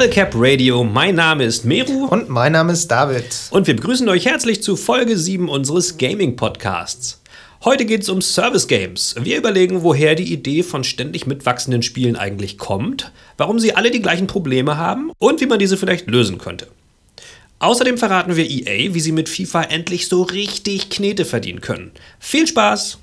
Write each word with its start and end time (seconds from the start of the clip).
Battlecap 0.00 0.32
Radio. 0.34 0.82
Mein 0.82 1.16
Name 1.16 1.44
ist 1.44 1.66
Meru. 1.66 2.06
Und 2.06 2.30
mein 2.30 2.52
Name 2.52 2.72
ist 2.72 2.88
David. 2.88 3.26
Und 3.50 3.66
wir 3.66 3.76
begrüßen 3.76 4.08
euch 4.08 4.24
herzlich 4.24 4.62
zu 4.62 4.74
Folge 4.74 5.14
7 5.14 5.46
unseres 5.46 5.98
Gaming-Podcasts. 5.98 7.20
Heute 7.66 7.84
geht 7.84 8.00
es 8.00 8.08
um 8.08 8.22
Service 8.22 8.66
Games. 8.66 9.14
Wir 9.20 9.36
überlegen, 9.36 9.82
woher 9.82 10.14
die 10.14 10.32
Idee 10.32 10.62
von 10.62 10.84
ständig 10.84 11.26
mitwachsenden 11.26 11.82
Spielen 11.82 12.16
eigentlich 12.16 12.56
kommt, 12.56 13.12
warum 13.36 13.58
sie 13.58 13.74
alle 13.74 13.90
die 13.90 14.00
gleichen 14.00 14.26
Probleme 14.26 14.78
haben 14.78 15.12
und 15.18 15.42
wie 15.42 15.46
man 15.46 15.58
diese 15.58 15.76
vielleicht 15.76 16.08
lösen 16.08 16.38
könnte. 16.38 16.68
Außerdem 17.58 17.98
verraten 17.98 18.36
wir 18.36 18.48
EA, 18.48 18.94
wie 18.94 19.00
sie 19.00 19.12
mit 19.12 19.28
FIFA 19.28 19.64
endlich 19.64 20.08
so 20.08 20.22
richtig 20.22 20.88
Knete 20.88 21.26
verdienen 21.26 21.60
können. 21.60 21.90
Viel 22.18 22.46
Spaß! 22.46 23.00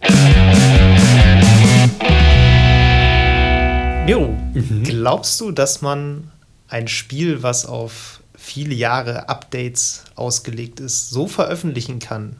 Jo, 4.08 4.36
mhm. 4.56 4.84
glaubst 4.84 5.40
du, 5.40 5.52
dass 5.52 5.84
man 5.84 6.32
ein 6.68 6.88
Spiel, 6.88 7.44
was 7.44 7.66
auf 7.66 8.22
viele 8.36 8.76
Jahre 8.76 9.30
Updates 9.30 10.04
ausgelegt 10.16 10.80
ist, 10.80 11.10
so 11.10 11.28
veröffentlichen 11.28 12.00
kann, 12.00 12.36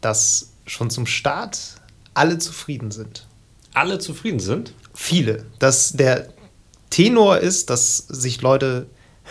dass 0.00 0.52
schon 0.66 0.90
zum 0.90 1.06
Start 1.06 1.76
alle 2.14 2.38
zufrieden 2.38 2.90
sind? 2.90 3.26
Alle 3.74 3.98
zufrieden 3.98 4.40
sind? 4.40 4.74
Viele. 4.94 5.46
Dass 5.58 5.92
der 5.92 6.28
Tenor 6.90 7.38
ist, 7.38 7.70
dass 7.70 7.98
sich 7.98 8.40
Leute 8.40 8.86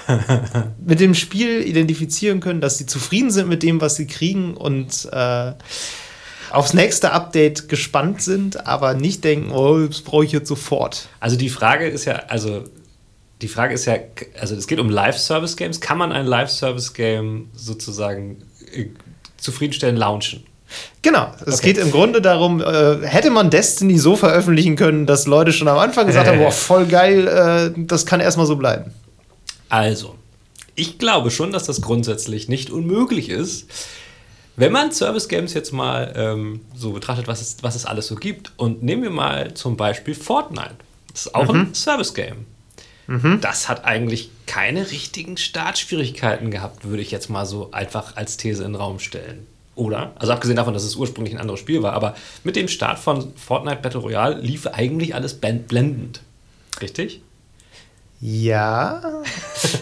mit 0.85 0.99
dem 0.99 1.13
Spiel 1.13 1.61
identifizieren 1.61 2.39
können, 2.39 2.61
dass 2.61 2.77
sie 2.77 2.85
zufrieden 2.85 3.31
sind 3.31 3.47
mit 3.47 3.63
dem, 3.63 3.79
was 3.79 3.95
sie 3.95 4.07
kriegen 4.07 4.55
und 4.55 5.07
äh, 5.11 5.53
aufs 6.51 6.73
nächste 6.73 7.11
Update 7.11 7.69
gespannt 7.69 8.21
sind, 8.21 8.67
aber 8.67 8.93
nicht 8.93 9.23
denken, 9.23 9.51
oh, 9.51 9.87
das 9.87 10.01
brauche 10.01 10.25
ich 10.25 10.31
jetzt 10.31 10.47
sofort. 10.47 11.09
Also 11.19 11.35
die 11.37 11.49
Frage 11.49 11.87
ist 11.87 12.05
ja, 12.05 12.15
also 12.27 12.65
die 13.43 13.49
Frage 13.49 13.73
ist 13.73 13.85
ja, 13.85 13.95
also 14.39 14.55
es 14.55 14.67
geht 14.67 14.79
um 14.79 14.89
Live-Service-Games. 14.89 15.81
Kann 15.81 15.97
man 15.97 16.13
ein 16.13 16.25
Live-Service-Game 16.25 17.49
sozusagen 17.53 18.41
äh, 18.73 18.85
zufriedenstellend 19.37 19.99
launchen? 19.99 20.45
Genau, 21.01 21.31
es 21.45 21.59
okay. 21.59 21.73
geht 21.73 21.77
im 21.83 21.91
Grunde 21.91 22.21
darum, 22.21 22.61
äh, 22.61 23.05
hätte 23.05 23.29
man 23.29 23.49
Destiny 23.49 23.99
so 23.99 24.15
veröffentlichen 24.15 24.77
können, 24.77 25.05
dass 25.05 25.27
Leute 25.27 25.51
schon 25.51 25.67
am 25.67 25.77
Anfang 25.77 26.07
gesagt 26.07 26.27
haben, 26.27 26.39
boah, 26.39 26.51
voll 26.51 26.85
geil, 26.85 27.27
äh, 27.27 27.79
das 27.85 28.05
kann 28.05 28.21
erstmal 28.21 28.47
so 28.47 28.55
bleiben. 28.55 28.91
Also, 29.67 30.15
ich 30.73 30.97
glaube 30.97 31.29
schon, 31.29 31.51
dass 31.51 31.65
das 31.65 31.81
grundsätzlich 31.81 32.47
nicht 32.47 32.71
unmöglich 32.71 33.29
ist. 33.29 33.69
Wenn 34.55 34.71
man 34.71 34.91
Service 34.93 35.27
Games 35.27 35.53
jetzt 35.53 35.73
mal 35.73 36.13
ähm, 36.15 36.61
so 36.75 36.93
betrachtet, 36.93 37.27
was 37.27 37.41
es, 37.41 37.57
was 37.61 37.75
es 37.75 37.85
alles 37.85 38.07
so 38.07 38.15
gibt, 38.15 38.53
und 38.55 38.83
nehmen 38.83 39.03
wir 39.03 39.09
mal 39.09 39.53
zum 39.53 39.75
Beispiel 39.75 40.15
Fortnite. 40.15 40.75
Das 41.11 41.25
ist 41.25 41.35
auch 41.35 41.51
mhm. 41.51 41.59
ein 41.59 41.73
Service 41.75 42.13
Game. 42.13 42.45
Mhm. 43.07 43.39
Das 43.41 43.69
hat 43.69 43.85
eigentlich 43.85 44.29
keine 44.45 44.89
richtigen 44.91 45.37
Startschwierigkeiten 45.37 46.51
gehabt, 46.51 46.85
würde 46.85 47.01
ich 47.01 47.11
jetzt 47.11 47.29
mal 47.29 47.45
so 47.45 47.71
einfach 47.71 48.15
als 48.15 48.37
These 48.37 48.63
in 48.63 48.73
den 48.73 48.81
Raum 48.81 48.99
stellen. 48.99 49.47
Oder? 49.75 50.13
Also 50.15 50.33
abgesehen 50.33 50.55
davon, 50.55 50.73
dass 50.73 50.83
es 50.83 50.95
ursprünglich 50.95 51.33
ein 51.33 51.41
anderes 51.41 51.59
Spiel 51.59 51.81
war, 51.81 51.93
aber 51.93 52.15
mit 52.43 52.55
dem 52.55 52.67
Start 52.67 52.99
von 52.99 53.33
Fortnite 53.35 53.81
Battle 53.81 54.01
Royale 54.01 54.39
lief 54.39 54.67
eigentlich 54.67 55.15
alles 55.15 55.33
blendend. 55.33 56.21
Richtig? 56.81 57.21
Ja. 58.25 59.01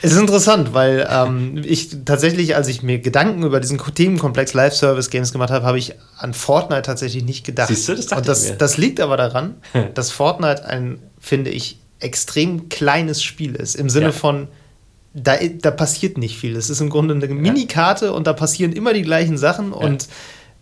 es 0.00 0.12
ist 0.12 0.18
interessant, 0.18 0.72
weil 0.72 1.06
ähm, 1.10 1.60
ich 1.66 2.04
tatsächlich, 2.06 2.56
als 2.56 2.66
ich 2.68 2.82
mir 2.82 2.98
Gedanken 2.98 3.42
über 3.42 3.60
diesen 3.60 3.76
Themenkomplex 3.76 4.54
Live 4.54 4.74
Service 4.74 5.10
Games 5.10 5.30
gemacht 5.30 5.50
habe, 5.50 5.66
habe 5.66 5.78
ich 5.78 5.92
an 6.16 6.32
Fortnite 6.32 6.80
tatsächlich 6.80 7.24
nicht 7.24 7.44
gedacht. 7.44 7.68
Siehst 7.68 7.88
du, 7.88 7.94
das 7.94 8.06
dachte 8.06 8.20
Und 8.22 8.28
das, 8.28 8.44
ich 8.44 8.50
mir. 8.52 8.56
das 8.56 8.78
liegt 8.78 9.00
aber 9.00 9.18
daran, 9.18 9.56
dass 9.94 10.10
Fortnite 10.12 10.64
ein, 10.64 10.98
finde 11.18 11.50
ich, 11.50 11.79
extrem 12.00 12.68
kleines 12.68 13.22
Spiel 13.22 13.54
ist. 13.54 13.74
Im 13.74 13.88
Sinne 13.90 14.06
ja. 14.06 14.12
von, 14.12 14.48
da, 15.14 15.36
da 15.36 15.70
passiert 15.70 16.18
nicht 16.18 16.38
viel. 16.38 16.56
Es 16.56 16.70
ist 16.70 16.80
im 16.80 16.90
Grunde 16.90 17.14
eine 17.14 17.28
Minikarte 17.28 18.12
und 18.12 18.26
da 18.26 18.32
passieren 18.32 18.72
immer 18.72 18.92
die 18.92 19.02
gleichen 19.02 19.38
Sachen 19.38 19.72
und 19.72 20.08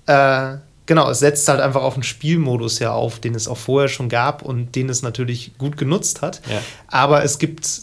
äh, 0.06 0.56
genau, 0.86 1.10
es 1.10 1.20
setzt 1.20 1.48
halt 1.48 1.60
einfach 1.60 1.82
auf 1.82 1.94
einen 1.94 2.02
Spielmodus 2.02 2.78
ja 2.80 2.92
auf, 2.92 3.20
den 3.20 3.34
es 3.34 3.46
auch 3.46 3.58
vorher 3.58 3.88
schon 3.88 4.08
gab 4.08 4.42
und 4.42 4.74
den 4.74 4.88
es 4.88 5.02
natürlich 5.02 5.56
gut 5.58 5.76
genutzt 5.76 6.22
hat. 6.22 6.40
Ja. 6.50 6.60
Aber 6.88 7.22
es 7.22 7.38
gibt, 7.38 7.82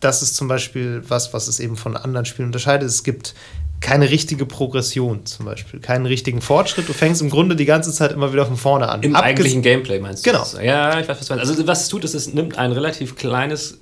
das 0.00 0.22
ist 0.22 0.36
zum 0.36 0.48
Beispiel 0.48 1.02
was, 1.06 1.32
was 1.32 1.48
es 1.48 1.60
eben 1.60 1.76
von 1.76 1.96
anderen 1.96 2.26
Spielen 2.26 2.48
unterscheidet. 2.48 2.88
Es 2.88 3.04
gibt 3.04 3.34
keine 3.80 4.10
richtige 4.10 4.46
Progression 4.46 5.26
zum 5.26 5.46
Beispiel, 5.46 5.80
keinen 5.80 6.06
richtigen 6.06 6.40
Fortschritt. 6.40 6.88
Du 6.88 6.92
fängst 6.92 7.22
im 7.22 7.30
Grunde 7.30 7.56
die 7.56 7.64
ganze 7.64 7.92
Zeit 7.92 8.12
immer 8.12 8.32
wieder 8.32 8.46
von 8.46 8.56
vorne 8.56 8.88
an. 8.88 9.02
Im 9.02 9.14
Abges 9.14 9.28
eigentlichen 9.28 9.62
Gameplay 9.62 10.00
meinst 10.00 10.24
du? 10.24 10.30
Genau. 10.30 10.40
Das? 10.40 10.58
Ja, 10.62 10.98
ich 11.00 11.08
weiß, 11.08 11.20
was 11.20 11.26
du 11.26 11.34
meinst. 11.34 11.50
Also 11.50 11.66
was 11.66 11.82
es 11.82 11.88
tut, 11.88 12.04
ist, 12.04 12.14
es 12.14 12.32
nimmt 12.32 12.58
ein 12.58 12.72
relativ 12.72 13.16
kleines 13.16 13.78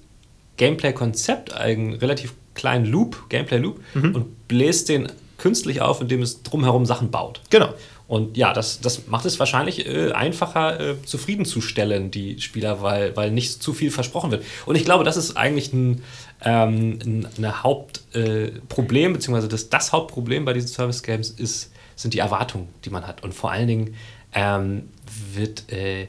Gameplay-Konzept, 0.57 1.55
einen 1.55 1.95
relativ 1.95 2.35
kleinen 2.55 2.87
Loop, 2.87 3.29
Gameplay-Loop, 3.29 3.81
mhm. 3.95 4.15
und 4.15 4.49
bläst 4.49 4.89
den 4.89 5.11
künstlich 5.39 5.81
auf, 5.81 6.01
indem 6.01 6.23
es 6.23 6.43
drumherum 6.43 6.87
Sachen 6.87 7.11
baut. 7.11 7.41
Genau. 7.51 7.75
Und 8.07 8.37
ja, 8.37 8.53
das, 8.53 8.81
das 8.81 9.07
macht 9.07 9.25
es 9.25 9.39
wahrscheinlich 9.39 9.87
äh, 9.87 10.13
einfacher 10.13 10.79
äh, 10.79 11.03
zufriedenzustellen, 11.05 12.11
die 12.11 12.39
Spieler, 12.41 12.83
weil, 12.83 13.17
weil 13.17 13.31
nicht 13.31 13.63
zu 13.63 13.73
viel 13.73 13.91
versprochen 13.91 14.31
wird. 14.31 14.45
Und 14.67 14.77
ich 14.77 14.85
glaube, 14.85 15.05
das 15.05 15.17
ist 15.17 15.37
eigentlich 15.37 15.73
ein, 15.73 16.03
ähm, 16.45 16.99
ein 17.03 17.63
Hauptproblem, 17.63 19.11
äh, 19.11 19.15
beziehungsweise 19.15 19.49
das, 19.49 19.71
das 19.71 19.93
Hauptproblem 19.93 20.45
bei 20.45 20.53
diesen 20.53 20.69
Service 20.69 21.03
Games 21.03 21.31
ist, 21.31 21.73
sind 21.97 22.15
die 22.15 22.19
Erwartungen, 22.19 22.69
die 22.85 22.91
man 22.91 23.07
hat. 23.07 23.23
Und 23.23 23.35
vor 23.35 23.51
allen 23.51 23.67
Dingen 23.67 23.95
ähm, 24.35 24.89
wird 25.35 25.73
äh, 25.73 26.09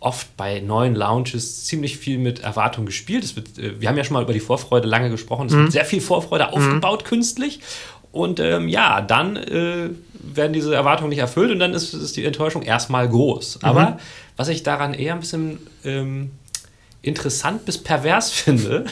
oft 0.00 0.36
bei 0.36 0.60
neuen 0.60 0.94
Launches 0.94 1.64
ziemlich 1.64 1.96
viel 1.96 2.18
mit 2.18 2.40
Erwartungen 2.40 2.86
gespielt. 2.86 3.34
Wird, 3.36 3.58
äh, 3.58 3.80
wir 3.80 3.88
haben 3.88 3.96
ja 3.96 4.04
schon 4.04 4.14
mal 4.14 4.22
über 4.22 4.32
die 4.32 4.40
Vorfreude 4.40 4.88
lange 4.88 5.10
gesprochen. 5.10 5.46
Es 5.46 5.52
mhm. 5.52 5.62
wird 5.62 5.72
sehr 5.72 5.84
viel 5.84 6.00
Vorfreude 6.00 6.46
mhm. 6.46 6.54
aufgebaut 6.54 7.04
künstlich. 7.04 7.60
Und 8.10 8.40
ähm, 8.40 8.68
ja, 8.68 9.00
dann 9.00 9.36
äh, 9.36 9.88
werden 10.12 10.52
diese 10.52 10.74
Erwartungen 10.74 11.08
nicht 11.08 11.20
erfüllt 11.20 11.50
und 11.50 11.60
dann 11.60 11.72
ist, 11.72 11.94
ist 11.94 12.16
die 12.16 12.26
Enttäuschung 12.26 12.60
erstmal 12.62 13.08
groß. 13.08 13.60
Mhm. 13.62 13.68
Aber 13.68 13.98
was 14.36 14.48
ich 14.48 14.62
daran 14.62 14.92
eher 14.92 15.14
ein 15.14 15.20
bisschen 15.20 15.60
ähm, 15.84 16.30
interessant 17.00 17.64
bis 17.64 17.78
pervers 17.78 18.30
finde, 18.32 18.84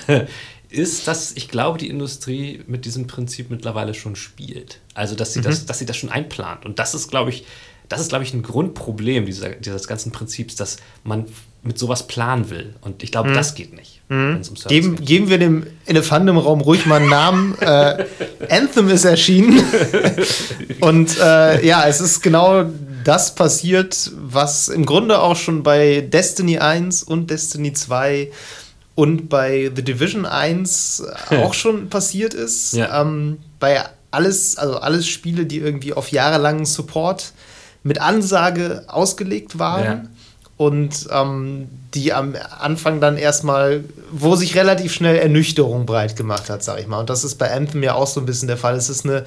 ist, 0.71 1.09
dass 1.09 1.33
ich 1.33 1.49
glaube, 1.49 1.79
die 1.79 1.89
Industrie 1.89 2.63
mit 2.67 2.85
diesem 2.85 3.07
Prinzip 3.07 3.51
mittlerweile 3.51 3.95
schon 3.95 4.17
spielt. 4.17 4.81
Also, 4.95 5.15
dass 5.15 5.33
sie, 5.33 5.41
mhm. 5.41 5.45
das, 5.45 5.67
dass 5.67 5.79
sie 5.79 5.87
das 5.87 5.97
schon 5.97 6.11
einplant. 6.11 6.65
Und 6.65 6.79
das 6.79 6.95
ist, 6.95 7.11
glaube 7.11 7.31
ich, 7.31 7.45
das 7.89 8.01
ist, 8.01 8.09
glaube 8.09 8.25
ich, 8.25 8.33
ein 8.33 8.43
Grundproblem 8.43 9.27
dieser, 9.27 9.51
dieses 9.51 9.89
ganzen 9.89 10.13
Prinzips, 10.13 10.55
dass 10.55 10.77
man 11.03 11.27
mit 11.63 11.79
sowas 11.79 12.07
planen 12.07 12.49
will. 12.49 12.75
Und 12.81 13.03
ich 13.03 13.11
glaube, 13.11 13.31
mhm. 13.31 13.35
das 13.35 13.55
geht 13.55 13.75
nicht. 13.75 14.01
Mhm. 14.09 14.41
Geben, 14.69 14.97
geben 14.97 15.29
wir 15.29 15.39
dem 15.39 15.67
Elefanten 15.87 16.29
im 16.29 16.39
Raum 16.39 16.61
ruhig 16.61 16.87
mal 16.87 17.01
einen 17.01 17.11
Namen. 17.11 17.59
äh, 17.61 18.07
Anthem 18.49 18.89
ist 18.89 19.05
erschienen. 19.05 19.63
Und 20.81 21.19
äh, 21.19 21.67
ja, 21.67 21.87
es 21.87 22.01
ist 22.01 22.23
genau 22.23 22.65
das 23.05 23.35
passiert, 23.35 24.11
was 24.17 24.69
im 24.69 24.87
Grunde 24.87 25.21
auch 25.21 25.37
schon 25.37 25.63
bei 25.63 26.01
Destiny 26.01 26.59
1 26.59 27.03
und 27.03 27.31
Destiny 27.31 27.73
2 27.73 28.31
und 29.01 29.31
bei 29.31 29.73
The 29.75 29.83
Division 29.83 30.27
1 30.27 31.05
auch 31.31 31.55
schon 31.55 31.89
passiert 31.89 32.35
ist. 32.35 32.75
Ja. 32.75 33.01
Ähm, 33.01 33.39
bei 33.59 33.83
alles, 34.11 34.59
also 34.59 34.77
alles 34.77 35.09
Spiele, 35.09 35.47
die 35.47 35.57
irgendwie 35.57 35.95
auf 35.95 36.13
jahrelangen 36.13 36.67
Support 36.67 37.33
mit 37.83 37.99
Ansage 37.99 38.85
ausgelegt 38.89 39.59
waren. 39.59 39.85
Ja. 39.85 40.03
Und 40.59 41.09
ähm, 41.11 41.69
die 41.95 42.13
am 42.13 42.35
Anfang 42.59 43.01
dann 43.01 43.17
erstmal, 43.17 43.85
wo 44.13 44.37
sich 44.37 44.55
relativ 44.55 44.93
schnell 44.93 45.17
Ernüchterung 45.17 45.87
breit 45.87 46.15
gemacht 46.17 46.51
hat, 46.51 46.63
sag 46.63 46.79
ich 46.79 46.87
mal. 46.87 47.01
Und 47.01 47.09
das 47.09 47.25
ist 47.25 47.37
bei 47.37 47.51
Anthem 47.51 47.83
ja 47.83 47.95
auch 47.95 48.07
so 48.07 48.21
ein 48.21 48.27
bisschen 48.27 48.49
der 48.49 48.59
Fall. 48.59 48.75
Es 48.75 48.91
ist 48.91 49.07
eine, 49.07 49.25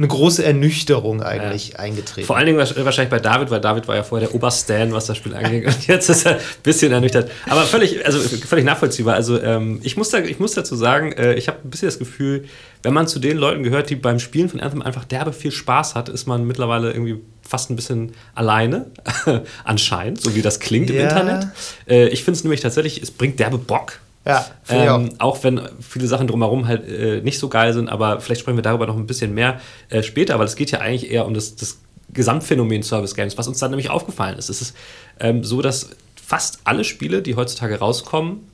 eine 0.00 0.08
große 0.08 0.42
Ernüchterung 0.42 1.22
eigentlich 1.22 1.72
ja. 1.72 1.80
eingetreten. 1.80 2.26
Vor 2.26 2.38
allen 2.38 2.46
Dingen 2.46 2.58
wahrscheinlich 2.58 3.10
bei 3.10 3.18
David, 3.18 3.50
weil 3.50 3.60
David 3.60 3.86
war 3.86 3.96
ja 3.96 4.02
vorher 4.02 4.26
der 4.26 4.34
Oberstan, 4.34 4.92
was 4.94 5.04
das 5.04 5.18
Spiel 5.18 5.34
angeht. 5.34 5.66
Und 5.66 5.86
jetzt 5.86 6.08
ist 6.08 6.24
er 6.24 6.36
ein 6.36 6.40
bisschen 6.62 6.90
ernüchtert. 6.90 7.30
Aber 7.46 7.64
völlig, 7.64 8.06
also 8.06 8.18
völlig 8.18 8.64
nachvollziehbar. 8.64 9.14
Also 9.14 9.38
ähm, 9.42 9.78
ich, 9.82 9.98
muss 9.98 10.08
da, 10.08 10.20
ich 10.20 10.38
muss 10.38 10.52
dazu 10.52 10.74
sagen, 10.74 11.12
äh, 11.12 11.34
ich 11.34 11.48
habe 11.48 11.58
ein 11.62 11.68
bisschen 11.68 11.88
das 11.88 11.98
Gefühl, 11.98 12.46
wenn 12.82 12.94
man 12.94 13.08
zu 13.08 13.18
den 13.18 13.36
Leuten 13.36 13.62
gehört, 13.62 13.90
die 13.90 13.96
beim 13.96 14.20
Spielen 14.20 14.48
von 14.48 14.60
Anthem 14.60 14.80
einfach 14.80 15.04
derbe 15.04 15.34
viel 15.34 15.52
Spaß 15.52 15.94
hat, 15.94 16.08
ist 16.08 16.26
man 16.26 16.46
mittlerweile 16.46 16.92
irgendwie 16.92 17.20
fast 17.46 17.68
ein 17.68 17.76
bisschen 17.76 18.12
alleine, 18.34 18.86
anscheinend, 19.64 20.22
so 20.22 20.34
wie 20.34 20.40
das 20.40 20.60
klingt 20.60 20.88
ja. 20.88 20.96
im 20.96 21.02
Internet. 21.02 21.48
Äh, 21.86 22.08
ich 22.08 22.24
finde 22.24 22.38
es 22.38 22.44
nämlich 22.44 22.60
tatsächlich, 22.60 23.02
es 23.02 23.10
bringt 23.10 23.38
derbe 23.38 23.58
Bock. 23.58 24.00
Ja, 24.26 24.46
ähm, 24.68 25.10
auch. 25.18 25.36
auch. 25.36 25.44
wenn 25.44 25.60
viele 25.80 26.06
Sachen 26.06 26.26
drumherum 26.26 26.68
halt 26.68 26.86
äh, 26.86 27.22
nicht 27.22 27.38
so 27.38 27.48
geil 27.48 27.72
sind, 27.72 27.88
aber 27.88 28.20
vielleicht 28.20 28.42
sprechen 28.42 28.58
wir 28.58 28.62
darüber 28.62 28.86
noch 28.86 28.96
ein 28.96 29.06
bisschen 29.06 29.32
mehr 29.32 29.60
äh, 29.88 30.02
später, 30.02 30.38
weil 30.38 30.46
es 30.46 30.56
geht 30.56 30.70
ja 30.70 30.80
eigentlich 30.80 31.10
eher 31.10 31.26
um 31.26 31.32
das, 31.32 31.56
das 31.56 31.80
Gesamtphänomen 32.12 32.82
Service 32.82 33.14
Games, 33.14 33.38
was 33.38 33.48
uns 33.48 33.58
dann 33.58 33.70
nämlich 33.70 33.90
aufgefallen 33.90 34.36
ist. 34.38 34.50
Es 34.50 34.60
ist 34.60 34.76
ähm, 35.20 35.42
so, 35.42 35.62
dass 35.62 35.90
fast 36.14 36.60
alle 36.64 36.84
Spiele, 36.84 37.22
die 37.22 37.34
heutzutage 37.34 37.78
rauskommen, 37.78 38.46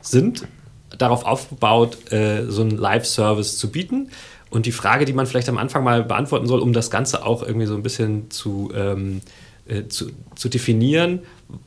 sind 0.00 0.46
darauf 0.98 1.24
aufgebaut, 1.24 2.12
äh, 2.12 2.44
so 2.48 2.62
einen 2.62 2.76
Live-Service 2.76 3.58
zu 3.58 3.70
bieten. 3.70 4.10
Und 4.50 4.66
die 4.66 4.72
Frage, 4.72 5.06
die 5.06 5.14
man 5.14 5.26
vielleicht 5.26 5.48
am 5.48 5.56
Anfang 5.56 5.82
mal 5.82 6.04
beantworten 6.04 6.46
soll, 6.46 6.60
um 6.60 6.72
das 6.74 6.90
Ganze 6.90 7.24
auch 7.24 7.42
irgendwie 7.42 7.66
so 7.66 7.74
ein 7.74 7.82
bisschen 7.82 8.30
zu, 8.30 8.70
ähm, 8.74 9.22
äh, 9.66 9.84
zu, 9.88 10.10
zu 10.34 10.50
definieren, 10.50 11.20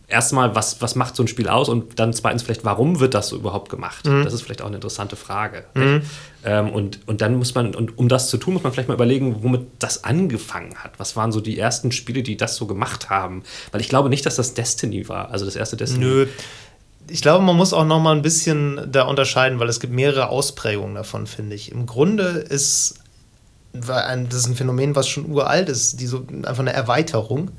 erstmal, 0.07 0.55
was, 0.55 0.81
was 0.81 0.95
macht 0.95 1.15
so 1.15 1.23
ein 1.23 1.27
Spiel 1.27 1.47
aus 1.47 1.69
und 1.69 1.99
dann 1.99 2.13
zweitens 2.13 2.43
vielleicht, 2.43 2.65
warum 2.65 2.99
wird 2.99 3.13
das 3.13 3.29
so 3.29 3.35
überhaupt 3.35 3.69
gemacht? 3.69 4.05
Mhm. 4.05 4.23
Das 4.23 4.33
ist 4.33 4.41
vielleicht 4.41 4.61
auch 4.61 4.67
eine 4.67 4.75
interessante 4.75 5.15
Frage. 5.15 5.65
Mhm. 5.73 6.01
Ähm, 6.43 6.69
und, 6.69 6.99
und 7.07 7.21
dann 7.21 7.35
muss 7.35 7.55
man, 7.55 7.75
und 7.75 7.97
um 7.97 8.07
das 8.07 8.29
zu 8.29 8.37
tun, 8.37 8.53
muss 8.53 8.63
man 8.63 8.71
vielleicht 8.71 8.87
mal 8.87 8.93
überlegen, 8.93 9.43
womit 9.43 9.67
das 9.79 10.03
angefangen 10.03 10.75
hat. 10.75 10.91
Was 10.99 11.15
waren 11.15 11.31
so 11.31 11.41
die 11.41 11.57
ersten 11.57 11.91
Spiele, 11.91 12.23
die 12.23 12.37
das 12.37 12.55
so 12.55 12.67
gemacht 12.67 13.09
haben? 13.09 13.43
Weil 13.71 13.81
ich 13.81 13.89
glaube 13.89 14.09
nicht, 14.09 14.25
dass 14.25 14.35
das 14.35 14.53
Destiny 14.53 15.09
war, 15.09 15.31
also 15.31 15.45
das 15.45 15.55
erste 15.55 15.77
Destiny. 15.77 16.05
Nö. 16.05 16.27
Ich 17.07 17.21
glaube, 17.21 17.43
man 17.43 17.55
muss 17.55 17.73
auch 17.73 17.85
noch 17.85 17.99
mal 17.99 18.15
ein 18.15 18.23
bisschen 18.23 18.81
da 18.91 19.03
unterscheiden, 19.03 19.59
weil 19.59 19.69
es 19.69 19.79
gibt 19.79 19.93
mehrere 19.93 20.29
Ausprägungen 20.29 20.95
davon, 20.95 21.27
finde 21.27 21.55
ich. 21.55 21.71
Im 21.71 21.85
Grunde 21.85 22.23
ist 22.23 22.99
das 23.81 24.39
ist 24.39 24.47
ein 24.47 24.55
Phänomen, 24.55 24.95
was 24.95 25.07
schon 25.07 25.29
uralt 25.29 25.69
ist, 25.69 25.99
die 25.99 26.07
so 26.07 26.25
einfach 26.43 26.59
eine 26.59 26.73
Erweiterung 26.73 27.51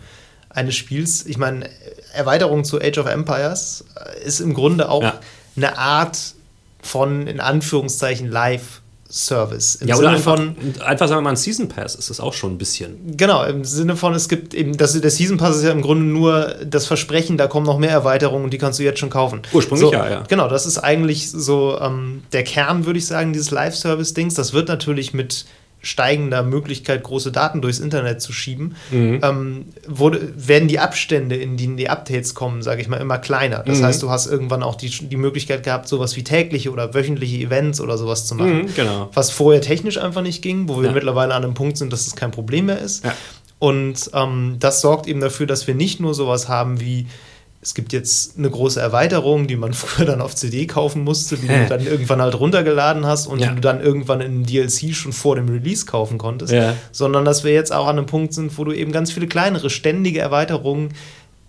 eines 0.57 0.75
Spiels. 0.75 1.27
Ich 1.27 1.39
meine, 1.39 1.69
Erweiterung 2.13 2.65
zu 2.65 2.81
Age 2.81 2.99
of 2.99 3.07
Empires 3.07 3.85
ist 4.25 4.41
im 4.41 4.55
Grunde 4.55 4.89
auch 4.89 5.03
ja. 5.03 5.21
eine 5.57 5.79
Art 5.79 6.19
von, 6.83 7.27
in 7.27 7.41
Anführungszeichen, 7.41 8.31
Live- 8.31 8.81
Service. 9.09 9.77
Im 9.77 9.89
ja, 9.89 9.97
oder 9.97 10.09
Sinne 10.09 10.17
einfach, 10.17 10.37
von. 10.37 10.57
Einfach 10.85 11.09
sagen 11.09 11.19
wir 11.19 11.23
mal, 11.23 11.31
ein 11.31 11.37
Season 11.37 11.69
Pass 11.69 11.95
ist 11.95 12.11
das 12.11 12.21
auch 12.21 12.33
schon 12.33 12.55
ein 12.55 12.59
bisschen. 12.59 13.17
Genau, 13.17 13.45
im 13.45 13.65
Sinne 13.65 13.97
von, 13.97 14.15
es 14.15 14.29
gibt 14.29 14.53
eben, 14.53 14.77
das, 14.77 15.01
der 15.01 15.11
Season 15.11 15.37
Pass 15.37 15.57
ist 15.57 15.63
ja 15.63 15.71
im 15.71 15.83
Grunde 15.83 16.05
nur 16.05 16.57
das 16.65 16.87
Versprechen, 16.87 17.37
da 17.37 17.47
kommen 17.47 17.67
noch 17.67 17.79
mehr 17.79 17.91
Erweiterungen 17.91 18.45
und 18.45 18.51
die 18.53 18.59
kannst 18.59 18.79
du 18.79 18.83
jetzt 18.83 18.99
schon 18.99 19.11
kaufen. 19.11 19.43
Ursprünglich 19.53 19.89
so, 19.89 19.93
ja, 19.93 20.11
ja. 20.11 20.25
Genau, 20.29 20.49
das 20.49 20.67
ist 20.67 20.79
eigentlich 20.79 21.31
so 21.31 21.79
ähm, 21.81 22.25
der 22.33 22.45
Kern, 22.45 22.85
würde 22.85 22.99
ich 22.99 23.07
sagen, 23.07 23.33
dieses 23.33 23.51
Live-Service-Dings. 23.51 24.35
Das 24.35 24.53
wird 24.53 24.69
natürlich 24.69 25.15
mit 25.15 25.47
steigender 25.87 26.43
Möglichkeit, 26.43 27.03
große 27.03 27.33
Daten 27.33 27.63
durchs 27.63 27.79
Internet 27.79 28.21
zu 28.21 28.33
schieben, 28.33 28.77
mhm. 28.91 29.21
ähm, 29.23 29.65
wurde, 29.87 30.33
werden 30.37 30.69
die 30.69 30.79
Abstände, 30.79 31.37
in 31.37 31.57
denen 31.57 31.77
die 31.77 31.89
Updates 31.89 32.35
kommen, 32.35 32.63
sage 32.63 32.83
ich 32.83 32.89
mal, 32.89 32.97
immer 32.97 33.19
kleiner. 33.19 33.63
Das 33.65 33.79
mhm. 33.79 33.85
heißt, 33.85 34.03
du 34.03 34.11
hast 34.11 34.27
irgendwann 34.27 34.63
auch 34.63 34.75
die, 34.75 34.91
die 34.91 35.17
Möglichkeit 35.17 35.63
gehabt, 35.63 35.89
sowas 35.89 36.17
wie 36.17 36.25
tägliche 36.25 36.71
oder 36.73 36.93
wöchentliche 36.95 37.37
Events 37.37 37.81
oder 37.81 37.97
sowas 37.97 38.27
zu 38.27 38.35
machen. 38.35 38.63
Mhm, 38.63 38.75
genau. 38.75 39.11
Was 39.15 39.31
vorher 39.31 39.61
technisch 39.61 39.99
einfach 39.99 40.23
nicht 40.23 40.43
ging, 40.43 40.69
wo 40.69 40.81
wir 40.81 40.89
ja. 40.89 40.93
mittlerweile 40.93 41.35
an 41.35 41.45
einem 41.45 41.55
Punkt 41.55 41.77
sind, 41.77 41.93
dass 41.93 42.07
es 42.07 42.17
kein 42.17 42.33
Problem 42.33 42.67
mehr 42.67 42.81
ist. 42.81 43.05
Ja. 43.05 43.15
Und 43.59 44.11
ähm, 44.13 44.57
das 44.59 44.81
sorgt 44.81 45.07
eben 45.07 45.21
dafür, 45.21 45.47
dass 45.47 45.67
wir 45.67 45.75
nicht 45.75 46.01
nur 46.01 46.15
sowas 46.15 46.49
haben 46.49 46.81
wie 46.81 47.07
es 47.67 47.75
gibt 47.75 47.93
jetzt 47.93 48.39
eine 48.39 48.49
große 48.49 48.81
Erweiterung, 48.81 49.49
die 49.49 49.57
man 49.57 49.73
früher 49.75 50.07
dann 50.07 50.21
auf 50.21 50.37
CD 50.37 50.69
kaufen 50.69 51.03
musste, 51.03 51.37
die 51.37 51.49
du 51.49 51.67
dann 51.69 51.85
irgendwann 51.85 52.23
halt 52.23 52.39
runtergeladen 52.39 53.05
hast 53.05 53.27
und 53.27 53.41
ja. 53.41 53.49
die 53.49 53.57
du 53.57 53.61
dann 53.61 53.81
irgendwann 53.81 54.21
in 54.21 54.45
DLC 54.45 54.95
schon 54.95 55.13
vor 55.13 55.35
dem 55.35 55.49
Release 55.49 55.85
kaufen 55.85 56.17
konntest, 56.17 56.53
ja. 56.53 56.77
sondern 56.93 57.25
dass 57.25 57.43
wir 57.43 57.53
jetzt 57.53 57.73
auch 57.73 57.89
an 57.89 57.99
einem 57.99 58.07
Punkt 58.07 58.35
sind, 58.35 58.57
wo 58.57 58.63
du 58.63 58.73
eben 58.73 58.93
ganz 58.93 59.11
viele 59.11 59.27
kleinere, 59.27 59.69
ständige 59.69 60.21
Erweiterungen 60.21 60.91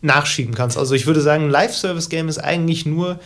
nachschieben 0.01 0.55
kannst. 0.55 0.75
Also 0.75 0.95
ich 0.95 1.05
würde 1.05 1.21
sagen, 1.21 1.45
ein 1.45 1.49
Live-Service-Game 1.51 2.29
ist 2.29 2.39
eigentlich 2.39 2.87
nur 2.87 3.19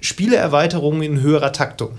Spieleerweiterungen 0.00 1.02
in 1.02 1.20
höherer 1.20 1.52
Taktung. 1.52 1.90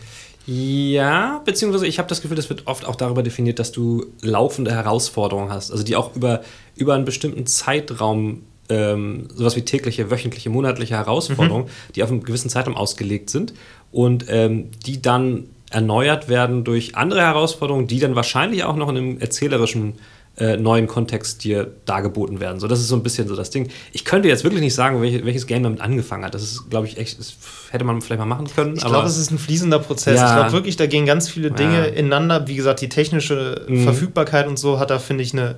Ja, 0.48 1.44
beziehungsweise 1.46 1.86
ich 1.86 2.00
habe 2.00 2.10
das 2.10 2.24
Gefühl, 2.24 2.36
das 2.36 2.50
wird 2.50 2.66
oft 2.66 2.86
auch 2.86 2.96
darüber 2.96 3.22
definiert, 3.22 3.60
dass 3.60 3.72
du 3.72 4.08
laufende 4.22 4.72
Herausforderungen 4.72 5.52
hast, 5.52 5.70
also 5.70 5.84
die 5.84 5.96
auch 5.96 6.16
über, 6.16 6.42
über 6.76 6.96
einen 6.96 7.06
bestimmten 7.06 7.46
Zeitraum 7.46 8.42
ähm, 8.72 9.28
sowas 9.36 9.56
wie 9.56 9.64
tägliche, 9.64 10.10
wöchentliche, 10.10 10.50
monatliche 10.50 10.96
Herausforderungen, 10.96 11.66
mhm. 11.66 11.94
die 11.96 12.04
auf 12.04 12.10
einen 12.10 12.24
gewissen 12.24 12.50
Zeitraum 12.50 12.78
ausgelegt 12.78 13.30
sind 13.30 13.54
und 13.92 14.26
ähm, 14.30 14.70
die 14.86 15.02
dann 15.02 15.50
erneuert 15.70 16.30
werden 16.30 16.64
durch 16.64 16.96
andere 16.96 17.22
Herausforderungen, 17.22 17.88
die 17.88 18.00
dann 18.00 18.16
wahrscheinlich 18.16 18.64
auch 18.64 18.76
noch 18.76 18.90
in 18.90 18.98
einem 18.98 19.20
erzählerischen 19.20 19.94
äh, 20.38 20.56
neuen 20.56 20.88
Kontext 20.88 21.44
dir 21.44 21.70
dargeboten 21.86 22.40
werden. 22.40 22.62
So, 22.62 22.68
das 22.68 22.80
ist 22.80 22.88
so 22.88 22.96
ein 22.96 23.04
bisschen 23.04 23.28
so 23.28 23.36
das 23.36 23.50
Ding. 23.50 23.70
Ich 23.92 24.06
könnte 24.06 24.30
jetzt 24.30 24.46
wirklich 24.46 24.62
nicht 24.62 24.74
sagen, 24.74 25.02
welches, 25.02 25.26
welches 25.26 25.46
Game 25.46 25.64
damit 25.64 25.82
angefangen 25.82 26.24
hat. 26.24 26.34
Das 26.34 26.42
ist, 26.42 26.70
glaube 26.70 26.88
ich, 26.88 26.98
echt, 26.98 27.20
das 27.20 27.36
hätte 27.70 27.84
man 27.84 28.02
vielleicht 28.02 28.20
mal 28.20 28.26
machen 28.26 28.48
können. 28.48 28.76
Ich 28.78 28.86
glaube, 28.86 29.08
es 29.08 29.18
ist 29.18 29.32
ein 29.32 29.38
fließender 29.38 29.80
Prozess. 29.80 30.20
Ja. 30.20 30.28
Ich 30.28 30.36
glaube 30.36 30.52
wirklich, 30.54 30.78
da 30.78 30.88
gehen 30.88 31.06
ganz 31.06 31.28
viele 31.28 31.52
Dinge 31.52 31.80
ja. 31.80 31.94
ineinander. 31.94 32.48
Wie 32.48 32.56
gesagt, 32.56 32.80
die 32.80 32.88
technische 32.88 33.66
mhm. 33.68 33.84
Verfügbarkeit 33.84 34.48
und 34.48 34.58
so 34.58 34.80
hat 34.80 34.90
da, 34.90 35.00
finde 35.00 35.24
ich, 35.24 35.34
eine, 35.34 35.58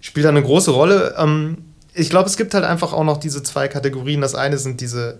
spielt 0.00 0.24
da 0.24 0.30
eine 0.30 0.42
große 0.42 0.70
Rolle. 0.70 1.14
Ähm, 1.18 1.56
ich 1.98 2.10
glaube, 2.10 2.28
es 2.28 2.36
gibt 2.36 2.54
halt 2.54 2.64
einfach 2.64 2.92
auch 2.92 3.04
noch 3.04 3.18
diese 3.18 3.42
zwei 3.42 3.68
Kategorien. 3.68 4.20
Das 4.20 4.34
eine 4.34 4.58
sind 4.58 4.80
diese, 4.80 5.18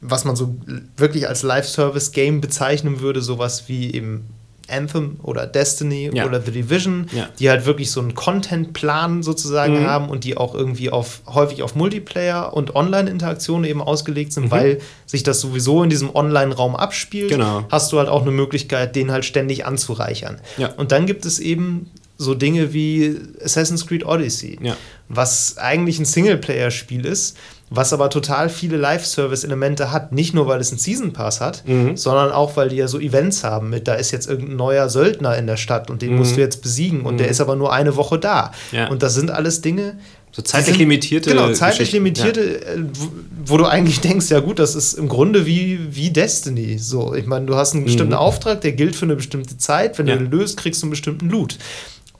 was 0.00 0.24
man 0.24 0.36
so 0.36 0.54
wirklich 0.96 1.28
als 1.28 1.42
Live-Service-Game 1.42 2.40
bezeichnen 2.40 3.00
würde, 3.00 3.20
sowas 3.20 3.64
wie 3.66 3.92
eben 3.92 4.26
Anthem 4.68 5.18
oder 5.22 5.46
Destiny 5.46 6.10
ja. 6.12 6.24
oder 6.24 6.40
The 6.40 6.52
Division, 6.52 7.08
ja. 7.12 7.28
die 7.38 7.50
halt 7.50 7.66
wirklich 7.66 7.90
so 7.90 8.00
einen 8.00 8.14
Content-Plan 8.14 9.24
sozusagen 9.24 9.80
mhm. 9.80 9.86
haben 9.86 10.08
und 10.08 10.22
die 10.22 10.36
auch 10.36 10.54
irgendwie 10.54 10.90
auf 10.90 11.22
häufig 11.26 11.64
auf 11.64 11.74
Multiplayer 11.74 12.54
und 12.54 12.76
Online-Interaktion 12.76 13.64
eben 13.64 13.82
ausgelegt 13.82 14.32
sind, 14.32 14.44
mhm. 14.44 14.50
weil 14.52 14.80
sich 15.06 15.24
das 15.24 15.40
sowieso 15.40 15.82
in 15.82 15.90
diesem 15.90 16.14
Online-Raum 16.14 16.76
abspielt, 16.76 17.30
genau. 17.30 17.64
hast 17.70 17.90
du 17.92 17.98
halt 17.98 18.08
auch 18.08 18.22
eine 18.22 18.30
Möglichkeit, 18.30 18.94
den 18.94 19.10
halt 19.10 19.24
ständig 19.24 19.66
anzureichern. 19.66 20.40
Ja. 20.56 20.72
Und 20.74 20.92
dann 20.92 21.06
gibt 21.06 21.26
es 21.26 21.40
eben 21.40 21.90
so 22.20 22.34
Dinge 22.34 22.74
wie 22.74 23.18
Assassin's 23.42 23.86
Creed 23.86 24.04
Odyssey, 24.04 24.58
ja. 24.60 24.76
was 25.08 25.56
eigentlich 25.56 25.98
ein 25.98 26.04
Singleplayer-Spiel 26.04 27.06
ist, 27.06 27.38
was 27.70 27.94
aber 27.94 28.10
total 28.10 28.50
viele 28.50 28.76
Live-Service-Elemente 28.76 29.90
hat. 29.90 30.12
Nicht 30.12 30.34
nur, 30.34 30.46
weil 30.46 30.60
es 30.60 30.70
einen 30.70 30.78
Season 30.78 31.14
Pass 31.14 31.40
hat, 31.40 31.66
mhm. 31.66 31.96
sondern 31.96 32.30
auch, 32.30 32.56
weil 32.58 32.68
die 32.68 32.76
ja 32.76 32.88
so 32.88 33.00
Events 33.00 33.42
haben 33.42 33.70
mit, 33.70 33.88
da 33.88 33.94
ist 33.94 34.10
jetzt 34.10 34.28
irgendein 34.28 34.56
neuer 34.56 34.90
Söldner 34.90 35.38
in 35.38 35.46
der 35.46 35.56
Stadt 35.56 35.88
und 35.88 36.02
den 36.02 36.12
mhm. 36.12 36.18
musst 36.18 36.36
du 36.36 36.40
jetzt 36.40 36.60
besiegen 36.60 37.02
und 37.02 37.14
mhm. 37.14 37.18
der 37.18 37.28
ist 37.28 37.40
aber 37.40 37.56
nur 37.56 37.72
eine 37.72 37.96
Woche 37.96 38.18
da. 38.18 38.52
Ja. 38.70 38.88
Und 38.88 39.02
das 39.02 39.14
sind 39.14 39.30
alles 39.30 39.62
Dinge, 39.62 39.96
so 40.32 40.42
zeitlich 40.42 40.74
sind, 40.74 40.78
limitierte. 40.78 41.30
Genau, 41.30 41.52
zeitlich 41.52 41.90
limitierte, 41.90 42.40
ja. 42.40 42.74
Äh, 42.74 42.84
wo, 42.92 43.08
wo, 43.46 43.56
du 43.56 43.66
eigentlich 43.66 44.00
denkst, 44.00 44.30
ja 44.30 44.40
gut, 44.40 44.60
das 44.60 44.76
ist 44.76 44.94
im 44.94 45.08
Grunde 45.08 45.44
wie, 45.44 45.80
wie 45.90 46.10
Destiny. 46.10 46.78
So, 46.78 47.14
ich 47.14 47.26
meine, 47.26 47.46
du 47.46 47.56
hast 47.56 47.74
einen 47.74 47.84
bestimmten 47.84 48.12
mhm. 48.12 48.20
Auftrag, 48.20 48.60
der 48.60 48.72
gilt 48.72 48.94
für 48.94 49.06
eine 49.06 49.16
bestimmte 49.16 49.58
Zeit. 49.58 49.98
Wenn 49.98 50.06
ja. 50.06 50.16
du 50.16 50.24
ihn 50.24 50.30
löst, 50.30 50.56
kriegst 50.56 50.82
du 50.82 50.86
einen 50.86 50.90
bestimmten 50.90 51.28
Loot. 51.30 51.58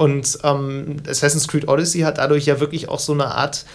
Und 0.00 0.38
ähm, 0.44 0.96
Assassin's 1.06 1.46
Creed 1.46 1.68
Odyssey 1.68 2.00
hat 2.00 2.16
dadurch 2.16 2.46
ja 2.46 2.58
wirklich 2.58 2.88
auch 2.88 3.00
so 3.00 3.12
eine 3.12 3.26
Art 3.34 3.66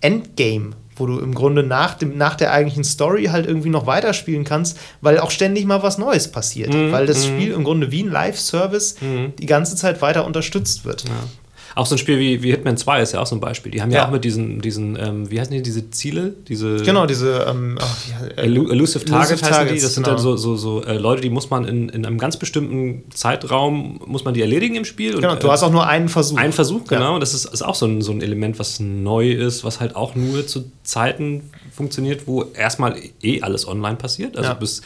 Endgame, 0.00 0.70
wo 0.96 1.04
du 1.04 1.18
im 1.18 1.34
Grunde 1.34 1.62
nach, 1.62 1.92
dem, 1.92 2.16
nach 2.16 2.36
der 2.36 2.52
eigentlichen 2.52 2.84
Story 2.84 3.26
halt 3.26 3.46
irgendwie 3.46 3.68
noch 3.68 3.86
weiterspielen 3.86 4.44
kannst, 4.44 4.78
weil 5.02 5.18
auch 5.18 5.30
ständig 5.30 5.66
mal 5.66 5.82
was 5.82 5.98
Neues 5.98 6.28
passiert. 6.32 6.72
Mhm. 6.72 6.90
Weil 6.90 7.04
das 7.04 7.26
mhm. 7.26 7.34
Spiel 7.34 7.52
im 7.52 7.64
Grunde 7.64 7.92
wie 7.92 8.02
ein 8.02 8.10
Live-Service 8.10 8.96
mhm. 9.02 9.34
die 9.38 9.44
ganze 9.44 9.76
Zeit 9.76 10.00
weiter 10.00 10.24
unterstützt 10.24 10.86
wird. 10.86 11.04
Ja. 11.04 11.10
Auch 11.74 11.86
so 11.86 11.96
ein 11.96 11.98
Spiel 11.98 12.18
wie, 12.18 12.42
wie 12.42 12.52
Hitman 12.52 12.76
2 12.76 13.02
ist 13.02 13.12
ja 13.12 13.20
auch 13.20 13.26
so 13.26 13.34
ein 13.34 13.40
Beispiel. 13.40 13.72
Die 13.72 13.82
haben 13.82 13.90
ja, 13.90 13.98
ja 13.98 14.06
auch 14.06 14.12
mit 14.12 14.24
diesen, 14.24 14.60
diesen 14.60 14.96
ähm, 14.96 15.30
wie 15.30 15.40
heißen 15.40 15.52
die, 15.52 15.62
diese 15.62 15.90
Ziele? 15.90 16.34
Diese 16.46 16.76
genau, 16.76 17.06
diese 17.06 17.46
ähm, 17.48 17.78
oh, 17.80 17.84
wie, 18.36 18.40
äh, 18.40 18.44
Elusive 18.44 19.04
Target 19.04 19.42
heißen 19.42 19.48
Targets, 19.48 19.74
die. 19.74 19.80
Das 19.80 19.94
sind 19.94 20.04
genau. 20.04 20.16
dann 20.16 20.22
so, 20.22 20.36
so, 20.36 20.56
so 20.56 20.84
äh, 20.84 20.96
Leute, 20.96 21.22
die 21.22 21.30
muss 21.30 21.50
man 21.50 21.64
in, 21.64 21.88
in 21.88 22.06
einem 22.06 22.18
ganz 22.18 22.36
bestimmten 22.36 23.10
Zeitraum, 23.10 24.00
muss 24.06 24.24
man 24.24 24.34
die 24.34 24.40
erledigen 24.40 24.76
im 24.76 24.84
Spiel. 24.84 25.16
Genau, 25.16 25.32
und, 25.32 25.42
du 25.42 25.50
hast 25.50 25.62
auch 25.64 25.72
nur 25.72 25.86
einen 25.86 26.08
Versuch. 26.08 26.38
Einen 26.38 26.52
Versuch, 26.52 26.84
genau. 26.84 27.14
Ja. 27.14 27.18
Das 27.18 27.34
ist, 27.34 27.46
ist 27.46 27.62
auch 27.62 27.74
so 27.74 27.86
ein, 27.86 28.02
so 28.02 28.12
ein 28.12 28.22
Element, 28.22 28.58
was 28.58 28.78
neu 28.78 29.32
ist, 29.32 29.64
was 29.64 29.80
halt 29.80 29.96
auch 29.96 30.14
nur 30.14 30.46
zu 30.46 30.70
Zeiten 30.84 31.50
funktioniert, 31.72 32.28
wo 32.28 32.44
erstmal 32.54 32.96
eh 33.20 33.42
alles 33.42 33.66
online 33.66 33.96
passiert. 33.96 34.36
Also 34.36 34.50
ja. 34.50 34.54
bis 34.54 34.82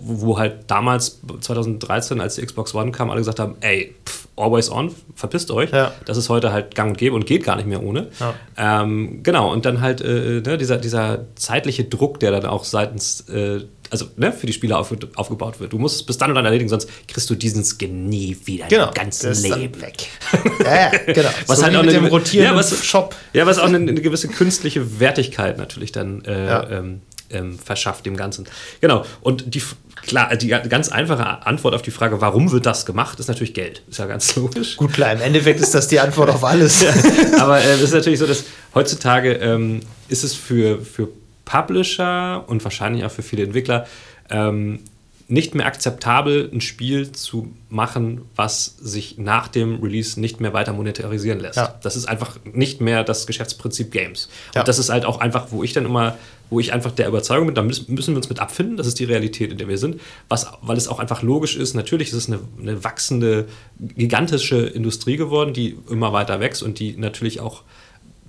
wo 0.00 0.38
halt 0.38 0.64
damals 0.68 1.20
2013, 1.40 2.20
als 2.20 2.36
die 2.36 2.44
Xbox 2.44 2.74
One 2.74 2.90
kam, 2.90 3.10
alle 3.10 3.20
gesagt 3.20 3.38
haben, 3.38 3.56
ey, 3.60 3.94
always 4.36 4.70
on, 4.70 4.94
verpisst 5.14 5.50
euch. 5.50 5.70
Ja. 5.70 5.92
Das 6.06 6.16
ist 6.16 6.28
heute 6.28 6.52
halt 6.52 6.74
gang 6.74 6.90
und 6.90 6.98
gäbe 6.98 7.14
und 7.14 7.26
geht 7.26 7.44
gar 7.44 7.56
nicht 7.56 7.66
mehr 7.66 7.82
ohne. 7.82 8.08
Ja. 8.20 8.34
Ähm, 8.82 9.22
genau, 9.22 9.52
und 9.52 9.64
dann 9.64 9.80
halt 9.80 10.00
äh, 10.00 10.40
ne, 10.44 10.58
dieser, 10.58 10.78
dieser 10.78 11.26
zeitliche 11.36 11.84
Druck, 11.84 12.20
der 12.20 12.30
dann 12.32 12.46
auch 12.46 12.64
seitens, 12.64 13.28
äh, 13.28 13.60
also 13.90 14.06
ne, 14.16 14.32
für 14.32 14.46
die 14.46 14.52
Spieler 14.52 14.78
auf, 14.78 14.94
aufgebaut 15.14 15.60
wird. 15.60 15.72
Du 15.72 15.78
musst 15.78 15.96
es 15.96 16.02
bis 16.02 16.18
dann 16.18 16.30
und 16.30 16.36
dann 16.36 16.44
erledigen, 16.44 16.68
sonst 16.68 16.88
kriegst 17.06 17.30
du 17.30 17.34
diesen 17.34 17.64
Skin 17.64 18.08
nie 18.08 18.36
wieder 18.44 18.66
genau, 18.66 18.88
im 18.88 18.94
ganzen 18.94 19.32
Leben. 19.42 19.80
weg. 19.80 20.08
ja, 20.64 20.90
genau. 21.12 21.30
Was 21.46 21.58
so 21.58 21.64
halt 21.64 21.76
auch 21.76 21.82
mit 21.82 21.94
dem 21.94 22.06
rotierenden 22.06 22.54
ja, 22.54 22.58
was, 22.58 22.84
Shop. 22.84 23.14
Ja, 23.32 23.46
was 23.46 23.58
auch 23.58 23.64
eine, 23.64 23.76
eine, 23.76 23.94
gewisse 23.94 24.28
künstliche 24.28 25.00
Wertigkeit 25.00 25.58
natürlich 25.58 25.92
dann 25.92 26.24
äh, 26.24 26.78
ähm, 26.78 27.02
ähm, 27.34 27.58
verschafft 27.58 28.06
dem 28.06 28.16
Ganzen. 28.16 28.46
Genau. 28.80 29.04
Und 29.20 29.54
die, 29.54 29.62
klar, 30.02 30.34
die 30.36 30.48
ganz 30.48 30.88
einfache 30.88 31.46
Antwort 31.46 31.74
auf 31.74 31.82
die 31.82 31.90
Frage, 31.90 32.20
warum 32.20 32.52
wird 32.52 32.66
das 32.66 32.86
gemacht, 32.86 33.20
ist 33.20 33.28
natürlich 33.28 33.54
Geld. 33.54 33.82
Ist 33.88 33.98
ja 33.98 34.06
ganz 34.06 34.34
logisch. 34.36 34.76
Gut, 34.76 34.94
klar, 34.94 35.12
im 35.12 35.20
Endeffekt 35.20 35.60
ist 35.60 35.74
das 35.74 35.88
die 35.88 36.00
Antwort 36.00 36.30
auf 36.30 36.44
alles. 36.44 36.82
ja, 36.82 36.92
aber 37.38 37.60
äh, 37.60 37.74
es 37.74 37.82
ist 37.82 37.94
natürlich 37.94 38.18
so, 38.18 38.26
dass 38.26 38.44
heutzutage 38.74 39.32
ähm, 39.34 39.80
ist 40.08 40.24
es 40.24 40.34
für, 40.34 40.80
für 40.80 41.08
Publisher 41.44 42.44
und 42.46 42.64
wahrscheinlich 42.64 43.04
auch 43.04 43.10
für 43.10 43.22
viele 43.22 43.44
Entwickler 43.44 43.86
ähm, 44.30 44.80
nicht 45.26 45.54
mehr 45.54 45.66
akzeptabel, 45.66 46.50
ein 46.52 46.60
Spiel 46.60 47.12
zu 47.12 47.54
machen, 47.70 48.22
was 48.36 48.76
sich 48.78 49.16
nach 49.16 49.48
dem 49.48 49.82
Release 49.82 50.20
nicht 50.20 50.40
mehr 50.40 50.52
weiter 50.52 50.72
monetarisieren 50.72 51.40
lässt. 51.40 51.56
Ja. 51.56 51.74
Das 51.82 51.96
ist 51.96 52.06
einfach 52.06 52.38
nicht 52.44 52.80
mehr 52.80 53.04
das 53.04 53.26
Geschäftsprinzip 53.26 53.90
Games. 53.90 54.28
Ja. 54.54 54.60
Und 54.60 54.68
das 54.68 54.78
ist 54.78 54.90
halt 54.90 55.06
auch 55.06 55.20
einfach, 55.20 55.46
wo 55.50 55.62
ich 55.62 55.72
dann 55.72 55.86
immer, 55.86 56.18
wo 56.50 56.60
ich 56.60 56.74
einfach 56.74 56.92
der 56.92 57.08
Überzeugung 57.08 57.46
bin, 57.46 57.54
da 57.54 57.62
müssen, 57.62 57.86
wir 57.88 58.16
uns 58.16 58.28
mit 58.28 58.38
abfinden, 58.38 58.76
das 58.76 58.86
ist 58.86 58.98
die 58.98 59.04
Realität, 59.04 59.50
in 59.50 59.58
der 59.58 59.66
wir 59.66 59.78
sind, 59.78 60.00
was, 60.28 60.46
weil 60.60 60.76
es 60.76 60.88
auch 60.88 60.98
einfach 60.98 61.22
logisch 61.22 61.56
ist, 61.56 61.72
natürlich 61.74 62.08
ist 62.08 62.14
es 62.14 62.26
eine, 62.28 62.40
eine 62.60 62.84
wachsende, 62.84 63.46
gigantische 63.78 64.58
Industrie 64.58 65.16
geworden, 65.16 65.54
die 65.54 65.78
immer 65.88 66.12
weiter 66.12 66.40
wächst 66.40 66.62
und 66.62 66.78
die 66.78 66.96
natürlich 66.98 67.40
auch 67.40 67.62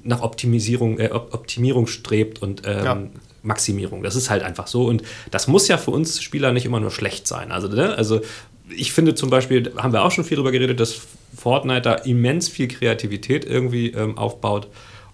nach 0.06 0.22
Optimisierung, 0.22 1.00
äh, 1.00 1.10
Optimierung 1.12 1.88
strebt 1.88 2.42
und 2.42 2.62
ähm, 2.66 2.86
ja. 2.86 2.98
Maximierung. 3.46 4.04
Das 4.04 4.16
ist 4.16 4.30
halt 4.30 4.44
einfach 4.44 4.68
so. 4.68 4.86
Und 4.86 5.04
das 5.32 5.48
muss 5.48 5.68
ja 5.68 5.78
für 5.78 5.92
uns 5.92 6.22
Spieler 6.22 6.52
nicht 6.52 6.66
immer 6.66 6.80
nur 6.80 6.92
schlecht 6.92 7.28
sein. 7.28 7.52
Also, 7.52 7.68
ne? 7.68 7.96
also 7.96 8.22
ich 8.70 8.94
finde 8.94 9.16
zum 9.16 9.30
Beispiel, 9.30 9.74
haben 9.78 9.94
wir 9.94 10.04
auch 10.04 10.12
schon 10.12 10.24
viel 10.24 10.38
darüber 10.38 10.52
geredet, 10.52 10.80
dass 10.80 11.02
Fortnite 11.36 11.82
da 11.82 11.94
immens 11.96 12.50
viel 12.50 12.68
Kreativität 12.68 13.46
irgendwie 13.46 13.92
ähm, 13.92 14.18
aufbaut. 14.18 14.68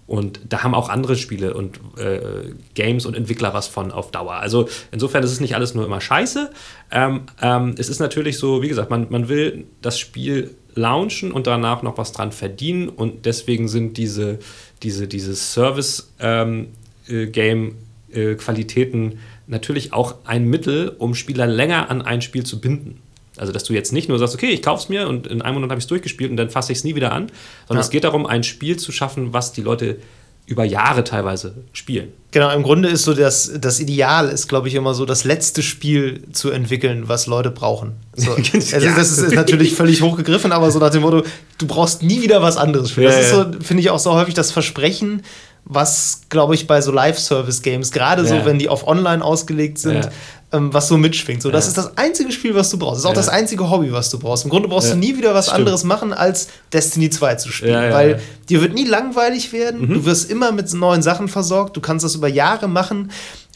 Und 0.08 0.40
da 0.50 0.64
haben 0.64 0.76
auch 0.76 0.90
andere 0.90 1.16
Spiele 1.16 1.54
und 1.54 1.80
äh, 1.98 2.20
Games 2.74 3.06
und 3.06 3.16
Entwickler 3.16 3.54
was 3.54 3.68
von 3.68 3.94
auf 3.94 4.12
Dauer. 4.12 4.34
Also 4.34 4.68
insofern 4.92 5.24
ist 5.24 5.32
es 5.32 5.40
nicht 5.40 5.56
alles 5.56 5.74
nur 5.74 5.86
immer 5.86 6.02
scheiße. 6.02 6.52
Ähm, 6.92 7.22
ähm, 7.42 7.76
es 7.78 7.88
ist 7.88 8.00
natürlich 8.00 8.38
so, 8.38 8.62
wie 8.62 8.68
gesagt, 8.68 8.90
man, 8.90 9.08
man 9.10 9.30
will 9.30 9.68
das 9.82 9.98
Spiel 9.98 10.54
launchen 10.76 11.32
und 11.32 11.48
danach 11.48 11.82
noch 11.82 11.98
was 11.98 12.12
dran 12.12 12.34
verdienen. 12.34 12.90
Und 12.90 13.26
deswegen 13.26 13.70
sind 13.70 13.98
diese, 13.98 14.40
diese, 14.84 15.08
diese 15.08 15.34
Service-Game-Qualitäten 15.34 17.91
äh, 18.14 18.38
natürlich 19.48 19.94
auch 19.94 20.16
ein 20.26 20.46
Mittel, 20.46 20.96
um 20.98 21.16
Spieler 21.16 21.48
länger 21.48 21.90
an 21.90 22.02
ein 22.02 22.22
Spiel 22.22 22.46
zu 22.46 22.60
binden. 22.60 23.00
Also, 23.38 23.54
dass 23.54 23.64
du 23.64 23.74
jetzt 23.74 23.94
nicht 23.94 24.10
nur 24.10 24.20
sagst, 24.20 24.36
okay, 24.36 24.50
ich 24.50 24.62
kaufe 24.62 24.84
es 24.84 24.90
mir 24.90 25.08
und 25.08 25.26
in 25.26 25.42
einem 25.42 25.56
Monat 25.56 25.72
habe 25.72 25.80
ich 25.80 25.86
es 25.86 25.88
durchgespielt 25.88 26.32
und 26.32 26.38
dann 26.38 26.50
fasse 26.50 26.72
ich 26.72 26.80
es 26.80 26.84
nie 26.84 26.96
wieder 26.96 27.12
an, 27.14 27.28
sondern 27.68 27.82
ja. 27.82 27.86
es 27.86 27.90
geht 27.90 28.04
darum, 28.04 28.26
ein 28.26 28.44
Spiel 28.44 28.78
zu 28.78 28.92
schaffen, 28.92 29.34
was 29.34 29.54
die 29.54 29.62
Leute 29.62 29.98
über 30.48 30.66
Jahre 30.66 31.04
teilweise 31.06 31.56
spielen. 31.72 32.10
Genau, 32.32 32.52
im 32.52 32.62
Grunde 32.64 32.90
ist 32.90 33.04
so 33.04 33.14
das, 33.14 33.54
das 33.60 33.80
Ideal 33.80 34.28
ist, 34.28 34.50
glaube 34.50 34.68
ich, 34.68 34.76
immer 34.76 34.94
so 34.94 35.06
das 35.06 35.24
letzte 35.24 35.64
Spiel 35.64 36.24
zu 36.34 36.50
entwickeln, 36.50 37.08
was 37.08 37.26
Leute 37.26 37.52
brauchen. 37.52 37.94
So. 38.16 38.32
also, 38.54 38.80
das 38.80 39.18
ist, 39.18 39.34
natürlich 39.34 39.76
völlig 39.76 40.02
hochgegriffen, 40.02 40.52
aber 40.52 40.70
so 40.72 40.80
nach 40.80 40.90
dem 40.90 41.04
Motto, 41.04 41.24
du 41.58 41.68
brauchst 41.68 42.04
nie 42.04 42.22
wieder 42.22 42.42
was 42.42 42.58
anderes 42.58 42.92
spielen. 42.92 43.10
Ja, 43.10 43.16
das 43.16 43.26
ist 43.28 43.32
so, 43.32 43.46
finde 43.62 43.82
ich, 43.82 43.90
auch 43.92 44.00
so 44.00 44.14
häufig 44.14 44.34
das 44.34 44.52
Versprechen, 44.52 45.24
was, 45.66 46.22
glaube 46.30 46.56
ich, 46.56 46.68
bei 46.68 46.82
so 46.82 46.92
Live-Service-Games, 46.92 47.92
gerade 47.92 48.24
ja. 48.24 48.28
so, 48.28 48.46
wenn 48.46 48.60
die 48.60 48.70
auf 48.70 48.88
online 48.88 49.24
ausgelegt 49.24 49.78
sind, 49.78 50.06
ja 50.06 50.12
ähm, 50.54 50.74
was 50.74 50.88
so 50.88 50.98
mitschwingt. 50.98 51.42
So, 51.42 51.52
das 51.52 51.68
ist 51.68 51.78
das 51.78 51.98
einzige 51.98 52.32
Spiel, 52.32 52.54
was 52.56 52.70
du 52.70 52.78
brauchst. 52.78 52.98
Das 52.98 53.00
ist 53.00 53.06
auch 53.06 53.14
das 53.14 53.30
einzige 53.30 53.70
Hobby, 53.70 53.92
was 53.92 54.10
du 54.10 54.20
brauchst. 54.20 54.44
Im 54.44 54.50
Grunde 54.50 54.68
brauchst 54.68 54.92
du 54.92 54.98
nie 54.98 55.16
wieder 55.18 55.34
was 55.34 55.46
Stimmt. 55.46 55.60
anderes 55.60 55.84
machen, 55.84 56.14
als 56.14 56.50
Destiny 56.74 57.10
2 57.10 57.36
zu 57.36 57.52
spielen. 57.52 57.94
weil 57.94 58.22
dir 58.50 58.62
wird 58.62 58.74
nie 58.74 58.86
langweilig 58.86 59.54
werden. 59.54 59.82
Mhm. 59.82 59.94
Du 59.94 60.06
wirst 60.06 60.30
immer 60.30 60.52
mit 60.52 60.72
neuen 60.74 61.02
Sachen 61.02 61.28
versorgt. 61.28 61.78
Du 61.78 61.82
kannst 61.82 62.04
das 62.04 62.16
über 62.16 62.28
Jahre 62.28 62.68
machen. 62.68 63.12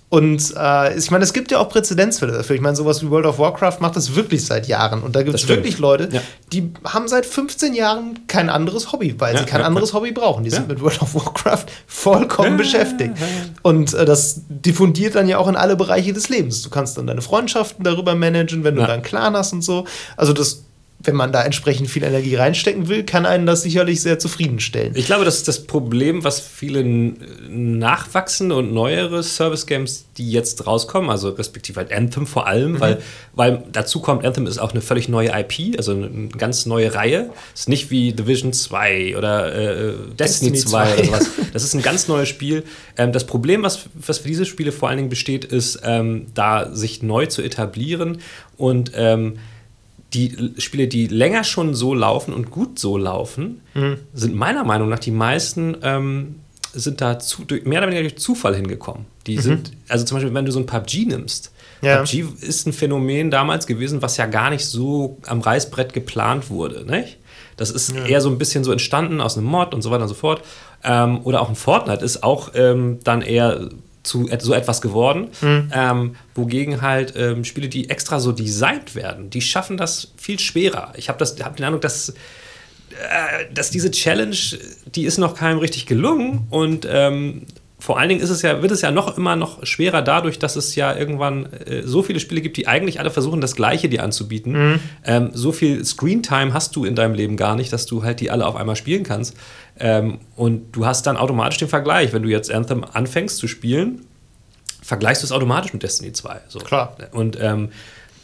Und 0.09 0.53
äh, 0.55 0.97
ich 0.97 1.09
meine, 1.09 1.24
es 1.24 1.33
gibt 1.33 1.51
ja 1.51 1.59
auch 1.59 1.67
Präzedenzfälle 1.67 2.31
dafür. 2.31 2.55
Ich 2.55 2.62
meine, 2.62 2.75
sowas 2.75 3.01
wie 3.01 3.09
World 3.09 3.25
of 3.25 3.39
Warcraft 3.39 3.77
macht 3.79 3.95
das 3.95 4.15
wirklich 4.15 4.45
seit 4.45 4.67
Jahren. 4.67 5.01
Und 5.01 5.15
da 5.15 5.24
gibt 5.24 5.35
es 5.35 5.47
wirklich 5.47 5.79
Leute, 5.79 6.09
ja. 6.12 6.21
die 6.53 6.71
haben 6.85 7.07
seit 7.07 7.25
15 7.25 7.74
Jahren 7.74 8.27
kein 8.27 8.50
anderes 8.50 8.91
Hobby, 8.91 9.15
weil 9.17 9.33
ja, 9.33 9.39
sie 9.39 9.45
kein 9.45 9.62
ja, 9.62 9.65
anderes 9.65 9.93
Hobby 9.93 10.12
brauchen. 10.12 10.43
Die 10.43 10.51
sind 10.51 10.67
mit 10.67 10.79
World 10.79 11.01
of 11.01 11.15
Warcraft 11.15 11.65
vollkommen 11.88 12.55
beschäftigt. 12.55 13.15
Und 13.63 13.93
äh, 13.93 14.05
das 14.05 14.41
diffundiert 14.47 15.15
dann 15.15 15.27
ja 15.27 15.39
auch 15.39 15.47
in 15.47 15.55
alle 15.55 15.75
Bereiche 15.75 16.13
des 16.13 16.29
Lebens. 16.29 16.62
Du 16.62 16.69
kannst 16.69 16.97
dann 16.97 17.07
deine 17.07 17.21
Freundschaften 17.21 17.83
darüber 17.83 18.13
managen, 18.13 18.63
wenn 18.63 18.75
du 18.75 18.85
deinen 18.85 19.03
Clan 19.03 19.35
hast 19.35 19.53
und 19.53 19.63
so. 19.63 19.85
Also 20.17 20.33
das 20.33 20.65
wenn 21.07 21.15
man 21.15 21.31
da 21.31 21.43
entsprechend 21.43 21.89
viel 21.89 22.03
Energie 22.03 22.35
reinstecken 22.35 22.88
will, 22.88 23.03
kann 23.03 23.25
einen 23.25 23.45
das 23.45 23.62
sicherlich 23.62 24.01
sehr 24.01 24.19
zufriedenstellen. 24.19 24.93
Ich 24.95 25.05
glaube, 25.05 25.25
das 25.25 25.38
ist 25.38 25.47
das 25.47 25.65
Problem, 25.65 26.24
was 26.24 26.39
viele 26.39 26.83
nachwachsende 26.83 28.55
und 28.55 28.74
neuere 28.74 29.24
Service-Games, 29.24 30.05
die 30.17 30.31
jetzt 30.31 30.65
rauskommen, 30.65 31.09
also 31.09 31.29
respektive 31.29 31.77
halt 31.77 31.91
Anthem 31.91 32.25
vor 32.27 32.47
allem, 32.47 32.74
mhm. 32.74 32.79
weil, 32.79 33.01
weil 33.33 33.63
dazu 33.71 34.00
kommt, 34.00 34.25
Anthem 34.25 34.47
ist 34.47 34.57
auch 34.57 34.71
eine 34.71 34.81
völlig 34.81 35.09
neue 35.09 35.29
IP, 35.29 35.77
also 35.77 35.91
eine 35.91 36.29
ganz 36.29 36.65
neue 36.65 36.93
Reihe. 36.93 37.29
Ist 37.53 37.69
nicht 37.69 37.91
wie 37.91 38.13
Division 38.13 38.53
2 38.53 39.17
oder 39.17 39.53
äh, 39.53 39.93
Destiny, 40.17 40.51
Destiny 40.51 40.57
2 40.57 40.93
oder 40.93 41.05
sowas. 41.05 41.29
Das 41.53 41.63
ist 41.63 41.74
ein 41.74 41.81
ganz 41.81 42.07
neues 42.07 42.29
Spiel. 42.29 42.63
Ähm, 42.97 43.12
das 43.12 43.25
Problem, 43.25 43.63
was, 43.63 43.85
was 43.93 44.19
für 44.19 44.27
diese 44.27 44.45
Spiele 44.45 44.71
vor 44.71 44.89
allen 44.89 44.97
Dingen 44.97 45.09
besteht, 45.09 45.45
ist, 45.45 45.79
ähm, 45.83 46.27
da 46.33 46.74
sich 46.74 47.01
neu 47.03 47.25
zu 47.25 47.41
etablieren 47.41 48.19
und 48.57 48.91
ähm, 48.95 49.38
die 50.15 50.53
Spiele, 50.57 50.88
die 50.88 51.07
länger 51.07 51.43
schon 51.43 51.75
so 51.75 51.93
laufen 51.93 52.34
und 52.34 52.51
gut 52.51 52.79
so 52.79 52.98
laufen, 52.98 53.62
mhm. 53.74 53.98
sind 54.13 54.36
meiner 54.36 54.63
Meinung 54.63 54.89
nach 54.89 55.00
die 55.00 55.12
meisten 55.12 55.77
ähm, 55.84 56.36
sind 56.74 57.01
da 57.01 57.19
zu, 57.19 57.43
mehr 57.63 57.79
oder 57.79 57.88
weniger 57.88 58.01
durch 58.01 58.17
Zufall 58.17 58.55
hingekommen. 58.55 59.05
Die 59.27 59.38
mhm. 59.38 59.41
sind, 59.41 59.72
also 59.88 60.05
zum 60.05 60.17
Beispiel, 60.17 60.34
wenn 60.34 60.45
du 60.45 60.51
so 60.51 60.60
ein 60.60 60.65
PUBG 60.65 61.05
nimmst, 61.05 61.51
ja. 61.81 61.98
PUBG 61.98 62.25
ist 62.41 62.67
ein 62.67 62.74
Phänomen 62.74 63.31
damals 63.31 63.67
gewesen, 63.67 64.01
was 64.01 64.17
ja 64.17 64.25
gar 64.25 64.50
nicht 64.50 64.65
so 64.65 65.17
am 65.25 65.41
Reißbrett 65.41 65.93
geplant 65.93 66.50
wurde, 66.50 66.86
nicht? 66.86 67.17
Das 67.57 67.72
ist 67.72 67.95
ja. 67.95 68.05
eher 68.05 68.22
so 68.22 68.29
ein 68.29 68.38
bisschen 68.38 68.63
so 68.63 68.72
entstanden 68.72 69.22
aus 69.22 69.38
einem 69.38 69.48
Mod 69.48 69.74
und 69.74 69.81
so 69.81 69.91
weiter 69.91 70.03
und 70.03 70.10
so 70.10 70.15
fort. 70.15 70.41
Ähm, 70.84 71.22
oder 71.24 71.41
auch 71.41 71.50
ein 71.50 71.55
Fortnite 71.55 72.03
ist 72.03 72.24
auch 72.24 72.51
ähm, 72.53 73.00
dann 73.03 73.22
eher 73.22 73.69
zu 74.05 74.29
so 74.39 74.53
etwas 74.53 74.81
geworden. 74.81 75.29
Mhm. 75.41 75.71
Ähm, 75.74 76.15
wogegen 76.33 76.81
halt 76.81 77.13
ähm, 77.15 77.43
Spiele, 77.43 77.67
die 77.67 77.89
extra 77.89 78.19
so 78.19 78.31
designt 78.31 78.95
werden, 78.95 79.29
die 79.29 79.41
schaffen 79.41 79.77
das 79.77 80.13
viel 80.17 80.39
schwerer. 80.39 80.93
Ich 80.95 81.09
habe 81.09 81.25
hab 81.25 81.55
den 81.55 81.65
Eindruck, 81.65 81.81
dass, 81.81 82.09
äh, 82.09 82.13
dass 83.53 83.71
diese 83.71 83.91
Challenge, 83.91 84.38
die 84.93 85.05
ist 85.05 85.17
noch 85.17 85.35
keinem 85.35 85.59
richtig 85.59 85.85
gelungen 85.85 86.47
und 86.50 86.88
ähm, 86.89 87.45
vor 87.77 88.00
allen 88.00 88.10
Dingen 88.10 88.22
ist 88.22 88.29
es 88.29 88.41
ja, 88.41 88.62
wird 88.62 88.72
es 88.72 88.82
ja 88.82 88.91
noch 88.91 89.17
immer 89.17 89.36
noch 89.36 89.65
schwerer 89.65 90.01
dadurch, 90.01 90.39
dass 90.39 90.55
es 90.55 90.75
ja 90.75 90.96
irgendwann 90.96 91.51
äh, 91.53 91.84
so 91.84 92.03
viele 92.03 92.20
Spiele 92.20 92.41
gibt, 92.41 92.58
die 92.58 92.67
eigentlich 92.67 93.00
alle 93.00 93.12
versuchen, 93.12 93.41
das 93.41 93.55
Gleiche 93.55 93.89
dir 93.89 94.03
anzubieten. 94.03 94.53
Mhm. 94.53 94.79
Ähm, 95.03 95.29
so 95.34 95.51
viel 95.51 95.84
Screentime 95.84 96.53
hast 96.53 96.75
du 96.75 96.86
in 96.86 96.96
deinem 96.96 97.13
Leben 97.13 97.36
gar 97.36 97.55
nicht, 97.55 97.74
dass 97.74 97.86
du 97.86 98.03
halt 98.03 98.22
die 98.22 98.32
alle 98.32 98.46
auf 98.46 98.55
einmal 98.55 98.75
spielen 98.75 99.03
kannst. 99.03 99.36
Ähm, 99.77 100.20
und 100.36 100.72
du 100.72 100.86
hast 100.86 101.05
dann 101.05 101.17
automatisch 101.17 101.58
den 101.58 101.67
Vergleich. 101.67 102.13
Wenn 102.13 102.24
du 102.24 102.29
jetzt 102.29 102.50
Anthem 102.50 102.86
anfängst 102.86 103.38
zu 103.38 103.48
spielen, 103.48 104.05
vergleichst 104.82 105.24
du 105.24 105.25
es 105.25 105.32
automatisch 105.34 105.74
mit 105.74 105.84
Destiny 105.84 106.13
2. 106.13 106.41
So. 106.48 106.60
Klar. 106.60 106.96
Und 107.12 107.38
ähm, 107.41 107.70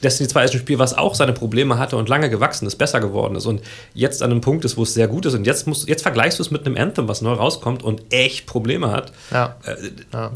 Destiny 0.03 0.29
2 0.29 0.43
ist 0.45 0.53
ein 0.53 0.59
Spiel, 0.59 0.79
was 0.79 0.97
auch 0.97 1.15
seine 1.15 1.33
Probleme 1.33 1.77
hatte 1.77 1.97
und 1.97 2.09
lange 2.09 2.29
gewachsen 2.29 2.67
ist, 2.67 2.75
besser 2.75 2.99
geworden 2.99 3.35
ist 3.35 3.45
und 3.45 3.61
jetzt 3.93 4.21
an 4.23 4.31
einem 4.31 4.41
Punkt 4.41 4.65
ist, 4.65 4.77
wo 4.77 4.83
es 4.83 4.93
sehr 4.93 5.07
gut 5.07 5.25
ist. 5.25 5.33
Und 5.33 5.45
jetzt, 5.45 5.67
musst, 5.67 5.87
jetzt 5.87 6.01
vergleichst 6.01 6.39
du 6.39 6.43
es 6.43 6.51
mit 6.51 6.65
einem 6.65 6.77
Anthem, 6.77 7.07
was 7.07 7.21
neu 7.21 7.33
rauskommt 7.33 7.83
und 7.83 8.01
echt 8.13 8.45
Probleme 8.45 8.91
hat. 8.91 9.11
Ja. 9.31 9.55
Äh, 9.65 9.75
ja. 10.13 10.31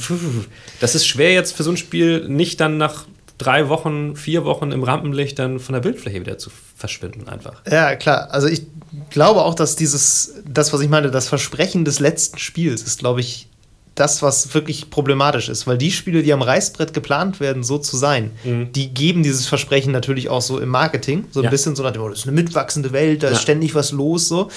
Das 0.79 0.95
ist 0.95 1.05
schwer 1.05 1.33
jetzt 1.33 1.55
für 1.55 1.63
so 1.63 1.71
ein 1.71 1.77
Spiel 1.77 2.27
nicht 2.27 2.59
dann 2.59 2.77
nach 2.77 3.05
drei 3.37 3.69
Wochen, 3.69 4.15
vier 4.15 4.45
Wochen 4.45 4.71
im 4.71 4.83
Rampenlicht 4.83 5.37
dann 5.39 5.59
von 5.59 5.73
der 5.73 5.81
Bildfläche 5.81 6.21
wieder 6.21 6.37
zu 6.37 6.49
verschwinden 6.75 7.27
einfach. 7.27 7.61
Ja, 7.69 7.95
klar. 7.95 8.29
Also 8.31 8.47
ich 8.47 8.63
glaube 9.09 9.43
auch, 9.43 9.55
dass 9.55 9.75
dieses, 9.75 10.35
das, 10.47 10.71
was 10.73 10.81
ich 10.81 10.89
meine, 10.89 11.11
das 11.11 11.27
Versprechen 11.27 11.85
des 11.85 11.99
letzten 11.99 12.37
Spiels 12.37 12.83
ist, 12.83 12.99
glaube 12.99 13.21
ich, 13.21 13.49
das, 13.95 14.21
was 14.21 14.53
wirklich 14.53 14.89
problematisch 14.89 15.47
ist, 15.47 15.67
weil 15.67 15.77
die 15.77 15.91
Spiele, 15.91 16.21
die 16.21 16.33
am 16.33 16.41
Reißbrett 16.41 16.93
geplant 16.93 17.39
werden, 17.39 17.63
so 17.63 17.77
zu 17.77 17.95
sein, 17.95 18.31
mhm. 18.43 18.71
die 18.73 18.93
geben 18.93 19.23
dieses 19.23 19.47
Versprechen 19.47 19.93
natürlich 19.93 20.29
auch 20.29 20.41
so 20.41 20.59
im 20.59 20.69
Marketing, 20.69 21.25
so 21.31 21.39
ein 21.39 21.45
ja. 21.45 21.49
bisschen 21.49 21.75
so 21.75 21.83
nach 21.83 21.91
dem, 21.91 22.01
oh, 22.01 22.09
das 22.09 22.19
ist 22.19 22.27
eine 22.27 22.35
mitwachsende 22.35 22.91
Welt, 22.91 23.23
da 23.23 23.27
ja. 23.27 23.33
ist 23.33 23.41
ständig 23.41 23.73
was 23.73 23.91
los, 23.93 24.27
so. 24.27 24.49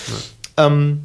Ja. 0.56 0.66
Ähm, 0.66 1.04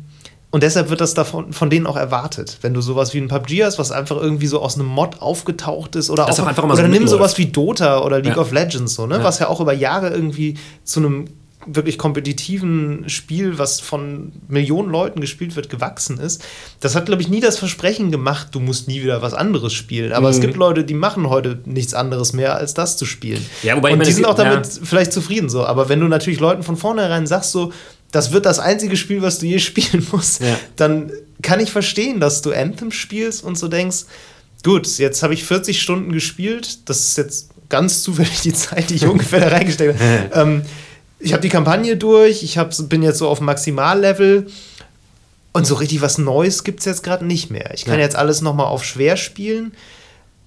und 0.49 0.61
deshalb 0.61 0.89
wird 0.89 1.01
das 1.01 1.15
davon, 1.15 1.51
von 1.51 1.71
denen 1.71 1.87
auch 1.87 1.95
erwartet. 1.95 2.59
Wenn 2.61 2.75
du 2.75 2.81
sowas 2.81 3.13
wie 3.15 3.17
ein 3.17 3.27
PUBG 3.27 3.63
hast, 3.63 3.79
was 3.79 3.91
einfach 3.91 4.17
irgendwie 4.17 4.45
so 4.45 4.61
aus 4.61 4.75
einem 4.75 4.85
Mod 4.85 5.19
aufgetaucht 5.19 5.95
ist, 5.95 6.11
oder, 6.11 6.25
das 6.25 6.39
auch, 6.39 6.45
einfach 6.45 6.63
mal 6.63 6.73
oder 6.73 6.83
so 6.83 6.89
nimm 6.89 7.07
sowas 7.07 7.39
wie 7.39 7.47
Dota 7.47 8.03
oder 8.03 8.19
League 8.19 8.37
of 8.37 8.51
Legends, 8.51 8.93
so, 8.93 9.07
ne? 9.07 9.23
was 9.23 9.39
ja 9.39 9.47
auch 9.47 9.59
über 9.61 9.73
Jahre 9.73 10.09
irgendwie 10.09 10.55
zu 10.83 10.99
einem 10.99 11.25
wirklich 11.65 11.97
kompetitiven 11.97 13.09
Spiel, 13.09 13.57
was 13.57 13.79
von 13.79 14.31
Millionen 14.47 14.89
Leuten 14.89 15.21
gespielt 15.21 15.55
wird, 15.55 15.69
gewachsen 15.69 16.19
ist. 16.19 16.43
Das 16.79 16.95
hat, 16.95 17.05
glaube 17.05 17.21
ich, 17.21 17.29
nie 17.29 17.39
das 17.39 17.57
Versprechen 17.57 18.11
gemacht, 18.11 18.49
du 18.51 18.59
musst 18.59 18.87
nie 18.87 19.01
wieder 19.01 19.21
was 19.21 19.33
anderes 19.33 19.73
spielen. 19.73 20.11
Aber 20.11 20.27
mhm. 20.27 20.33
es 20.33 20.41
gibt 20.41 20.55
Leute, 20.55 20.83
die 20.83 20.93
machen 20.93 21.29
heute 21.29 21.59
nichts 21.65 21.93
anderes 21.93 22.33
mehr, 22.33 22.55
als 22.55 22.73
das 22.73 22.97
zu 22.97 23.05
spielen. 23.05 23.45
Ja, 23.63 23.75
wobei 23.75 23.91
Und 23.91 23.99
meine, 23.99 24.07
die 24.07 24.13
sind 24.13 24.25
auch 24.25 24.35
damit 24.35 24.65
ja. 24.65 24.81
vielleicht 24.83 25.13
zufrieden 25.13 25.49
so. 25.49 25.65
Aber 25.65 25.89
wenn 25.89 25.99
du 25.99 26.07
natürlich 26.07 26.39
Leuten 26.39 26.63
von 26.63 26.77
vornherein 26.77 27.27
sagst, 27.27 27.51
so, 27.51 27.71
das 28.11 28.31
wird 28.31 28.45
das 28.45 28.59
einzige 28.59 28.95
Spiel, 28.95 29.21
was 29.21 29.39
du 29.39 29.45
je 29.45 29.59
spielen 29.59 30.05
musst, 30.11 30.41
ja. 30.41 30.57
dann 30.75 31.11
kann 31.41 31.59
ich 31.59 31.71
verstehen, 31.71 32.19
dass 32.19 32.41
du 32.41 32.51
Anthem 32.51 32.91
spielst 32.91 33.43
und 33.43 33.57
so 33.57 33.67
denkst, 33.67 34.05
gut, 34.63 34.87
jetzt 34.97 35.23
habe 35.23 35.33
ich 35.33 35.43
40 35.43 35.81
Stunden 35.81 36.11
gespielt, 36.11 36.89
das 36.89 37.01
ist 37.01 37.17
jetzt 37.17 37.49
ganz 37.69 38.03
zufällig 38.03 38.41
die 38.41 38.53
Zeit, 38.53 38.89
die 38.89 38.95
ich 38.95 39.05
ungefähr 39.07 39.39
da 39.39 39.47
reingesteckt 39.49 39.99
habe. 39.99 40.29
ähm, 40.33 40.61
ich 41.23 41.33
habe 41.33 41.41
die 41.41 41.49
Kampagne 41.49 41.97
durch, 41.97 42.43
ich 42.43 42.57
hab, 42.57 42.71
bin 42.89 43.01
jetzt 43.01 43.17
so 43.17 43.27
auf 43.27 43.41
Maximallevel 43.41 44.47
und 45.53 45.65
so 45.65 45.75
richtig 45.75 46.01
was 46.01 46.17
Neues 46.17 46.63
gibt 46.63 46.79
es 46.79 46.85
jetzt 46.85 47.03
gerade 47.03 47.25
nicht 47.25 47.49
mehr. 47.49 47.73
Ich 47.73 47.85
kann 47.85 47.95
ja. 47.95 48.01
jetzt 48.01 48.15
alles 48.15 48.41
nochmal 48.41 48.67
auf 48.67 48.83
schwer 48.83 49.17
spielen. 49.17 49.73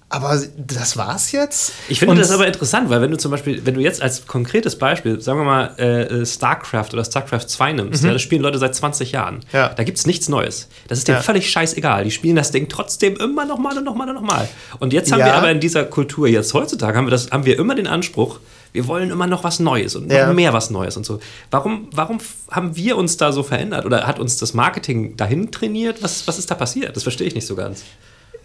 Aber 0.09 0.41
das 0.55 0.95
war's 0.95 1.33
jetzt? 1.33 1.73
Ich 1.89 1.99
finde 1.99 2.15
das 2.15 2.31
aber 2.31 2.47
interessant, 2.47 2.89
weil 2.89 3.01
wenn 3.01 3.11
du 3.11 3.17
zum 3.17 3.29
Beispiel, 3.29 3.65
wenn 3.65 3.73
du 3.73 3.81
jetzt 3.81 4.01
als 4.01 4.25
konkretes 4.25 4.77
Beispiel, 4.77 5.19
sagen 5.19 5.39
wir 5.39 5.43
mal, 5.43 5.77
äh, 5.77 6.25
StarCraft 6.25 6.93
oder 6.93 7.03
StarCraft 7.03 7.47
2 7.47 7.73
nimmst, 7.73 8.03
mhm. 8.03 8.07
ja, 8.07 8.13
das 8.13 8.21
spielen 8.21 8.41
Leute 8.41 8.57
seit 8.57 8.73
20 8.73 9.11
Jahren. 9.11 9.41
Ja. 9.51 9.67
Da 9.67 9.83
gibt's 9.83 10.05
nichts 10.05 10.29
Neues. 10.29 10.69
Das 10.87 10.99
ist 10.99 11.09
denen 11.09 11.17
ja. 11.17 11.23
völlig 11.23 11.51
scheißegal. 11.51 12.05
Die 12.05 12.11
spielen 12.11 12.37
das 12.37 12.51
Ding 12.51 12.69
trotzdem 12.69 13.17
immer 13.17 13.43
nochmal 13.43 13.77
und 13.77 13.83
nochmal 13.83 14.07
und 14.07 14.15
nochmal. 14.15 14.47
Und 14.79 14.93
jetzt 14.93 15.11
haben 15.11 15.19
wir 15.19 15.33
aber 15.33 15.51
in 15.51 15.59
dieser 15.59 15.83
Kultur, 15.83 16.29
jetzt 16.29 16.53
heutzutage 16.53 16.97
haben 16.97 17.07
wir 17.07 17.11
das, 17.11 17.31
haben 17.31 17.45
wir 17.45 17.59
immer 17.59 17.75
den 17.75 17.87
Anspruch, 17.87 18.39
wir 18.73 18.87
wollen 18.87 19.09
immer 19.09 19.27
noch 19.27 19.43
was 19.43 19.59
Neues 19.59 19.95
und 19.95 20.07
noch 20.07 20.15
ja. 20.15 20.33
mehr 20.33 20.53
was 20.53 20.69
Neues 20.69 20.97
und 20.97 21.05
so. 21.05 21.19
Warum, 21.51 21.87
warum 21.91 22.19
haben 22.51 22.75
wir 22.75 22.97
uns 22.97 23.17
da 23.17 23.31
so 23.31 23.43
verändert 23.43 23.85
oder 23.85 24.07
hat 24.07 24.19
uns 24.19 24.37
das 24.37 24.53
Marketing 24.53 25.17
dahin 25.17 25.51
trainiert? 25.51 26.03
Was, 26.03 26.27
was 26.27 26.37
ist 26.37 26.51
da 26.51 26.55
passiert? 26.55 26.95
Das 26.95 27.03
verstehe 27.03 27.27
ich 27.27 27.35
nicht 27.35 27.47
so 27.47 27.55
ganz. 27.55 27.83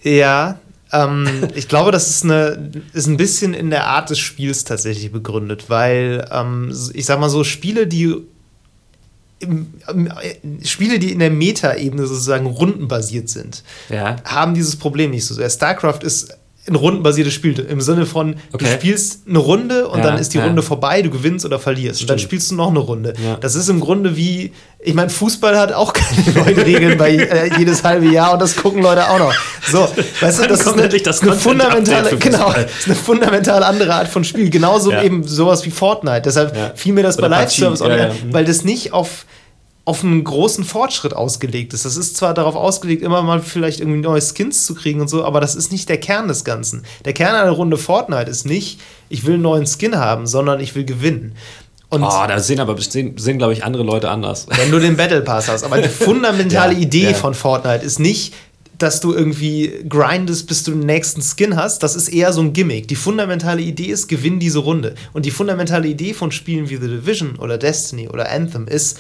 Ja, 0.03 0.59
ähm, 0.93 1.49
ich 1.55 1.69
glaube, 1.69 1.91
das 1.91 2.09
ist, 2.09 2.25
eine, 2.25 2.73
ist 2.93 3.07
ein 3.07 3.17
bisschen 3.17 3.55
in 3.55 3.71
der 3.71 3.87
Art 3.87 4.11
des 4.11 4.19
Spiels 4.19 4.65
tatsächlich 4.65 5.11
begründet, 5.11 5.69
weil 5.69 6.29
ähm, 6.31 6.73
ich 6.93 7.07
sag 7.07 7.19
mal 7.19 7.31
so, 7.31 7.45
Spiele, 7.45 7.87
die 7.87 8.17
im, 9.41 9.75
im, 9.89 10.65
Spiele, 10.65 11.01
die 11.01 11.11
in 11.11 11.19
der 11.19 11.31
Meta-Ebene 11.31 12.07
sozusagen 12.07 12.47
rundenbasiert 12.47 13.29
sind, 13.29 13.65
ja. 13.89 14.17
haben 14.25 14.55
dieses 14.55 14.77
Problem 14.77 15.11
nicht 15.11 15.27
so 15.27 15.35
sehr. 15.35 15.51
StarCraft 15.51 16.01
ist 16.03 16.37
ein 16.69 16.77
rundenbasiertes 16.77 17.35
Spiel 17.35 17.59
im 17.59 17.81
Sinne 17.81 18.07
von, 18.07 18.37
okay. 18.53 18.65
du 18.65 18.71
spielst 18.71 19.23
eine 19.29 19.39
Runde 19.39 19.89
und 19.89 19.99
ja, 19.99 20.05
dann 20.05 20.19
ist 20.19 20.33
die 20.33 20.39
ja. 20.39 20.45
Runde 20.45 20.63
vorbei, 20.63 21.03
du 21.03 21.11
gewinnst 21.11 21.45
oder 21.45 21.59
verlierst. 21.59 21.97
Stimmt. 21.97 22.03
Und 22.03 22.11
dann 22.11 22.19
spielst 22.21 22.53
du 22.53 22.55
noch 22.55 22.71
eine 22.71 22.79
Runde. 22.79 23.15
Ja. 23.25 23.37
Das 23.37 23.57
ist 23.57 23.69
im 23.69 23.81
Grunde 23.81 24.17
wie, 24.17 24.53
ich 24.79 24.95
meine, 24.95 25.11
Fußball 25.11 25.59
hat 25.59 25.73
auch 25.73 25.93
keine 25.93 26.31
neuen 26.33 26.59
Regeln 26.61 26.97
bei 26.97 27.17
äh, 27.17 27.51
jedes 27.59 27.83
halbe 27.83 28.07
Jahr 28.07 28.35
und 28.35 28.43
das 28.43 28.55
gucken 28.55 28.81
Leute 28.81 29.11
auch 29.11 29.19
noch. 29.19 29.35
So, 29.73 29.89
weißt 30.21 30.45
du, 30.45 30.49
das 30.49 30.61
ist 30.61 30.69
eine, 30.69 30.89
das 30.89 31.23
eine 31.23 31.33
fundamentale, 31.33 32.17
genau, 32.17 32.53
ist 32.53 32.87
eine 32.87 32.95
fundamental 32.95 33.65
andere 33.65 33.95
Art 33.95 34.07
von 34.07 34.23
Spiel. 34.23 34.49
Genauso 34.49 34.93
eben 34.93 35.25
sowas 35.25 35.65
wie 35.65 35.71
Fortnite. 35.71 36.23
Deshalb 36.23 36.79
fiel 36.79 36.93
mir 36.93 37.03
das 37.03 37.19
oder 37.19 37.29
bei 37.29 37.39
Live 37.39 37.51
Service 37.51 37.83
auch 37.83 37.89
nicht, 37.89 38.33
weil 38.33 38.45
das 38.45 38.63
nicht 38.63 38.93
auf 38.93 39.27
auf 39.85 40.05
einen 40.05 40.23
großen 40.23 40.65
Fortschritt 40.65 41.13
ausgelegt 41.13 41.73
ist. 41.75 41.85
Das 41.85 41.97
ist 41.97 42.17
zwar 42.17 42.35
darauf 42.35 42.55
ausgelegt, 42.55 43.03
immer 43.03 43.23
mal 43.23 43.41
vielleicht 43.41 43.81
irgendwie 43.81 44.01
neue 44.01 44.21
Skins 44.21 44.65
zu 44.65 44.75
kriegen 44.75 45.01
und 45.01 45.09
so, 45.09 45.25
aber 45.25 45.41
das 45.41 45.57
ist 45.57 45.73
nicht 45.73 45.89
der 45.89 45.99
Kern 45.99 46.29
des 46.29 46.45
Ganzen. 46.45 46.85
Der 47.05 47.13
Kern 47.13 47.35
einer 47.35 47.51
Runde 47.51 47.77
Fortnite 47.77 48.31
ist 48.31 48.47
nicht, 48.47 48.81
ich 49.09 49.27
will 49.27 49.35
einen 49.35 49.43
neuen 49.43 49.67
Skin 49.67 49.97
haben, 49.97 50.27
sondern 50.27 50.61
ich 50.61 50.77
will 50.77 50.85
gewinnen. 50.85 51.35
Und 51.89 52.05
oh, 52.05 52.25
da 52.27 52.39
sehen 52.39 52.61
aber 52.61 52.81
sehen, 52.81 53.19
sehen 53.19 53.39
glaube 53.39 53.53
ich, 53.53 53.65
andere 53.65 53.83
Leute 53.83 54.09
anders. 54.09 54.47
Wenn 54.57 54.71
du 54.71 54.79
den 54.79 54.97
Battle 54.97 55.21
Pass 55.21 55.49
hast. 55.49 55.65
Aber 55.65 55.79
die 55.79 55.89
fundamentale 55.91 56.73
ja, 56.75 56.81
Idee 56.81 57.11
ja. 57.11 57.15
von 57.15 57.35
Fortnite 57.35 57.85
ist 57.85 57.99
nicht, 57.99 58.33
dass 58.79 59.01
du 59.01 59.13
irgendwie 59.13 59.85
grindest, 59.89 60.47
bis 60.47 60.63
du 60.63 60.71
den 60.71 60.87
nächsten 60.87 61.21
Skin 61.23 61.57
hast. 61.57 61.83
Das 61.83 61.95
ist 61.95 62.09
eher 62.09 62.33
so 62.33 62.41
ein 62.41 62.53
Gimmick. 62.53 62.89
Die 62.89 62.97
fundamentale 62.97 63.61
Idee 63.61 63.89
ist, 63.89 64.09
gewinn 64.09 64.39
diese 64.39 64.61
Runde. 64.61 64.95
Und 65.13 65.27
die 65.27 65.31
fundamentale 65.31 65.87
Idee 65.87 66.15
von 66.15 66.33
Spielen 66.33 66.71
wie 66.71 66.77
The 66.77 66.89
Division 66.89 67.37
oder 67.37 67.59
Destiny 67.59 68.09
oder 68.09 68.31
Anthem 68.31 68.67
ist, 68.67 68.99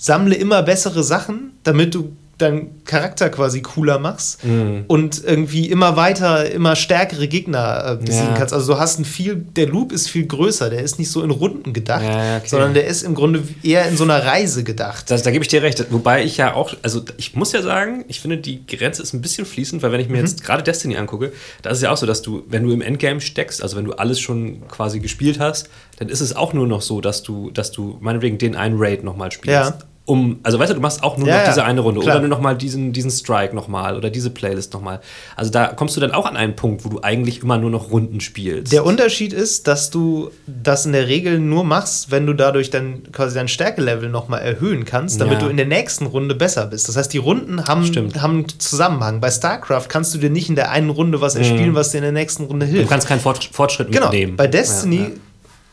sammle 0.00 0.34
immer 0.34 0.62
bessere 0.62 1.04
Sachen, 1.04 1.52
damit 1.62 1.94
du 1.94 2.16
deinen 2.40 2.84
Charakter 2.84 3.30
quasi 3.30 3.62
cooler 3.62 3.98
machst 3.98 4.44
mhm. 4.44 4.84
und 4.86 5.22
irgendwie 5.24 5.68
immer 5.68 5.96
weiter, 5.96 6.50
immer 6.50 6.76
stärkere 6.76 7.28
Gegner 7.28 7.98
äh, 8.00 8.04
besiegen 8.04 8.30
ja. 8.30 8.34
kannst. 8.36 8.54
Also 8.54 8.74
du 8.74 8.78
hast 8.78 8.98
ein 8.98 9.04
viel, 9.04 9.36
der 9.36 9.66
Loop 9.66 9.92
ist 9.92 10.08
viel 10.08 10.26
größer, 10.26 10.70
der 10.70 10.82
ist 10.82 10.98
nicht 10.98 11.10
so 11.10 11.22
in 11.22 11.30
Runden 11.30 11.72
gedacht, 11.72 12.02
ja, 12.02 12.36
okay. 12.38 12.48
sondern 12.48 12.74
der 12.74 12.86
ist 12.86 13.02
im 13.02 13.14
Grunde 13.14 13.42
eher 13.62 13.88
in 13.88 13.96
so 13.96 14.04
einer 14.04 14.24
Reise 14.24 14.64
gedacht. 14.64 15.10
Das, 15.10 15.22
da 15.22 15.30
gebe 15.30 15.44
ich 15.44 15.48
dir 15.48 15.62
recht. 15.62 15.84
Wobei 15.90 16.24
ich 16.24 16.36
ja 16.36 16.54
auch, 16.54 16.74
also 16.82 17.02
ich 17.16 17.34
muss 17.34 17.52
ja 17.52 17.62
sagen, 17.62 18.04
ich 18.08 18.20
finde 18.20 18.38
die 18.38 18.66
Grenze 18.66 19.02
ist 19.02 19.12
ein 19.12 19.20
bisschen 19.20 19.46
fließend, 19.46 19.82
weil 19.82 19.92
wenn 19.92 20.00
ich 20.00 20.08
mir 20.08 20.18
mhm. 20.18 20.24
jetzt 20.26 20.42
gerade 20.42 20.62
Destiny 20.62 20.96
angucke, 20.96 21.32
da 21.62 21.70
ist 21.70 21.78
es 21.78 21.82
ja 21.82 21.90
auch 21.90 21.96
so, 21.96 22.06
dass 22.06 22.22
du, 22.22 22.44
wenn 22.48 22.64
du 22.64 22.72
im 22.72 22.82
Endgame 22.82 23.20
steckst, 23.20 23.62
also 23.62 23.76
wenn 23.76 23.84
du 23.84 23.92
alles 23.92 24.20
schon 24.20 24.66
quasi 24.68 25.00
gespielt 25.00 25.38
hast, 25.38 25.68
dann 25.98 26.08
ist 26.08 26.20
es 26.20 26.34
auch 26.34 26.52
nur 26.52 26.66
noch 26.66 26.82
so, 26.82 27.00
dass 27.00 27.22
du, 27.22 27.50
dass 27.50 27.72
du 27.72 27.98
meinetwegen 28.00 28.38
den 28.38 28.56
einen 28.56 28.76
Raid 28.78 29.04
nochmal 29.04 29.30
spielst. 29.32 29.70
Ja 29.70 29.78
um, 30.10 30.40
also 30.42 30.58
weißt 30.58 30.70
du, 30.70 30.74
du 30.74 30.80
machst 30.80 31.04
auch 31.04 31.16
nur 31.18 31.28
ja, 31.28 31.38
noch 31.38 31.44
diese 31.44 31.62
eine 31.62 31.80
Runde 31.82 32.00
klar. 32.00 32.16
oder 32.16 32.26
nur 32.26 32.28
noch 32.28 32.40
mal 32.40 32.56
diesen, 32.56 32.92
diesen 32.92 33.12
Strike 33.12 33.54
nochmal 33.54 33.96
oder 33.96 34.10
diese 34.10 34.30
Playlist 34.30 34.74
nochmal. 34.74 35.00
Also 35.36 35.52
da 35.52 35.68
kommst 35.68 35.96
du 35.96 36.00
dann 36.00 36.10
auch 36.10 36.26
an 36.26 36.36
einen 36.36 36.56
Punkt, 36.56 36.84
wo 36.84 36.88
du 36.88 37.00
eigentlich 37.00 37.44
immer 37.44 37.58
nur 37.58 37.70
noch 37.70 37.92
Runden 37.92 38.20
spielst. 38.20 38.72
Der 38.72 38.84
Unterschied 38.84 39.32
ist, 39.32 39.68
dass 39.68 39.90
du 39.90 40.32
das 40.48 40.84
in 40.84 40.92
der 40.94 41.06
Regel 41.06 41.38
nur 41.38 41.62
machst, 41.62 42.10
wenn 42.10 42.26
du 42.26 42.32
dadurch 42.32 42.70
dann 42.70 43.04
quasi 43.12 43.36
dein 43.36 43.46
Stärkelevel 43.46 44.08
nochmal 44.08 44.40
erhöhen 44.40 44.84
kannst, 44.84 45.20
damit 45.20 45.34
ja. 45.34 45.44
du 45.44 45.48
in 45.48 45.56
der 45.56 45.66
nächsten 45.66 46.06
Runde 46.06 46.34
besser 46.34 46.66
bist. 46.66 46.88
Das 46.88 46.96
heißt, 46.96 47.12
die 47.12 47.18
Runden 47.18 47.68
haben, 47.68 47.84
haben 48.18 48.38
einen 48.38 48.48
Zusammenhang. 48.58 49.20
Bei 49.20 49.30
StarCraft 49.30 49.86
kannst 49.88 50.12
du 50.12 50.18
dir 50.18 50.30
nicht 50.30 50.48
in 50.48 50.56
der 50.56 50.72
einen 50.72 50.90
Runde 50.90 51.20
was 51.20 51.36
erspielen, 51.36 51.70
mhm. 51.70 51.74
was 51.76 51.92
dir 51.92 51.98
in 51.98 52.02
der 52.04 52.12
nächsten 52.12 52.44
Runde 52.46 52.66
hilft. 52.66 52.86
Du 52.86 52.88
kannst 52.88 53.06
keinen 53.06 53.20
Fortschritt 53.20 53.92
genau. 53.92 54.06
mitnehmen. 54.06 54.34
Bei 54.34 54.48
Destiny 54.48 54.96
ja, 54.96 55.08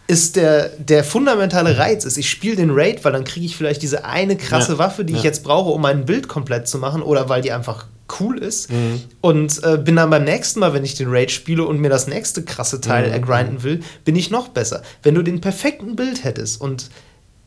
ist 0.08 0.38
der, 0.38 0.70
der 0.78 1.04
fundamentale 1.04 1.78
Reiz 1.78 2.06
ist, 2.06 2.18
ich 2.18 2.30
spiele 2.30 2.56
den 2.56 2.72
Raid, 2.72 3.04
weil 3.04 3.12
dann 3.12 3.26
kriege 3.26 3.46
ich 3.46 3.58
vielleicht 3.58 3.82
diese 3.82 4.06
eine 4.06 4.38
krasse 4.38 4.74
ja, 4.74 4.78
Waffe, 4.78 5.04
die 5.04 5.14
ja. 5.14 5.20
ich 5.20 5.24
jetzt 5.24 5.44
brauche, 5.44 5.70
um 5.70 5.82
mein 5.82 6.06
Bild 6.06 6.28
komplett 6.28 6.68
zu 6.68 6.78
machen 6.78 7.02
oder 7.02 7.28
weil 7.28 7.42
die 7.42 7.52
einfach 7.52 7.88
cool 8.20 8.38
ist 8.38 8.72
mhm. 8.72 9.04
und 9.20 9.62
äh, 9.64 9.78
bin 9.78 9.98
dann 9.98 10.10
beim 10.10 10.24
nächsten 10.24 10.62
Mal, 10.62 10.74
wenn 10.74 10.86
ich 10.86 10.96
den 10.96 11.10
Raid 11.10 11.30
spiele 11.30 11.66
und 11.66 11.80
mir 11.80 11.90
das 11.90 12.08
nächste 12.08 12.44
krasse 12.44 12.80
Teil 12.80 13.08
mhm. 13.08 13.14
ergrinden 13.14 13.64
will, 13.64 13.82
bin 14.06 14.16
ich 14.16 14.32
noch 14.32 14.48
besser. 14.48 14.82
Wenn 15.04 15.16
du 15.16 15.24
den 15.24 15.42
perfekten 15.42 15.98
Bild 15.98 16.24
hättest 16.24 16.62
und 16.62 16.90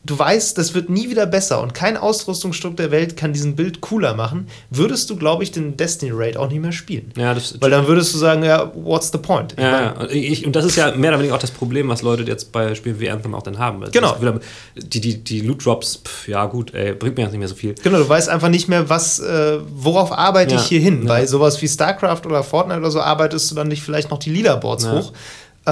du 0.03 0.17
weißt, 0.17 0.57
das 0.57 0.73
wird 0.73 0.89
nie 0.89 1.09
wieder 1.09 1.25
besser 1.25 1.61
und 1.61 1.73
kein 1.73 1.95
Ausrüstungsstück 1.95 2.75
der 2.75 2.89
Welt 2.91 3.15
kann 3.15 3.33
diesen 3.33 3.55
Bild 3.55 3.81
cooler 3.81 4.15
machen, 4.15 4.47
würdest 4.69 5.09
du, 5.09 5.15
glaube 5.15 5.43
ich, 5.43 5.51
den 5.51 5.77
Destiny 5.77 6.11
Raid 6.13 6.37
auch 6.37 6.49
nicht 6.49 6.61
mehr 6.61 6.71
spielen. 6.71 7.11
Ja, 7.15 7.33
das 7.33 7.61
Weil 7.61 7.69
dann 7.69 7.87
würdest 7.87 8.13
du 8.13 8.17
sagen, 8.17 8.43
ja, 8.43 8.71
what's 8.73 9.11
the 9.11 9.19
point? 9.19 9.53
Ich 9.53 9.63
ja, 9.63 9.93
mein, 9.97 10.07
ich, 10.09 10.45
und 10.45 10.55
das 10.55 10.65
ist 10.65 10.75
ja 10.75 10.95
mehr 10.95 11.11
oder 11.11 11.19
weniger 11.19 11.35
auch 11.35 11.39
das 11.39 11.51
Problem, 11.51 11.87
was 11.89 12.01
Leute 12.01 12.23
jetzt 12.23 12.51
bei 12.51 12.73
Spielen 12.73 12.99
wie 12.99 13.09
Anthem 13.09 13.35
auch 13.35 13.43
dann 13.43 13.59
haben. 13.59 13.81
Also 13.81 13.91
genau. 13.91 14.39
Die, 14.75 15.01
die, 15.01 15.23
die 15.23 15.41
Loot 15.41 15.65
Drops, 15.65 16.01
pff, 16.03 16.27
ja 16.27 16.45
gut, 16.45 16.73
ey, 16.73 16.93
bringt 16.93 17.17
mir 17.17 17.23
jetzt 17.23 17.31
nicht 17.31 17.39
mehr 17.39 17.47
so 17.47 17.55
viel. 17.55 17.75
Genau, 17.75 17.99
du 17.99 18.09
weißt 18.09 18.29
einfach 18.29 18.49
nicht 18.49 18.67
mehr, 18.67 18.89
was, 18.89 19.19
äh, 19.19 19.59
worauf 19.71 20.11
arbeite 20.11 20.55
ja. 20.55 20.61
ich 20.61 20.67
hier 20.67 20.79
hin. 20.79 21.03
Ja. 21.03 21.09
Bei 21.09 21.25
sowas 21.27 21.61
wie 21.61 21.67
StarCraft 21.67 22.21
oder 22.25 22.43
Fortnite 22.43 22.79
oder 22.79 22.91
so 22.91 23.01
arbeitest 23.01 23.51
du 23.51 23.55
dann 23.55 23.67
nicht 23.67 23.83
vielleicht 23.83 24.09
noch 24.09 24.17
die 24.17 24.31
Leaderboards 24.31 24.87
hoch 24.87 25.13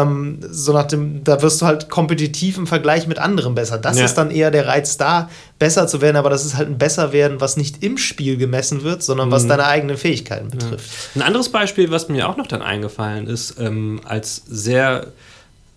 ähm, 0.01 0.39
so 0.49 0.73
nach 0.73 0.85
dem, 0.85 1.23
da 1.23 1.41
wirst 1.41 1.61
du 1.61 1.65
halt 1.65 1.89
kompetitiv 1.89 2.57
im 2.57 2.67
Vergleich 2.67 3.07
mit 3.07 3.19
anderen 3.19 3.55
besser. 3.55 3.77
Das 3.77 3.97
ja. 3.97 4.05
ist 4.05 4.15
dann 4.15 4.31
eher 4.31 4.51
der 4.51 4.67
Reiz 4.67 4.97
da, 4.97 5.29
besser 5.57 5.87
zu 5.87 6.01
werden, 6.01 6.15
aber 6.15 6.29
das 6.29 6.45
ist 6.45 6.55
halt 6.55 6.69
ein 6.69 6.77
Besserwerden, 6.77 7.41
was 7.41 7.57
nicht 7.57 7.83
im 7.83 7.97
Spiel 7.97 8.37
gemessen 8.37 8.83
wird, 8.83 9.03
sondern 9.03 9.31
was 9.31 9.43
mhm. 9.43 9.49
deine 9.49 9.65
eigenen 9.65 9.97
Fähigkeiten 9.97 10.49
betrifft. 10.49 10.89
Ja. 11.15 11.21
Ein 11.21 11.27
anderes 11.27 11.49
Beispiel, 11.49 11.91
was 11.91 12.09
mir 12.09 12.29
auch 12.29 12.37
noch 12.37 12.47
dann 12.47 12.61
eingefallen 12.61 13.27
ist, 13.27 13.59
ähm, 13.59 14.01
als 14.05 14.43
sehr 14.47 15.07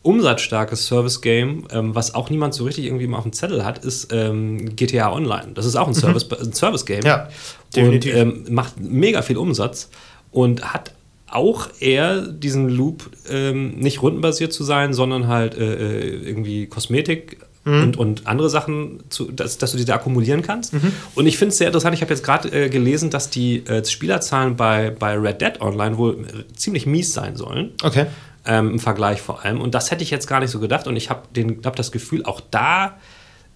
umsatzstarkes 0.03 0.87
Service-Game, 0.87 1.69
ähm, 1.71 1.95
was 1.95 2.15
auch 2.15 2.29
niemand 2.29 2.55
so 2.55 2.65
richtig 2.65 2.87
irgendwie 2.87 3.07
mal 3.07 3.19
auf 3.19 3.23
dem 3.23 3.33
Zettel 3.33 3.65
hat, 3.65 3.85
ist 3.85 4.13
ähm, 4.13 4.75
GTA 4.75 5.13
Online. 5.13 5.53
Das 5.55 5.65
ist 5.65 5.77
auch 5.77 5.87
ein. 5.87 5.95
Service-Game. 5.95 6.49
Mhm. 6.49 6.53
Service 6.53 6.85
ja, 7.05 7.29
definitiv. 7.75 8.15
Und 8.15 8.21
ähm, 8.21 8.45
macht 8.51 8.81
mega 8.81 9.23
viel 9.23 9.37
Umsatz 9.37 9.89
und 10.33 10.73
hat 10.73 10.93
auch 11.33 11.69
eher 11.81 12.21
diesen 12.21 12.69
Loop 12.69 13.11
ähm, 13.29 13.77
nicht 13.77 14.03
rundenbasiert 14.03 14.53
zu 14.53 14.65
sein, 14.65 14.95
sondern 14.95 15.29
halt 15.29 15.57
äh, 15.57 15.75
äh, 15.75 16.29
irgendwie 16.29 16.67
Kosmetik 16.67 17.39
mhm. 17.65 17.83
und, 17.83 17.97
und 17.97 18.27
andere 18.27 18.51
Sachen, 18.51 19.03
zu, 19.09 19.31
dass, 19.33 19.59
dass 19.59 19.73
du 19.73 19.79
die 19.79 19.85
da 19.85 19.95
akkumulieren 19.95 20.43
kannst. 20.43 20.75
Mhm. 20.75 20.93
Und 21.15 21.27
ich 21.27 21.39
finde 21.39 21.53
es 21.53 21.59
sehr 21.59 21.69
interessant, 21.69 21.95
ich 21.95 22.03
habe 22.03 22.13
jetzt 22.13 22.25
gerade 22.25 22.49
äh, 22.51 22.69
gelesen, 22.69 23.11
dass 23.11 23.31
die 23.31 23.67
äh, 23.67 23.85
Spielerzahlen 23.85 24.57
bei, 24.57 24.91
bei 24.91 25.17
Red 25.17 25.41
Dead 25.41 25.61
Online 25.61 25.99
wohl 25.99 26.27
ziemlich 26.55 26.87
mies 26.87 27.13
sein 27.13 27.37
sollen. 27.37 27.73
Okay. 27.83 28.07
Ähm, 28.45 28.73
Im 28.73 28.79
Vergleich 28.81 29.21
vor 29.21 29.45
allem. 29.45 29.61
Und 29.61 29.75
das 29.75 29.91
hätte 29.91 30.03
ich 30.03 30.11
jetzt 30.11 30.27
gar 30.27 30.41
nicht 30.41 30.51
so 30.51 30.59
gedacht. 30.59 30.87
Und 30.87 30.97
ich 30.97 31.11
habe 31.11 31.23
hab 31.65 31.77
das 31.77 31.93
Gefühl, 31.93 32.25
auch 32.25 32.41
da 32.51 32.97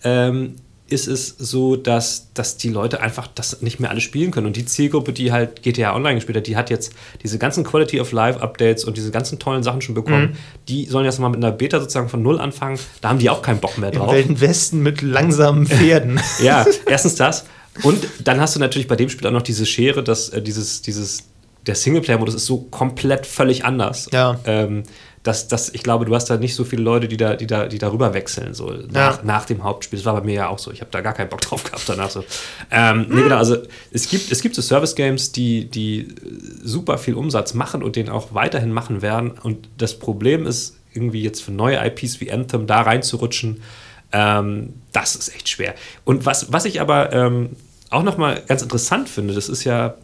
ähm, 0.05 0.57
ist 0.89 1.09
es 1.09 1.35
so, 1.39 1.75
dass, 1.75 2.33
dass 2.35 2.57
die 2.57 2.69
Leute 2.69 3.01
einfach 3.01 3.27
das 3.35 3.61
nicht 3.61 3.81
mehr 3.81 3.91
alle 3.91 4.01
spielen 4.01 4.31
können. 4.31 4.47
Und 4.47 4.57
die 4.57 4.65
Zielgruppe, 4.65 5.13
die 5.13 5.33
halt 5.33 5.63
GTA 5.63 5.95
Online 5.95 6.15
gespielt 6.15 6.39
hat, 6.39 6.47
die 6.47 6.57
hat 6.57 6.71
jetzt 6.71 6.93
diese 7.23 7.39
ganzen 7.39 7.65
Quality 7.65 8.01
of 8.01 8.13
Life 8.13 8.41
Updates 8.41 8.85
und 8.85 8.97
diese 8.97 9.11
ganzen 9.11 9.39
tollen 9.39 9.65
Sachen 9.65 9.81
schon 9.81 9.97
bekommen. 9.97 10.31
Mhm. 10.31 10.37
Die 10.69 10.85
sollen 10.87 11.05
jetzt 11.05 11.19
mal 11.19 11.29
mit 11.29 11.43
einer 11.43 11.53
Beta 11.53 11.81
sozusagen 11.81 12.09
von 12.09 12.23
Null 12.23 12.39
anfangen. 12.39 12.79
Da 13.01 13.09
haben 13.09 13.19
die 13.19 13.31
auch 13.31 13.43
keinen 13.43 13.59
Bock 13.59 13.79
mehr 13.79 13.91
drauf. 13.91 14.11
Im 14.11 14.17
Wilden 14.17 14.41
Westen 14.41 14.83
mit 14.83 15.03
langsamen 15.03 15.67
Pferden. 15.67 16.21
ja, 16.41 16.65
erstens 16.87 17.17
das. 17.17 17.47
Und 17.83 18.07
dann 18.23 18.41
hast 18.41 18.55
du 18.55 18.61
natürlich 18.61 18.89
bei 18.89 18.97
dem 18.97 19.09
Spiel 19.09 19.27
auch 19.27 19.33
noch 19.33 19.43
diese 19.43 19.67
Schere, 19.67 20.05
dass 20.05 20.29
äh, 20.29 20.41
dieses, 20.41 20.83
dieses, 20.83 21.25
der 21.67 21.75
Singleplayer-Modus 21.75 22.35
ist 22.35 22.47
so 22.47 22.59
komplett 22.59 23.27
völlig 23.27 23.65
anders. 23.65 24.09
Ja. 24.13 24.39
Ähm, 24.47 24.85
dass, 25.27 25.49
dass 25.49 25.71
ich 25.71 25.83
glaube, 25.83 26.05
du 26.05 26.15
hast 26.15 26.31
da 26.31 26.37
nicht 26.37 26.55
so 26.55 26.65
viele 26.65 26.83
Leute, 26.83 27.09
die 27.09 27.17
da, 27.17 27.35
die 27.35 27.47
da, 27.47 27.67
die 27.67 27.79
darüber 27.79 28.15
wechseln, 28.15 28.55
so 28.55 28.71
nach, 28.71 29.19
ja. 29.19 29.21
nach 29.25 29.45
dem 29.45 29.65
Hauptspiel. 29.65 29.99
Das 29.99 30.07
war 30.07 30.15
bei 30.15 30.21
mir 30.21 30.35
ja 30.35 30.49
auch 30.49 30.59
so. 30.59 30.71
Ich 30.71 30.81
habe 30.81 30.91
da 30.91 31.01
gar 31.01 31.15
keinen 31.15 31.29
Bock 31.29 31.41
drauf 31.41 31.65
gehabt 31.65 31.83
danach. 31.89 32.11
So. 32.11 32.25
Ähm, 32.71 33.07
nee, 33.09 33.23
genau, 33.23 33.37
also 33.37 33.57
es 33.91 34.09
gibt, 34.09 34.31
es 34.31 34.41
gibt 34.41 34.55
so 34.55 34.63
Service-Games, 34.63 35.33
die, 35.33 35.65
die 35.69 36.15
super 36.63 36.99
viel 36.99 37.15
Umsatz 37.15 37.55
machen 37.55 37.83
und 37.83 37.97
den 37.97 38.09
auch 38.09 38.35
weiterhin 38.35 38.73
machen 38.73 39.03
werden. 39.03 39.33
Und 39.33 39.69
das 39.79 39.99
Problem 39.99 40.47
ist, 40.47 40.77
irgendwie 40.95 41.23
jetzt 41.23 41.43
für 41.43 41.53
neue 41.53 41.85
IPs 41.85 42.21
wie 42.21 42.31
Anthem 42.31 42.67
da 42.67 42.83
reinzurutschen, 42.83 43.63
ähm, 44.13 44.75
das 44.93 45.17
ist 45.17 45.35
echt 45.35 45.49
schwer. 45.49 45.75
Und 46.05 46.25
was, 46.25 46.53
was 46.53 46.65
ich 46.65 46.81
aber 46.81 47.13
ähm, 47.13 47.51
auch 47.91 48.03
nochmal 48.03 48.43
ganz 48.47 48.63
interessant 48.63 49.09
finde, 49.09 49.35
das 49.35 49.49
ist 49.49 49.65
ja 49.65 49.97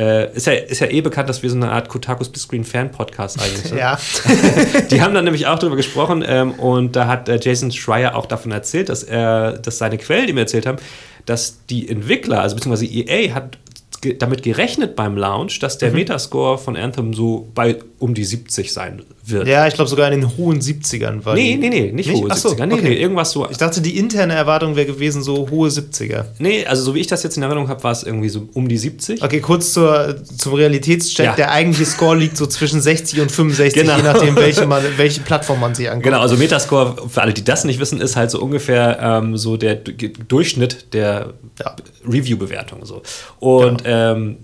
äh, 0.00 0.34
ist, 0.34 0.46
ja, 0.46 0.54
ist 0.54 0.80
ja 0.80 0.86
eh 0.86 1.02
bekannt, 1.02 1.28
dass 1.28 1.42
wir 1.42 1.50
so 1.50 1.56
eine 1.56 1.70
Art 1.70 1.88
Kotaku 1.88 2.24
Splitscreen 2.24 2.64
Fan 2.64 2.90
Podcast 2.90 3.38
eigentlich 3.38 3.64
sind. 3.64 3.78
ja. 3.78 3.98
die 4.90 5.02
haben 5.02 5.12
dann 5.12 5.24
nämlich 5.24 5.46
auch 5.46 5.58
darüber 5.58 5.76
gesprochen 5.76 6.24
ähm, 6.26 6.52
und 6.52 6.96
da 6.96 7.06
hat 7.06 7.28
äh, 7.28 7.38
Jason 7.40 7.70
Schreier 7.70 8.16
auch 8.16 8.24
davon 8.24 8.50
erzählt, 8.50 8.88
dass 8.88 9.02
er, 9.02 9.58
dass 9.58 9.76
seine 9.76 9.98
Quellen, 9.98 10.26
die 10.26 10.32
mir 10.32 10.40
erzählt 10.40 10.64
haben, 10.64 10.78
dass 11.26 11.66
die 11.66 11.86
Entwickler, 11.88 12.40
also 12.40 12.56
beziehungsweise 12.56 12.86
EA, 12.86 13.34
hat 13.34 13.58
ge 14.00 14.16
damit 14.16 14.42
gerechnet 14.42 14.96
beim 14.96 15.18
Launch, 15.18 15.58
dass 15.58 15.76
der 15.76 15.90
mhm. 15.90 15.96
Metascore 15.96 16.56
von 16.56 16.76
Anthem 16.76 17.12
so 17.12 17.50
bei 17.54 17.76
um 18.00 18.14
die 18.14 18.24
70 18.24 18.72
sein 18.72 19.02
wird. 19.24 19.46
Ja, 19.46 19.66
ich 19.66 19.74
glaube 19.74 19.88
sogar 19.88 20.10
in 20.10 20.22
den 20.22 20.36
hohen 20.36 20.60
70ern 20.60 21.24
war 21.24 21.34
Nee, 21.34 21.56
nee, 21.60 21.68
nee, 21.68 21.92
nicht, 21.92 22.08
nicht? 22.08 22.22
hohe 22.22 22.30
Achso, 22.30 22.48
70er. 22.48 22.66
Nee, 22.66 22.74
okay. 22.74 22.88
nee, 22.88 22.94
irgendwas 22.94 23.30
so. 23.30 23.48
Ich 23.48 23.58
dachte, 23.58 23.82
die 23.82 23.98
interne 23.98 24.34
Erwartung 24.34 24.74
wäre 24.74 24.86
gewesen 24.86 25.22
so 25.22 25.48
hohe 25.50 25.68
70er. 25.68 26.24
Nee, 26.38 26.64
also 26.64 26.82
so 26.82 26.94
wie 26.94 27.00
ich 27.00 27.06
das 27.06 27.22
jetzt 27.22 27.36
in 27.36 27.42
Erinnerung 27.42 27.68
habe, 27.68 27.84
war 27.84 27.92
es 27.92 28.02
irgendwie 28.02 28.30
so 28.30 28.48
um 28.54 28.68
die 28.68 28.78
70. 28.78 29.22
Okay, 29.22 29.40
kurz 29.40 29.74
zur, 29.74 30.16
zum 30.24 30.54
Realitätscheck. 30.54 31.26
Ja. 31.26 31.36
Der 31.36 31.52
eigentliche 31.52 31.84
Score 31.84 32.16
liegt 32.16 32.38
so 32.38 32.46
zwischen 32.46 32.80
60 32.80 33.20
und 33.20 33.30
65, 33.30 33.82
genau. 33.82 33.96
je 33.96 34.02
nachdem, 34.02 34.34
welche, 34.34 34.66
man, 34.66 34.82
welche 34.96 35.20
Plattform 35.20 35.60
man 35.60 35.74
sich 35.74 35.88
anguckt. 35.88 36.04
Genau, 36.04 36.20
also 36.20 36.36
Metascore, 36.36 36.96
für 37.08 37.20
alle, 37.20 37.34
die 37.34 37.44
das 37.44 37.64
nicht 37.64 37.80
wissen, 37.80 38.00
ist 38.00 38.16
halt 38.16 38.30
so 38.30 38.40
ungefähr 38.40 38.98
ähm, 39.00 39.36
so 39.36 39.58
der 39.58 39.76
Durchschnitt 39.76 40.94
der 40.94 41.34
ja. 41.58 41.76
Review-Bewertung. 42.08 42.86
So. 42.86 43.02
Und 43.40 43.84
genau. 43.84 44.12
ähm, 44.12 44.36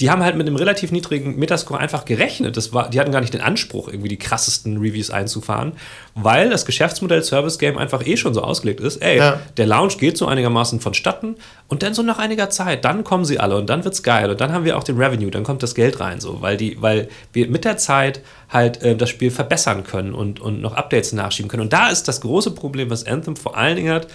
die 0.00 0.10
haben 0.10 0.22
halt 0.22 0.36
mit 0.36 0.46
einem 0.46 0.56
relativ 0.56 0.92
niedrigen 0.92 1.38
Metascore 1.38 1.80
einfach 1.80 2.04
gerechnet. 2.04 2.56
Das 2.56 2.74
war, 2.74 2.90
die 2.90 3.00
hatten 3.00 3.12
gar 3.12 3.20
nicht 3.22 3.32
den 3.32 3.40
Anspruch, 3.40 3.88
irgendwie 3.88 4.08
die 4.08 4.18
krassesten 4.18 4.76
Reviews 4.76 5.10
einzufahren, 5.10 5.72
weil 6.14 6.50
das 6.50 6.66
Geschäftsmodell 6.66 7.22
Service 7.22 7.58
Game 7.58 7.78
einfach 7.78 8.06
eh 8.06 8.16
schon 8.16 8.34
so 8.34 8.42
ausgelegt 8.42 8.80
ist. 8.80 8.98
Ey, 8.98 9.18
ja. 9.18 9.40
der 9.56 9.66
Launch 9.66 9.96
geht 9.98 10.18
so 10.18 10.26
einigermaßen 10.26 10.80
vonstatten 10.80 11.36
und 11.68 11.82
dann 11.82 11.94
so 11.94 12.02
nach 12.02 12.18
einiger 12.18 12.50
Zeit, 12.50 12.84
dann 12.84 13.04
kommen 13.04 13.24
sie 13.24 13.38
alle 13.38 13.56
und 13.56 13.70
dann 13.70 13.84
wird's 13.84 14.02
geil 14.02 14.30
und 14.30 14.40
dann 14.40 14.52
haben 14.52 14.64
wir 14.64 14.76
auch 14.76 14.84
den 14.84 14.98
Revenue, 14.98 15.30
dann 15.30 15.44
kommt 15.44 15.62
das 15.62 15.74
Geld 15.74 15.98
rein, 15.98 16.20
so, 16.20 16.42
weil 16.42 16.58
die, 16.58 16.80
weil 16.82 17.08
wir 17.32 17.48
mit 17.48 17.64
der 17.64 17.78
Zeit 17.78 18.20
halt 18.50 18.82
äh, 18.82 18.96
das 18.96 19.08
Spiel 19.08 19.30
verbessern 19.30 19.82
können 19.84 20.12
und, 20.12 20.40
und 20.40 20.60
noch 20.60 20.74
Updates 20.74 21.12
nachschieben 21.12 21.50
können. 21.50 21.62
Und 21.62 21.72
da 21.72 21.88
ist 21.88 22.06
das 22.06 22.20
große 22.20 22.50
Problem, 22.50 22.90
was 22.90 23.06
Anthem 23.06 23.36
vor 23.36 23.56
allen 23.56 23.76
Dingen 23.76 23.92
hat, 23.92 24.08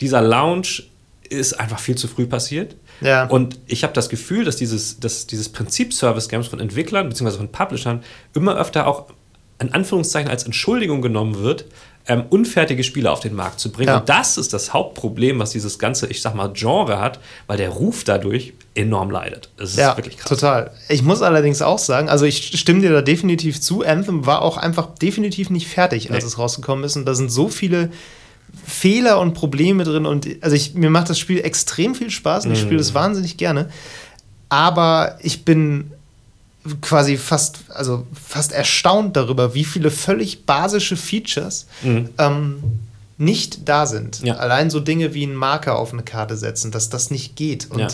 dieser 0.00 0.20
Launch 0.20 0.90
ist 1.32 1.58
einfach 1.58 1.78
viel 1.78 1.96
zu 1.96 2.08
früh 2.08 2.26
passiert. 2.26 2.76
Ja. 3.02 3.26
Und 3.26 3.58
ich 3.66 3.82
habe 3.82 3.92
das 3.92 4.08
Gefühl, 4.08 4.44
dass 4.44 4.56
dieses, 4.56 5.00
dass 5.00 5.26
dieses 5.26 5.48
Prinzip 5.48 5.92
Service 5.92 6.28
Games 6.28 6.46
von 6.46 6.60
Entwicklern 6.60 7.08
bzw. 7.08 7.36
von 7.38 7.48
Publishern 7.48 8.02
immer 8.34 8.56
öfter 8.56 8.86
auch 8.86 9.06
in 9.60 9.72
Anführungszeichen 9.72 10.28
als 10.28 10.44
Entschuldigung 10.44 11.02
genommen 11.02 11.38
wird, 11.38 11.66
ähm, 12.08 12.24
unfertige 12.30 12.82
Spiele 12.82 13.10
auf 13.10 13.20
den 13.20 13.34
Markt 13.34 13.60
zu 13.60 13.70
bringen. 13.70 13.88
Ja. 13.88 13.98
Und 13.98 14.08
das 14.08 14.36
ist 14.36 14.52
das 14.52 14.72
Hauptproblem, 14.72 15.38
was 15.38 15.50
dieses 15.50 15.78
ganze, 15.78 16.08
ich 16.08 16.20
sag 16.20 16.34
mal, 16.34 16.52
Genre 16.52 16.98
hat, 16.98 17.20
weil 17.46 17.58
der 17.58 17.70
Ruf 17.70 18.02
dadurch 18.04 18.54
enorm 18.74 19.10
leidet. 19.10 19.50
Das 19.56 19.70
ist 19.70 19.78
ja, 19.78 19.96
wirklich 19.96 20.16
krass. 20.16 20.28
Total. 20.28 20.72
Ich 20.88 21.02
muss 21.02 21.22
allerdings 21.22 21.62
auch 21.62 21.78
sagen, 21.78 22.08
also 22.08 22.24
ich 22.24 22.58
stimme 22.58 22.80
dir 22.80 22.90
da 22.90 23.02
definitiv 23.02 23.60
zu, 23.60 23.84
Anthem 23.84 24.26
war 24.26 24.42
auch 24.42 24.56
einfach 24.56 24.94
definitiv 24.96 25.50
nicht 25.50 25.68
fertig, 25.68 26.10
als 26.10 26.24
nee. 26.24 26.28
es 26.28 26.38
rausgekommen 26.38 26.84
ist. 26.84 26.96
Und 26.96 27.06
da 27.06 27.14
sind 27.14 27.30
so 27.30 27.48
viele 27.48 27.90
Fehler 28.64 29.20
und 29.20 29.34
Probleme 29.34 29.84
drin. 29.84 30.06
Und 30.06 30.26
also 30.40 30.54
ich, 30.54 30.74
mir 30.74 30.90
macht 30.90 31.10
das 31.10 31.18
Spiel 31.18 31.40
extrem 31.40 31.94
viel 31.94 32.10
Spaß 32.10 32.46
und 32.46 32.52
ich 32.52 32.60
spiele 32.60 32.80
es 32.80 32.90
mhm. 32.90 32.94
wahnsinnig 32.94 33.36
gerne. 33.36 33.70
Aber 34.48 35.18
ich 35.22 35.44
bin 35.44 35.90
quasi 36.80 37.16
fast, 37.16 37.60
also 37.70 38.06
fast 38.12 38.52
erstaunt 38.52 39.16
darüber, 39.16 39.54
wie 39.54 39.64
viele 39.64 39.90
völlig 39.90 40.46
basische 40.46 40.96
Features 40.96 41.66
mhm. 41.82 42.10
ähm, 42.18 42.62
nicht 43.18 43.68
da 43.68 43.86
sind. 43.86 44.22
Ja. 44.22 44.36
Allein 44.36 44.70
so 44.70 44.78
Dinge 44.78 45.14
wie 45.14 45.24
einen 45.24 45.34
Marker 45.34 45.78
auf 45.78 45.92
eine 45.92 46.02
Karte 46.02 46.36
setzen, 46.36 46.70
dass 46.70 46.88
das 46.88 47.10
nicht 47.10 47.34
geht. 47.34 47.70
Und 47.70 47.80
ja. 47.80 47.88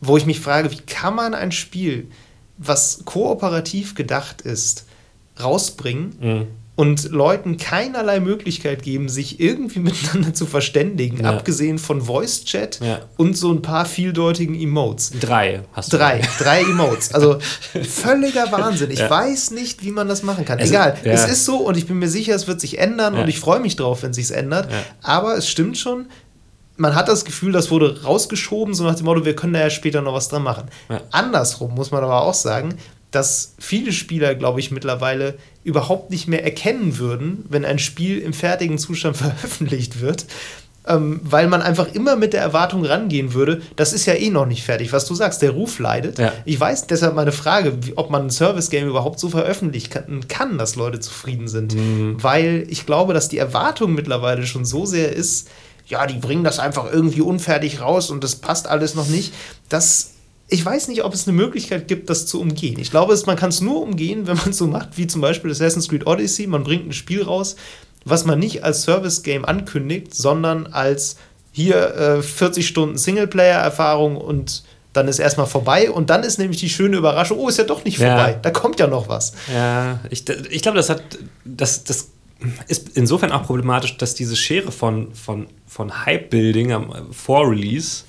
wo 0.00 0.16
ich 0.16 0.26
mich 0.26 0.40
frage, 0.40 0.70
wie 0.70 0.80
kann 0.86 1.14
man 1.14 1.34
ein 1.34 1.52
Spiel, 1.52 2.08
was 2.58 3.02
kooperativ 3.04 3.94
gedacht 3.94 4.42
ist, 4.42 4.84
rausbringen, 5.38 6.12
mhm 6.20 6.46
und 6.80 7.10
Leuten 7.10 7.58
keinerlei 7.58 8.20
Möglichkeit 8.20 8.82
geben, 8.82 9.10
sich 9.10 9.38
irgendwie 9.38 9.78
miteinander 9.80 10.32
zu 10.32 10.46
verständigen, 10.46 11.22
ja. 11.22 11.28
abgesehen 11.28 11.78
von 11.78 12.00
Voice 12.00 12.46
Chat 12.46 12.80
ja. 12.80 13.00
und 13.18 13.36
so 13.36 13.52
ein 13.52 13.60
paar 13.60 13.84
vieldeutigen 13.84 14.58
Emotes. 14.58 15.12
Drei 15.20 15.60
hast 15.74 15.92
du. 15.92 15.98
Drei, 15.98 16.22
drei 16.38 16.62
Emotes. 16.62 17.12
Also 17.12 17.38
völliger 17.82 18.50
Wahnsinn. 18.50 18.90
Ich 18.90 19.00
ja. 19.00 19.10
weiß 19.10 19.50
nicht, 19.50 19.84
wie 19.84 19.90
man 19.90 20.08
das 20.08 20.22
machen 20.22 20.46
kann. 20.46 20.58
Es 20.58 20.70
Egal, 20.70 20.96
es 21.04 21.26
ist 21.28 21.44
so 21.44 21.58
und 21.58 21.76
ich 21.76 21.86
bin 21.86 21.98
mir 21.98 22.08
sicher, 22.08 22.34
es 22.34 22.48
wird 22.48 22.62
sich 22.62 22.78
ändern 22.78 23.14
und 23.14 23.28
ich 23.28 23.38
freue 23.38 23.60
mich 23.60 23.76
drauf, 23.76 24.02
wenn 24.02 24.12
es 24.12 24.16
sich 24.16 24.30
ändert. 24.30 24.70
Aber 25.02 25.36
es 25.36 25.50
stimmt 25.50 25.76
schon, 25.76 26.06
man 26.78 26.94
hat 26.94 27.08
das 27.08 27.26
Gefühl, 27.26 27.52
das 27.52 27.70
wurde 27.70 28.04
rausgeschoben, 28.04 28.72
so 28.72 28.84
nach 28.84 28.94
dem 28.94 29.04
Motto, 29.04 29.26
wir 29.26 29.36
können 29.36 29.52
da 29.52 29.60
ja 29.60 29.68
später 29.68 30.00
noch 30.00 30.14
was 30.14 30.30
dran 30.30 30.44
machen. 30.44 30.70
Andersrum 31.10 31.74
muss 31.74 31.90
man 31.90 32.02
aber 32.02 32.22
auch 32.22 32.32
sagen, 32.32 32.76
dass 33.10 33.54
viele 33.58 33.92
Spieler, 33.92 34.34
glaube 34.34 34.60
ich, 34.60 34.70
mittlerweile 34.70 35.34
überhaupt 35.64 36.10
nicht 36.10 36.28
mehr 36.28 36.44
erkennen 36.44 36.98
würden, 36.98 37.44
wenn 37.48 37.64
ein 37.64 37.78
Spiel 37.78 38.18
im 38.18 38.32
fertigen 38.32 38.78
Zustand 38.78 39.16
veröffentlicht 39.16 40.00
wird, 40.00 40.26
ähm, 40.86 41.20
weil 41.22 41.46
man 41.46 41.60
einfach 41.60 41.94
immer 41.94 42.16
mit 42.16 42.32
der 42.32 42.40
Erwartung 42.40 42.84
rangehen 42.84 43.34
würde, 43.34 43.60
das 43.76 43.92
ist 43.92 44.06
ja 44.06 44.14
eh 44.14 44.30
noch 44.30 44.46
nicht 44.46 44.64
fertig. 44.64 44.92
Was 44.92 45.04
du 45.04 45.14
sagst, 45.14 45.42
der 45.42 45.50
Ruf 45.50 45.78
leidet. 45.78 46.18
Ja. 46.18 46.32
Ich 46.44 46.58
weiß 46.58 46.86
deshalb 46.86 47.14
meine 47.14 47.32
Frage, 47.32 47.84
wie, 47.84 47.96
ob 47.96 48.10
man 48.10 48.22
ein 48.22 48.30
Service-Game 48.30 48.88
überhaupt 48.88 49.20
so 49.20 49.28
veröffentlichen 49.28 50.26
kann, 50.28 50.56
dass 50.56 50.76
Leute 50.76 50.98
zufrieden 51.00 51.48
sind. 51.48 51.74
Mhm. 51.74 52.22
Weil 52.22 52.66
ich 52.70 52.86
glaube, 52.86 53.12
dass 53.12 53.28
die 53.28 53.38
Erwartung 53.38 53.94
mittlerweile 53.94 54.46
schon 54.46 54.64
so 54.64 54.86
sehr 54.86 55.12
ist, 55.12 55.48
ja, 55.86 56.06
die 56.06 56.18
bringen 56.18 56.44
das 56.44 56.58
einfach 56.58 56.90
irgendwie 56.90 57.20
unfertig 57.20 57.80
raus 57.80 58.10
und 58.10 58.24
das 58.24 58.36
passt 58.36 58.68
alles 58.68 58.94
noch 58.94 59.08
nicht. 59.08 59.34
Das 59.68 60.12
ich 60.50 60.64
weiß 60.64 60.88
nicht, 60.88 61.04
ob 61.04 61.14
es 61.14 61.26
eine 61.26 61.36
Möglichkeit 61.36 61.88
gibt, 61.88 62.10
das 62.10 62.26
zu 62.26 62.40
umgehen. 62.40 62.78
Ich 62.80 62.90
glaube, 62.90 63.16
man 63.26 63.36
kann 63.36 63.50
es 63.50 63.60
nur 63.60 63.80
umgehen, 63.82 64.26
wenn 64.26 64.36
man 64.36 64.50
es 64.50 64.58
so 64.58 64.66
macht, 64.66 64.98
wie 64.98 65.06
zum 65.06 65.20
Beispiel 65.20 65.50
Assassin's 65.50 65.88
Creed 65.88 66.06
Odyssey. 66.06 66.46
Man 66.48 66.64
bringt 66.64 66.88
ein 66.88 66.92
Spiel 66.92 67.22
raus, 67.22 67.56
was 68.04 68.24
man 68.24 68.38
nicht 68.38 68.64
als 68.64 68.82
Service-Game 68.82 69.44
ankündigt, 69.44 70.14
sondern 70.14 70.66
als 70.66 71.16
hier 71.52 71.94
äh, 71.94 72.22
40 72.22 72.66
Stunden 72.66 72.98
Singleplayer-Erfahrung 72.98 74.16
und 74.16 74.64
dann 74.92 75.06
ist 75.06 75.20
erstmal 75.20 75.46
vorbei 75.46 75.90
und 75.90 76.10
dann 76.10 76.24
ist 76.24 76.38
nämlich 76.38 76.58
die 76.58 76.68
schöne 76.68 76.96
Überraschung, 76.96 77.38
oh, 77.38 77.48
ist 77.48 77.58
ja 77.58 77.64
doch 77.64 77.84
nicht 77.84 77.98
vorbei, 77.98 78.32
ja. 78.32 78.38
da 78.42 78.50
kommt 78.50 78.80
ja 78.80 78.88
noch 78.88 79.08
was. 79.08 79.32
Ja, 79.52 80.00
ich, 80.10 80.28
ich 80.28 80.62
glaube, 80.62 80.78
das 80.78 80.90
hat, 80.90 81.02
das, 81.44 81.84
das 81.84 82.08
ist 82.66 82.96
insofern 82.96 83.30
auch 83.30 83.44
problematisch, 83.44 83.96
dass 83.98 84.14
diese 84.14 84.34
Schere 84.34 84.72
von, 84.72 85.14
von, 85.14 85.46
von 85.66 86.06
Hype-Building 86.06 86.74
vor 87.12 87.48
Release 87.48 88.02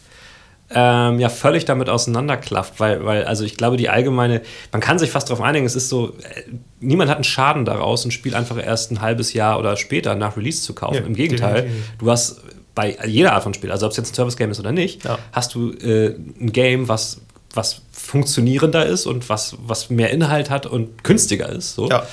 ähm, 0.74 1.20
ja 1.20 1.30
völlig 1.30 1.66
damit 1.66 1.90
auseinanderklafft, 1.90 2.80
weil, 2.80 3.06
weil, 3.06 3.26
also 3.26 3.44
ich 3.44 3.58
glaube, 3.58 3.78
die 3.78 3.90
allgemeine, 3.90 4.42
man 4.72 4.82
kann 4.82 5.00
sich 5.00 5.12
fast 5.12 5.30
darauf 5.30 5.44
einigen, 5.44 5.66
es 5.66 5.76
ist 5.76 5.90
so, 5.90 6.10
äh, 6.10 6.44
niemand 6.80 7.10
hat 7.10 7.18
einen 7.18 7.24
Schaden 7.24 7.66
daraus, 7.66 8.06
ein 8.06 8.12
Spiel 8.12 8.36
einfach 8.36 8.58
erst 8.58 8.92
ein 8.92 9.02
halbes 9.02 9.34
Jahr 9.34 9.60
oder 9.60 9.76
später 9.78 10.16
nach 10.16 10.38
Release 10.38 10.62
zu 10.62 10.74
kaufen. 10.74 10.96
Ja, 10.96 11.02
Im 11.02 11.16
Gegenteil, 11.16 11.70
du 12.00 12.10
hast 12.10 12.42
bei 12.74 12.98
jeder 13.06 13.34
Art 13.34 13.44
von 13.44 13.54
Spiel, 13.54 13.72
also 13.72 13.86
ob 13.86 13.92
es 13.92 13.98
jetzt 13.98 14.12
ein 14.12 14.16
Service-Game 14.16 14.52
ist 14.52 14.60
oder 14.60 14.72
nicht, 14.72 15.04
ja. 15.04 15.20
hast 15.32 15.56
du 15.56 15.72
äh, 15.72 16.16
ein 16.40 16.52
Game, 16.52 16.88
was, 16.88 17.22
was 17.54 17.82
funktionierender 17.92 18.86
ist 18.86 19.06
und 19.06 19.30
was, 19.30 19.58
was 19.66 19.90
mehr 19.90 20.12
Inhalt 20.12 20.50
hat 20.50 20.66
und 20.66 21.04
günstiger 21.04 21.50
ist. 21.50 21.76
So. 21.76 21.90
Ja. 21.90 22.06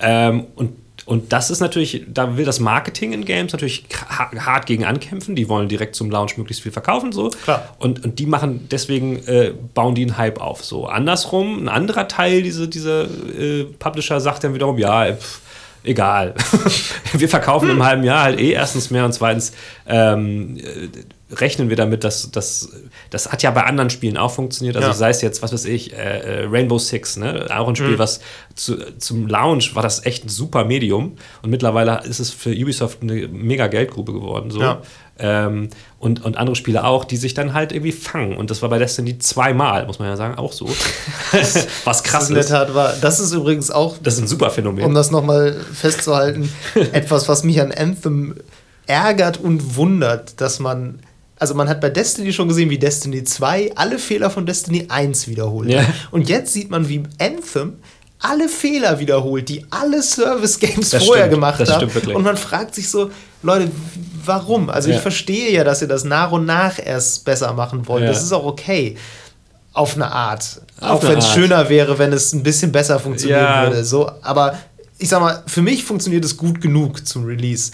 Ähm, 0.00 0.46
und 0.56 0.72
und 1.06 1.32
das 1.32 1.50
ist 1.50 1.60
natürlich, 1.60 2.04
da 2.08 2.36
will 2.36 2.44
das 2.44 2.58
Marketing 2.58 3.12
in 3.12 3.24
Games 3.24 3.52
natürlich 3.52 3.84
hart 4.08 4.66
gegen 4.66 4.84
ankämpfen. 4.84 5.36
Die 5.36 5.48
wollen 5.48 5.68
direkt 5.68 5.94
zum 5.94 6.10
Launch 6.10 6.36
möglichst 6.36 6.64
viel 6.64 6.72
verkaufen. 6.72 7.12
So. 7.12 7.30
Klar. 7.30 7.76
Und, 7.78 8.04
und 8.04 8.18
die 8.18 8.26
machen, 8.26 8.66
deswegen 8.72 9.24
äh, 9.28 9.52
bauen 9.72 9.94
die 9.94 10.02
einen 10.02 10.18
Hype 10.18 10.40
auf. 10.40 10.64
So. 10.64 10.86
Andersrum, 10.86 11.62
ein 11.62 11.68
anderer 11.68 12.08
Teil 12.08 12.42
dieser 12.42 12.66
diese, 12.66 13.08
äh, 13.38 13.64
Publisher 13.78 14.20
sagt 14.20 14.42
dann 14.42 14.54
wiederum, 14.54 14.78
ja, 14.78 15.12
pff, 15.12 15.40
egal. 15.84 16.34
wir 17.12 17.28
verkaufen 17.28 17.68
hm. 17.68 17.76
im 17.76 17.84
halben 17.84 18.02
Jahr 18.02 18.24
halt 18.24 18.40
eh 18.40 18.50
erstens 18.50 18.90
mehr 18.90 19.04
und 19.04 19.12
zweitens 19.12 19.52
ähm, 19.86 20.60
rechnen 21.30 21.68
wir 21.68 21.76
damit, 21.76 22.04
dass 22.04 22.30
das, 22.30 22.68
das 23.10 23.32
hat 23.32 23.42
ja 23.42 23.50
bei 23.50 23.64
anderen 23.64 23.90
Spielen 23.90 24.16
auch 24.16 24.30
funktioniert. 24.30 24.76
Also 24.76 24.88
ja. 24.88 24.94
sei 24.94 25.10
es 25.10 25.22
jetzt, 25.22 25.42
was 25.42 25.52
weiß 25.52 25.64
ich, 25.64 25.92
äh, 25.92 26.42
äh 26.42 26.46
Rainbow 26.48 26.78
Six, 26.78 27.16
ne? 27.16 27.46
auch 27.50 27.68
ein 27.68 27.74
Spiel, 27.74 27.94
mhm. 27.94 27.98
was 27.98 28.20
zu, 28.54 28.76
zum 28.98 29.26
Launch 29.26 29.74
war 29.74 29.82
das 29.82 30.06
echt 30.06 30.24
ein 30.24 30.28
super 30.28 30.64
Medium 30.64 31.16
und 31.42 31.50
mittlerweile 31.50 32.02
ist 32.04 32.20
es 32.20 32.30
für 32.30 32.50
Ubisoft 32.50 33.02
eine 33.02 33.26
mega 33.28 33.66
Geldgrube 33.66 34.12
geworden. 34.12 34.50
So. 34.52 34.60
Ja. 34.60 34.82
Ähm, 35.18 35.70
und, 35.98 36.24
und 36.24 36.36
andere 36.36 36.54
Spiele 36.54 36.84
auch, 36.84 37.04
die 37.04 37.16
sich 37.16 37.34
dann 37.34 37.54
halt 37.54 37.72
irgendwie 37.72 37.92
fangen. 37.92 38.36
Und 38.36 38.50
das 38.50 38.62
war 38.62 38.68
bei 38.68 38.78
Destiny 38.78 39.18
zweimal, 39.18 39.86
muss 39.86 39.98
man 39.98 40.08
ja 40.08 40.16
sagen, 40.16 40.36
auch 40.36 40.52
so. 40.52 40.68
was 41.84 42.02
krass 42.04 42.28
das 42.28 42.38
ist. 42.38 42.48
Tat 42.50 42.74
war. 42.74 42.92
Das 43.00 43.18
ist 43.18 43.32
übrigens 43.32 43.70
auch. 43.70 43.96
Das 44.02 44.14
ist 44.14 44.20
ein 44.20 44.26
super 44.26 44.50
Phänomen. 44.50 44.84
Um 44.84 44.94
das 44.94 45.10
nochmal 45.10 45.54
festzuhalten, 45.72 46.52
etwas, 46.92 47.28
was 47.28 47.44
mich 47.44 47.60
an 47.60 47.72
Anthem 47.72 48.36
ärgert 48.86 49.38
und 49.40 49.76
wundert, 49.76 50.40
dass 50.40 50.60
man 50.60 51.00
also 51.38 51.54
man 51.54 51.68
hat 51.68 51.80
bei 51.80 51.90
Destiny 51.90 52.32
schon 52.32 52.48
gesehen, 52.48 52.70
wie 52.70 52.78
Destiny 52.78 53.24
2 53.24 53.72
alle 53.74 53.98
Fehler 53.98 54.30
von 54.30 54.46
Destiny 54.46 54.86
1 54.88 55.28
wiederholt. 55.28 55.68
Ja. 55.68 55.84
Und 56.10 56.28
jetzt 56.28 56.52
sieht 56.52 56.70
man, 56.70 56.88
wie 56.88 57.02
Anthem 57.18 57.74
alle 58.18 58.48
Fehler 58.48 58.98
wiederholt, 58.98 59.48
die 59.48 59.66
alle 59.70 60.02
Service 60.02 60.58
Games 60.58 60.90
das 60.90 61.04
vorher 61.04 61.24
stimmt, 61.24 61.34
gemacht 61.34 61.60
das 61.60 61.70
haben. 61.70 61.90
Und 62.14 62.22
man 62.22 62.36
fragt 62.36 62.74
sich 62.74 62.88
so, 62.88 63.10
Leute, 63.42 63.70
warum? 64.24 64.70
Also 64.70 64.88
ja. 64.88 64.96
ich 64.96 65.02
verstehe 65.02 65.52
ja, 65.52 65.64
dass 65.64 65.82
ihr 65.82 65.88
das 65.88 66.04
nach 66.04 66.32
und 66.32 66.46
nach 66.46 66.78
erst 66.84 67.24
besser 67.24 67.52
machen 67.52 67.86
wollt. 67.86 68.02
Ja. 68.02 68.08
Das 68.08 68.22
ist 68.22 68.32
auch 68.32 68.44
okay. 68.44 68.96
Auf 69.74 69.94
eine 69.94 70.10
Art. 70.10 70.62
Auf 70.80 71.04
auch 71.04 71.08
wenn 71.08 71.18
es 71.18 71.28
schöner 71.28 71.68
wäre, 71.68 71.98
wenn 71.98 72.12
es 72.14 72.32
ein 72.32 72.42
bisschen 72.42 72.72
besser 72.72 72.98
funktionieren 72.98 73.42
ja. 73.42 73.62
würde. 73.64 73.84
So, 73.84 74.10
aber 74.22 74.58
ich 74.98 75.10
sag 75.10 75.20
mal, 75.20 75.42
für 75.46 75.60
mich 75.60 75.84
funktioniert 75.84 76.24
es 76.24 76.38
gut 76.38 76.62
genug 76.62 77.06
zum 77.06 77.26
Release. 77.26 77.72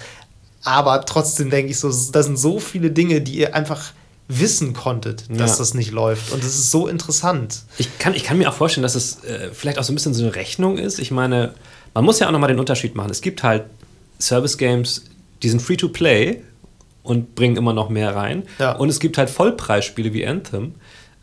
Aber 0.65 1.05
trotzdem 1.05 1.51
denke 1.51 1.71
ich 1.71 1.79
so, 1.79 1.93
da 2.13 2.23
sind 2.23 2.39
so 2.39 2.59
viele 2.59 2.91
Dinge, 2.91 3.21
die 3.21 3.39
ihr 3.39 3.55
einfach 3.55 3.93
wissen 4.29 4.73
konntet, 4.73 5.25
dass 5.29 5.53
ja. 5.53 5.59
das 5.59 5.75
nicht 5.75 5.91
läuft. 5.91 6.33
Und 6.33 6.43
das 6.43 6.55
ist 6.55 6.71
so 6.71 6.87
interessant. 6.87 7.63
Ich 7.79 7.99
kann, 7.99 8.15
ich 8.15 8.25
kann 8.25 8.39
mir 8.39 8.49
auch 8.49 8.55
vorstellen, 8.55 8.83
dass 8.83 8.95
es 8.95 9.25
äh, 9.25 9.51
vielleicht 9.53 9.79
auch 9.79 9.83
so 9.83 9.93
ein 9.93 9.97
bisschen 9.97 10.15
so 10.15 10.23
eine 10.23 10.35
Rechnung 10.35 10.79
ist. 10.79 10.99
Ich 10.99 11.11
meine, 11.11 11.55
man 11.95 12.05
muss 12.05 12.19
ja 12.19 12.29
auch 12.29 12.33
nochmal 12.33 12.49
den 12.49 12.61
Unterschied 12.61 12.95
machen. 12.95 13.11
Es 13.11 13.21
gibt 13.21 13.43
halt 13.43 13.65
Service-Games, 14.21 15.05
die 15.43 15.49
sind 15.49 15.61
free 15.61 15.77
to 15.77 15.89
play 15.89 16.43
und 17.03 17.35
bringen 17.35 17.57
immer 17.57 17.73
noch 17.73 17.89
mehr 17.89 18.15
rein. 18.15 18.45
Ja. 18.59 18.73
Und 18.73 18.89
es 18.89 19.01
gibt 19.01 19.19
halt 19.19 19.29
Vollpreisspiele 19.29 20.13
wie 20.13 20.27
Anthem, 20.27 20.77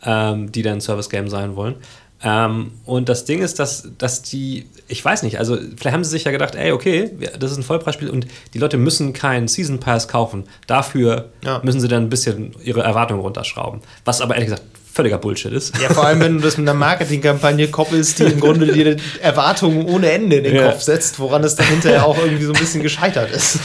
ähm, 0.04 0.52
die 0.52 0.62
dann 0.62 0.80
Service-Game 0.80 1.28
sein 1.28 1.56
wollen. 1.56 1.76
Ähm, 2.22 2.72
und 2.84 3.08
das 3.08 3.24
Ding 3.24 3.40
ist, 3.40 3.58
dass, 3.58 3.88
dass 3.96 4.22
die, 4.22 4.66
ich 4.88 5.02
weiß 5.04 5.22
nicht, 5.22 5.38
also 5.38 5.56
vielleicht 5.56 5.94
haben 5.94 6.04
sie 6.04 6.10
sich 6.10 6.24
ja 6.24 6.32
gedacht, 6.32 6.54
ey, 6.54 6.72
okay, 6.72 7.10
das 7.38 7.52
ist 7.52 7.56
ein 7.56 7.62
Vollpreisspiel 7.62 8.10
und 8.10 8.26
die 8.52 8.58
Leute 8.58 8.76
müssen 8.76 9.12
keinen 9.12 9.48
Season 9.48 9.80
Pass 9.80 10.06
kaufen. 10.06 10.44
Dafür 10.66 11.30
ja. 11.42 11.60
müssen 11.62 11.80
sie 11.80 11.88
dann 11.88 12.04
ein 12.04 12.10
bisschen 12.10 12.54
ihre 12.62 12.82
Erwartungen 12.82 13.20
runterschrauben. 13.20 13.80
Was 14.04 14.20
aber 14.20 14.34
ehrlich 14.34 14.50
gesagt 14.50 14.66
völliger 14.92 15.18
Bullshit 15.18 15.52
ist. 15.52 15.78
Ja, 15.80 15.88
vor 15.88 16.04
allem, 16.04 16.20
wenn 16.20 16.36
du 16.38 16.42
das 16.42 16.56
mit 16.56 16.68
einer 16.68 16.78
Marketingkampagne 16.78 17.68
koppelst, 17.68 18.18
die 18.18 18.24
im 18.24 18.40
Grunde 18.40 18.72
dir 18.72 18.96
Erwartungen 19.20 19.86
ohne 19.86 20.10
Ende 20.10 20.36
in 20.36 20.44
den 20.44 20.56
ja. 20.56 20.70
Kopf 20.70 20.82
setzt, 20.82 21.18
woran 21.18 21.44
es 21.44 21.54
dann 21.54 21.66
hinterher 21.66 22.06
auch 22.06 22.18
irgendwie 22.18 22.44
so 22.44 22.52
ein 22.52 22.58
bisschen 22.58 22.82
gescheitert 22.82 23.30
ist. 23.30 23.58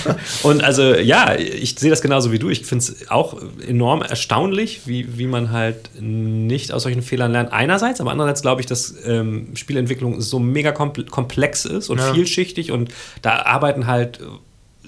Und 0.44 0.64
also, 0.64 0.94
ja, 0.96 1.36
ich 1.36 1.76
sehe 1.78 1.90
das 1.90 2.02
genauso 2.02 2.32
wie 2.32 2.40
du. 2.40 2.50
Ich 2.50 2.66
finde 2.66 2.84
es 2.84 3.10
auch 3.10 3.38
enorm 3.68 4.02
erstaunlich, 4.02 4.82
wie, 4.86 5.18
wie 5.18 5.28
man 5.28 5.52
halt 5.52 5.90
nicht 6.00 6.72
aus 6.72 6.84
solchen 6.84 7.02
Fehlern 7.02 7.32
lernt. 7.32 7.52
Einerseits, 7.52 8.02
aber 8.02 8.12
andererseits 8.12 8.42
glaube 8.42 8.62
ich, 8.62 8.68
dass 8.68 8.94
ähm, 9.06 9.50
Spielentwicklung 9.56 10.22
so 10.22 10.40
mega 10.40 10.72
komplex 10.72 11.66
ist 11.66 11.90
und 11.90 11.98
ja. 12.00 12.14
vielschichtig 12.14 12.72
und 12.72 12.90
da 13.22 13.44
arbeiten 13.44 13.88
halt 13.88 14.20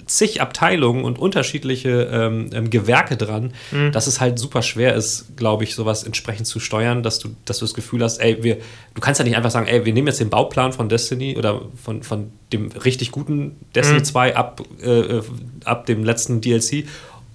zig 0.08 0.40
Abteilungen 0.40 1.04
und 1.04 1.18
unterschiedliche 1.18 2.08
ähm, 2.12 2.50
ähm, 2.52 2.70
Gewerke 2.70 3.16
dran, 3.16 3.52
mhm. 3.70 3.92
dass 3.92 4.06
es 4.06 4.20
halt 4.20 4.38
super 4.38 4.62
schwer 4.62 4.94
ist, 4.94 5.36
glaube 5.36 5.64
ich, 5.64 5.74
sowas 5.74 6.04
entsprechend 6.04 6.46
zu 6.46 6.60
steuern, 6.60 7.02
dass 7.02 7.18
du, 7.18 7.30
dass 7.44 7.58
du 7.58 7.64
das 7.64 7.74
Gefühl 7.74 8.02
hast, 8.02 8.18
ey, 8.18 8.42
wir, 8.42 8.56
du 8.94 9.00
kannst 9.00 9.18
ja 9.18 9.24
nicht 9.24 9.36
einfach 9.36 9.50
sagen, 9.50 9.66
ey, 9.66 9.84
wir 9.84 9.92
nehmen 9.92 10.08
jetzt 10.08 10.20
den 10.20 10.30
Bauplan 10.30 10.72
von 10.72 10.88
Destiny 10.88 11.36
oder 11.36 11.62
von, 11.82 12.02
von 12.02 12.30
dem 12.52 12.72
richtig 12.72 13.12
guten 13.12 13.56
Destiny 13.74 14.00
mhm. 14.00 14.04
2 14.04 14.36
ab, 14.36 14.62
äh, 14.82 14.90
äh, 14.90 15.22
ab 15.64 15.86
dem 15.86 16.04
letzten 16.04 16.40
DLC 16.40 16.84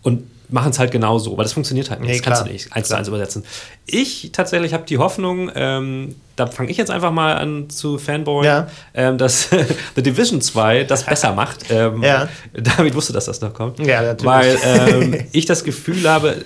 und 0.01 0.23
machen 0.53 0.69
es 0.69 0.77
halt 0.77 0.91
genauso, 0.91 1.33
aber 1.33 1.41
das 1.41 1.53
funktioniert 1.53 1.89
halt 1.89 2.01
nicht. 2.01 2.09
Nee, 2.09 2.17
das 2.17 2.21
kannst 2.21 2.45
du 2.45 2.51
nicht 2.51 2.71
eins 2.71 2.87
zu 2.87 2.95
eins 2.95 3.07
übersetzen. 3.07 3.43
Ich 3.87 4.29
tatsächlich 4.33 4.73
habe 4.73 4.85
die 4.85 4.99
Hoffnung, 4.99 5.51
ähm, 5.55 6.15
da 6.35 6.45
fange 6.45 6.69
ich 6.69 6.77
jetzt 6.77 6.91
einfach 6.91 7.11
mal 7.11 7.35
an 7.35 7.71
zu 7.71 7.97
Fanboy, 7.97 8.45
ja. 8.45 8.67
ähm, 8.93 9.17
dass 9.17 9.49
The 9.95 10.03
Division 10.03 10.41
2 10.41 10.83
das 10.83 11.05
besser 11.05 11.33
macht. 11.33 11.65
Ähm, 11.73 12.03
ja. 12.03 12.27
David 12.53 12.93
wusste, 12.93 13.13
dass 13.13 13.25
das 13.25 13.41
noch 13.41 13.53
kommt. 13.53 13.79
Ja, 13.79 14.01
natürlich. 14.01 14.25
Weil 14.25 14.57
ähm, 14.63 15.25
ich 15.31 15.45
das 15.45 15.63
Gefühl 15.63 16.07
habe, 16.07 16.43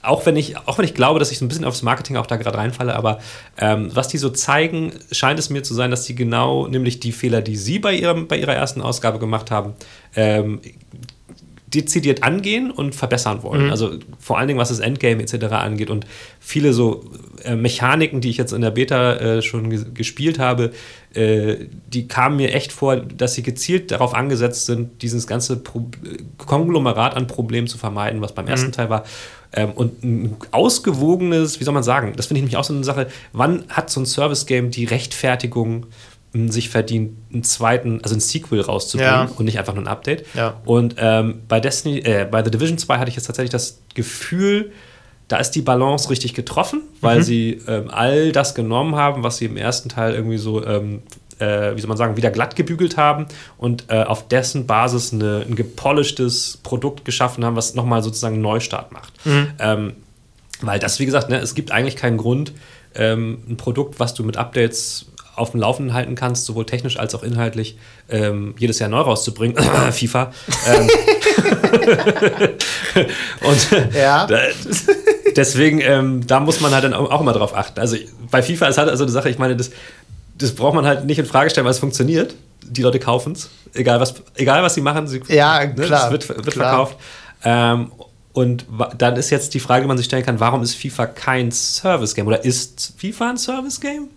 auch 0.00 0.24
wenn 0.24 0.36
ich, 0.36 0.56
auch 0.56 0.78
wenn 0.78 0.86
ich 0.86 0.94
glaube, 0.94 1.18
dass 1.18 1.30
ich 1.32 1.38
so 1.38 1.44
ein 1.44 1.48
bisschen 1.48 1.66
aufs 1.66 1.82
Marketing 1.82 2.16
auch 2.16 2.26
da 2.26 2.36
gerade 2.36 2.56
reinfalle, 2.56 2.94
aber 2.94 3.18
ähm, 3.58 3.90
was 3.92 4.08
die 4.08 4.16
so 4.16 4.30
zeigen, 4.30 4.92
scheint 5.10 5.38
es 5.38 5.50
mir 5.50 5.62
zu 5.62 5.74
sein, 5.74 5.90
dass 5.90 6.04
sie 6.04 6.14
genau, 6.14 6.66
nämlich 6.66 7.00
die 7.00 7.12
Fehler, 7.12 7.42
die 7.42 7.56
sie 7.56 7.78
bei, 7.78 7.92
ihrem, 7.92 8.26
bei 8.26 8.38
ihrer 8.38 8.54
ersten 8.54 8.80
Ausgabe 8.80 9.18
gemacht 9.18 9.50
haben, 9.50 9.74
ähm, 10.16 10.60
dezidiert 11.74 12.22
angehen 12.22 12.70
und 12.70 12.94
verbessern 12.94 13.42
wollen. 13.42 13.66
Mhm. 13.66 13.70
Also 13.70 13.92
vor 14.18 14.38
allen 14.38 14.48
Dingen, 14.48 14.60
was 14.60 14.68
das 14.68 14.80
Endgame 14.80 15.22
etc. 15.22 15.46
angeht 15.52 15.90
und 15.90 16.06
viele 16.40 16.72
so 16.72 17.04
äh, 17.42 17.56
Mechaniken, 17.56 18.20
die 18.20 18.30
ich 18.30 18.36
jetzt 18.36 18.52
in 18.52 18.60
der 18.60 18.70
Beta 18.70 19.14
äh, 19.14 19.42
schon 19.42 19.70
ges 19.70 19.86
gespielt 19.94 20.38
habe, 20.38 20.72
äh, 21.14 21.56
die 21.88 22.08
kamen 22.08 22.36
mir 22.36 22.52
echt 22.52 22.72
vor, 22.72 22.96
dass 22.96 23.34
sie 23.34 23.42
gezielt 23.42 23.90
darauf 23.90 24.14
angesetzt 24.14 24.66
sind, 24.66 25.02
dieses 25.02 25.26
ganze 25.26 25.56
Pro 25.56 25.88
Konglomerat 26.38 27.16
an 27.16 27.26
Problemen 27.26 27.66
zu 27.66 27.78
vermeiden, 27.78 28.20
was 28.20 28.34
beim 28.34 28.46
mhm. 28.46 28.50
ersten 28.50 28.72
Teil 28.72 28.90
war. 28.90 29.04
Ähm, 29.52 29.70
und 29.72 30.02
ein 30.02 30.36
ausgewogenes, 30.50 31.60
wie 31.60 31.64
soll 31.64 31.74
man 31.74 31.82
sagen, 31.82 32.14
das 32.16 32.26
finde 32.26 32.38
ich 32.38 32.42
nämlich 32.42 32.56
auch 32.56 32.64
so 32.64 32.74
eine 32.74 32.84
Sache, 32.84 33.08
wann 33.32 33.64
hat 33.68 33.90
so 33.90 34.00
ein 34.00 34.06
Service-Game 34.06 34.70
die 34.70 34.84
Rechtfertigung, 34.84 35.86
sich 36.34 36.68
verdient, 36.68 37.16
einen 37.32 37.44
zweiten, 37.44 38.00
also 38.02 38.16
ein 38.16 38.20
Sequel 38.20 38.60
rauszubringen 38.60 39.28
ja. 39.28 39.30
und 39.36 39.44
nicht 39.44 39.58
einfach 39.58 39.74
nur 39.74 39.84
ein 39.84 39.88
Update. 39.88 40.26
Ja. 40.34 40.60
Und 40.64 40.96
ähm, 40.98 41.42
bei 41.48 41.60
Destiny, 41.60 42.00
äh, 42.00 42.26
bei 42.28 42.44
The 42.44 42.50
Division 42.50 42.76
2 42.76 42.98
hatte 42.98 43.08
ich 43.08 43.16
jetzt 43.16 43.26
tatsächlich 43.26 43.50
das 43.50 43.80
Gefühl, 43.94 44.72
da 45.28 45.38
ist 45.38 45.52
die 45.52 45.62
Balance 45.62 46.10
richtig 46.10 46.34
getroffen, 46.34 46.82
weil 47.00 47.18
mhm. 47.18 47.22
sie 47.22 47.62
ähm, 47.68 47.88
all 47.90 48.32
das 48.32 48.54
genommen 48.54 48.96
haben, 48.96 49.22
was 49.22 49.38
sie 49.38 49.46
im 49.46 49.56
ersten 49.56 49.88
Teil 49.88 50.14
irgendwie 50.14 50.36
so, 50.36 50.64
ähm, 50.66 51.02
äh, 51.38 51.74
wie 51.74 51.80
soll 51.80 51.88
man 51.88 51.96
sagen, 51.96 52.16
wieder 52.16 52.30
glatt 52.30 52.56
gebügelt 52.56 52.96
haben 52.96 53.26
und 53.56 53.84
äh, 53.88 54.02
auf 54.02 54.28
dessen 54.28 54.66
Basis 54.66 55.12
eine, 55.12 55.44
ein 55.48 55.54
gepolischtes 55.54 56.58
Produkt 56.62 57.04
geschaffen 57.04 57.44
haben, 57.44 57.56
was 57.56 57.74
nochmal 57.74 58.02
sozusagen 58.02 58.34
einen 58.34 58.42
Neustart 58.42 58.92
macht. 58.92 59.12
Mhm. 59.24 59.48
Ähm, 59.58 59.92
weil 60.60 60.78
das, 60.78 60.98
wie 60.98 61.06
gesagt, 61.06 61.30
ne, 61.30 61.38
es 61.38 61.54
gibt 61.54 61.70
eigentlich 61.70 61.96
keinen 61.96 62.16
Grund, 62.16 62.52
ähm, 62.94 63.42
ein 63.48 63.56
Produkt, 63.56 64.00
was 64.00 64.14
du 64.14 64.24
mit 64.24 64.36
Updates 64.36 65.06
auf 65.36 65.50
dem 65.50 65.60
Laufenden 65.60 65.94
halten 65.94 66.14
kannst, 66.14 66.44
sowohl 66.46 66.66
technisch 66.66 66.98
als 66.98 67.14
auch 67.14 67.22
inhaltlich, 67.22 67.78
ähm, 68.08 68.54
jedes 68.58 68.78
Jahr 68.78 68.88
neu 68.88 69.00
rauszubringen. 69.00 69.56
FIFA. 69.92 70.32
Ähm. 70.66 70.88
und 73.40 73.94
ja. 73.94 74.26
da, 74.26 74.38
deswegen, 75.36 75.80
ähm, 75.80 76.26
da 76.26 76.40
muss 76.40 76.60
man 76.60 76.72
halt 76.72 76.84
dann 76.84 76.94
auch 76.94 77.20
immer 77.20 77.32
drauf 77.32 77.56
achten. 77.56 77.80
Also 77.80 77.96
bei 78.30 78.42
FIFA 78.42 78.68
ist 78.68 78.78
halt 78.78 78.88
also 78.88 79.04
eine 79.04 79.12
Sache, 79.12 79.28
ich 79.28 79.38
meine, 79.38 79.56
das, 79.56 79.70
das 80.38 80.52
braucht 80.52 80.74
man 80.74 80.86
halt 80.86 81.04
nicht 81.04 81.18
in 81.18 81.26
Frage 81.26 81.50
stellen, 81.50 81.64
weil 81.64 81.72
es 81.72 81.78
funktioniert. 81.78 82.34
Die 82.62 82.82
Leute 82.82 82.98
kaufen 82.98 83.32
es. 83.32 83.50
Egal 83.74 84.00
was, 84.00 84.14
egal 84.36 84.62
was 84.62 84.74
sie 84.74 84.80
machen, 84.80 85.06
sie, 85.06 85.20
ja, 85.28 85.66
ne, 85.66 85.74
klar, 85.74 86.06
es 86.06 86.10
wird, 86.10 86.28
wird 86.28 86.50
klar. 86.50 86.70
verkauft. 86.70 86.96
Ähm, 87.44 87.92
und 88.32 88.66
dann 88.98 89.16
ist 89.16 89.30
jetzt 89.30 89.54
die 89.54 89.60
Frage, 89.60 89.82
die 89.82 89.88
man 89.88 89.96
sich 89.96 90.06
stellen 90.06 90.24
kann, 90.24 90.40
warum 90.40 90.62
ist 90.62 90.74
FIFA 90.74 91.06
kein 91.06 91.52
Service-Game? 91.52 92.26
Oder 92.26 92.44
ist 92.44 92.94
FIFA 92.96 93.30
ein 93.30 93.36
Service-Game? 93.36 94.08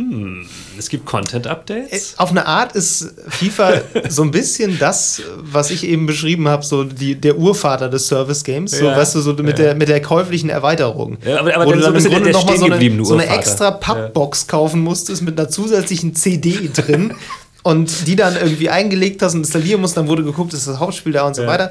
Hm, 0.00 0.46
es 0.78 0.88
gibt 0.88 1.04
Content-Updates? 1.04 2.14
Äh, 2.14 2.16
auf 2.16 2.30
eine 2.30 2.46
Art 2.46 2.72
ist 2.74 3.14
FIFA 3.28 3.82
so 4.08 4.22
ein 4.22 4.30
bisschen 4.30 4.78
das, 4.78 5.22
was 5.36 5.70
ich 5.70 5.86
eben 5.86 6.06
beschrieben 6.06 6.48
habe, 6.48 6.64
so 6.64 6.84
die, 6.84 7.14
der 7.14 7.36
Urvater 7.36 7.88
des 7.88 8.08
Service-Games, 8.08 8.70
so, 8.70 8.86
ja, 8.86 8.96
weißt 8.96 9.14
du, 9.14 9.20
so 9.20 9.34
mit, 9.34 9.58
ja. 9.58 9.64
der, 9.64 9.74
mit 9.74 9.88
der 9.88 10.00
käuflichen 10.00 10.48
Erweiterung. 10.48 11.18
Ja, 11.24 11.40
aber, 11.40 11.54
aber 11.54 11.66
wo 11.66 11.72
du 11.72 11.80
dann 11.80 12.00
so 12.00 12.08
im 12.08 12.14
Grunde 12.14 12.30
nochmal 12.30 12.56
so 12.56 12.64
eine, 12.64 13.04
so 13.04 13.14
eine 13.14 13.26
extra 13.26 13.70
Pappbox 13.72 14.46
kaufen 14.46 14.80
musstest 14.80 15.22
mit 15.22 15.38
einer 15.38 15.50
zusätzlichen 15.50 16.14
CD 16.14 16.70
drin, 16.72 17.14
und 17.62 18.06
die 18.06 18.16
dann 18.16 18.36
irgendwie 18.36 18.70
eingelegt 18.70 19.22
hast 19.22 19.34
und 19.34 19.40
installieren 19.40 19.80
musst, 19.80 19.96
dann 19.96 20.08
wurde 20.08 20.24
geguckt, 20.24 20.52
ist 20.54 20.66
das 20.66 20.78
Hauptspiel 20.78 21.12
da 21.12 21.26
und 21.26 21.34
so 21.34 21.42
ja, 21.42 21.48
weiter. 21.48 21.70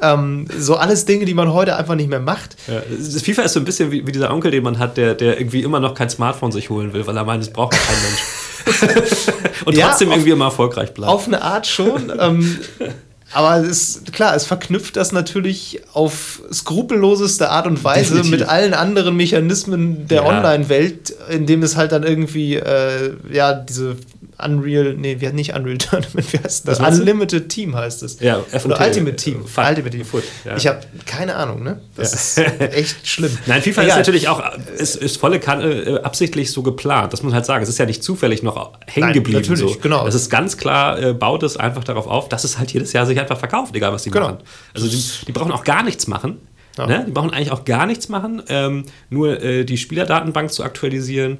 Ja. 0.00 0.14
Ähm, 0.14 0.46
so 0.58 0.76
alles 0.76 1.04
Dinge, 1.04 1.24
die 1.24 1.34
man 1.34 1.52
heute 1.52 1.76
einfach 1.76 1.94
nicht 1.94 2.10
mehr 2.10 2.20
macht. 2.20 2.56
Ja. 2.66 2.82
FIFA 3.20 3.42
ist 3.42 3.52
so 3.52 3.60
ein 3.60 3.64
bisschen 3.64 3.90
wie, 3.90 4.06
wie, 4.06 4.12
dieser 4.12 4.32
Onkel, 4.32 4.50
den 4.50 4.64
man 4.64 4.78
hat, 4.78 4.96
der, 4.96 5.14
der 5.14 5.38
irgendwie 5.38 5.62
immer 5.62 5.80
noch 5.80 5.94
kein 5.94 6.10
Smartphone 6.10 6.52
sich 6.52 6.70
holen 6.70 6.92
will, 6.92 7.06
weil 7.06 7.16
er 7.16 7.24
meint, 7.24 7.42
es 7.42 7.50
braucht 7.50 7.72
kein 7.72 7.96
Mensch. 8.02 8.20
und 9.64 9.78
trotzdem 9.78 10.08
auf, 10.08 10.16
irgendwie 10.16 10.30
immer 10.30 10.46
erfolgreich 10.46 10.92
bleibt. 10.92 11.10
Auf 11.10 11.26
eine 11.26 11.40
Art 11.40 11.66
schon. 11.66 12.12
ähm, 12.18 12.58
aber 13.32 13.58
es 13.58 13.96
ist 13.96 14.12
klar, 14.12 14.34
es 14.34 14.44
verknüpft 14.44 14.96
das 14.96 15.12
natürlich 15.12 15.80
auf 15.92 16.42
skrupelloseste 16.52 17.50
Art 17.50 17.66
und 17.66 17.82
Weise 17.84 18.16
Definitiv. 18.16 18.40
mit 18.40 18.48
allen 18.48 18.74
anderen 18.74 19.16
Mechanismen 19.16 20.08
der 20.08 20.22
ja. 20.22 20.28
Online-Welt, 20.28 21.14
indem 21.30 21.62
es 21.62 21.76
halt 21.76 21.92
dann 21.92 22.02
irgendwie 22.02 22.56
äh, 22.56 23.12
ja 23.30 23.52
diese 23.52 23.96
Unreal, 24.42 24.94
nee, 24.94 25.20
wir 25.20 25.32
nicht 25.32 25.54
Unreal 25.54 25.78
Tournament, 25.78 26.32
wie 26.32 26.38
heißt 26.38 26.68
das? 26.68 26.78
Unlimited 26.78 27.48
Team 27.48 27.74
heißt 27.74 28.02
es. 28.04 28.20
Ja, 28.20 28.40
Oder 28.64 28.80
Ultimate 28.80 29.16
Team. 29.16 29.44
Fun. 29.44 29.64
Ultimate 29.68 29.96
Team. 29.96 30.04
Foot, 30.04 30.22
ja. 30.44 30.56
Ich 30.56 30.66
habe 30.66 30.80
keine 31.06 31.34
Ahnung, 31.34 31.62
ne? 31.62 31.80
Das 31.96 32.36
ja. 32.36 32.44
ist 32.44 32.60
echt 32.60 33.06
schlimm. 33.06 33.36
Nein, 33.46 33.62
FIFA 33.62 33.82
Egal. 33.82 33.90
ist 33.90 33.96
natürlich 33.96 34.28
auch, 34.28 34.42
ist, 34.76 34.96
ist 34.96 35.16
volle 35.18 35.40
Kanne 35.40 35.64
äh, 35.64 36.02
absichtlich 36.02 36.52
so 36.52 36.62
geplant. 36.62 37.12
Das 37.12 37.22
muss 37.22 37.30
man 37.30 37.36
halt 37.36 37.46
sagen. 37.46 37.62
Es 37.62 37.68
ist 37.68 37.78
ja 37.78 37.86
nicht 37.86 38.02
zufällig 38.02 38.42
noch 38.42 38.78
hängen 38.86 39.12
geblieben. 39.12 39.40
Natürlich, 39.40 39.74
so. 39.74 39.80
genau. 39.80 40.04
Das 40.04 40.14
ist 40.14 40.30
ganz 40.30 40.56
klar, 40.56 41.00
äh, 41.02 41.14
baut 41.14 41.42
es 41.42 41.56
einfach 41.56 41.82
darauf 41.82 42.06
auf, 42.06 42.28
dass 42.28 42.44
es 42.44 42.58
halt 42.58 42.72
jedes 42.72 42.92
Jahr 42.92 43.06
sich 43.06 43.18
einfach 43.18 43.38
verkauft, 43.38 43.74
egal 43.74 43.92
was 43.92 44.04
sie 44.04 44.10
genau. 44.10 44.26
machen. 44.26 44.38
Also 44.74 44.86
die, 44.88 45.02
die 45.26 45.32
brauchen 45.32 45.52
auch 45.52 45.64
gar 45.64 45.82
nichts 45.82 46.06
machen. 46.06 46.38
Ja. 46.76 46.86
Ne? 46.86 47.04
Die 47.08 47.12
brauchen 47.12 47.32
eigentlich 47.32 47.50
auch 47.50 47.64
gar 47.64 47.86
nichts 47.86 48.08
machen, 48.08 48.42
ähm, 48.48 48.84
nur 49.10 49.42
äh, 49.42 49.64
die 49.64 49.76
Spielerdatenbank 49.76 50.52
zu 50.52 50.62
aktualisieren 50.62 51.38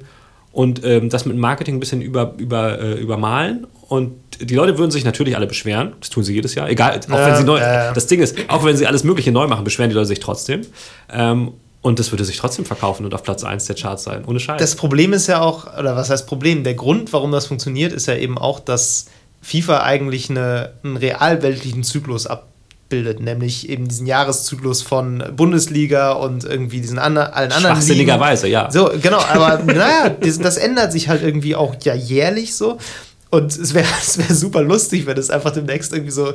und 0.51 0.83
ähm, 0.83 1.09
das 1.09 1.25
mit 1.25 1.37
Marketing 1.37 1.75
ein 1.75 1.79
bisschen 1.79 2.01
über, 2.01 2.33
über, 2.37 2.79
äh, 2.79 2.93
übermalen. 2.93 3.67
Und 3.87 4.13
die 4.39 4.55
Leute 4.55 4.77
würden 4.77 4.91
sich 4.91 5.03
natürlich 5.03 5.35
alle 5.35 5.47
beschweren. 5.47 5.93
Das 5.99 6.09
tun 6.09 6.23
sie 6.23 6.33
jedes 6.33 6.55
Jahr. 6.55 6.69
Egal, 6.69 6.99
auch 7.09 7.17
ja, 7.17 7.27
wenn 7.27 7.35
sie 7.35 7.43
neu. 7.43 7.59
Ja, 7.59 7.91
Das 7.91 8.07
Ding 8.07 8.21
ist, 8.21 8.37
auch 8.47 8.63
wenn 8.63 8.77
sie 8.77 8.87
alles 8.87 9.03
Mögliche 9.03 9.31
neu 9.31 9.47
machen, 9.47 9.63
beschweren 9.63 9.89
die 9.89 9.95
Leute 9.95 10.07
sich 10.07 10.19
trotzdem. 10.19 10.61
Ähm, 11.11 11.53
und 11.81 11.97
das 11.97 12.11
würde 12.11 12.25
sich 12.25 12.37
trotzdem 12.37 12.65
verkaufen 12.65 13.05
und 13.05 13.13
auf 13.13 13.23
Platz 13.23 13.43
1 13.43 13.65
der 13.65 13.75
Charts 13.75 14.03
sein, 14.03 14.25
ohne 14.25 14.39
Scheiß. 14.39 14.59
Das 14.59 14.75
Problem 14.75 15.13
ist 15.13 15.27
ja 15.27 15.41
auch, 15.41 15.77
oder 15.77 15.95
was 15.95 16.09
heißt 16.09 16.27
Problem? 16.27 16.63
Der 16.63 16.73
Grund, 16.73 17.13
warum 17.13 17.31
das 17.31 17.45
funktioniert, 17.45 17.93
ist 17.93 18.07
ja 18.07 18.15
eben 18.15 18.37
auch, 18.37 18.59
dass 18.59 19.05
FIFA 19.41 19.83
eigentlich 19.83 20.29
eine, 20.29 20.73
einen 20.83 20.97
realweltlichen 20.97 21.83
Zyklus 21.83 22.27
ab, 22.27 22.48
bildet, 22.89 23.19
nämlich 23.19 23.69
eben 23.69 23.87
diesen 23.87 24.07
Jahreszyklus 24.07 24.81
von 24.81 25.23
Bundesliga 25.35 26.11
und 26.11 26.43
irgendwie 26.43 26.81
diesen 26.81 26.99
andre, 26.99 27.33
allen 27.33 27.51
anderen 27.51 27.75
Schwachsinnigerweise, 27.75 28.47
ja. 28.47 28.69
So, 28.71 28.89
genau, 29.01 29.19
aber 29.19 29.63
naja, 29.65 30.09
das, 30.09 30.39
das, 30.39 30.57
ändert 30.57 30.91
sich 30.91 31.07
halt 31.07 31.23
irgendwie 31.23 31.55
auch 31.55 31.75
ja 31.83 31.93
jährlich 31.93 32.55
so. 32.55 32.77
Und 33.29 33.55
es 33.55 33.73
wäre 33.73 33.87
es 34.01 34.17
wär 34.17 34.35
super 34.35 34.61
lustig, 34.61 35.05
wenn 35.05 35.17
es 35.17 35.29
einfach 35.29 35.51
demnächst 35.51 35.93
irgendwie 35.93 36.11
so 36.11 36.33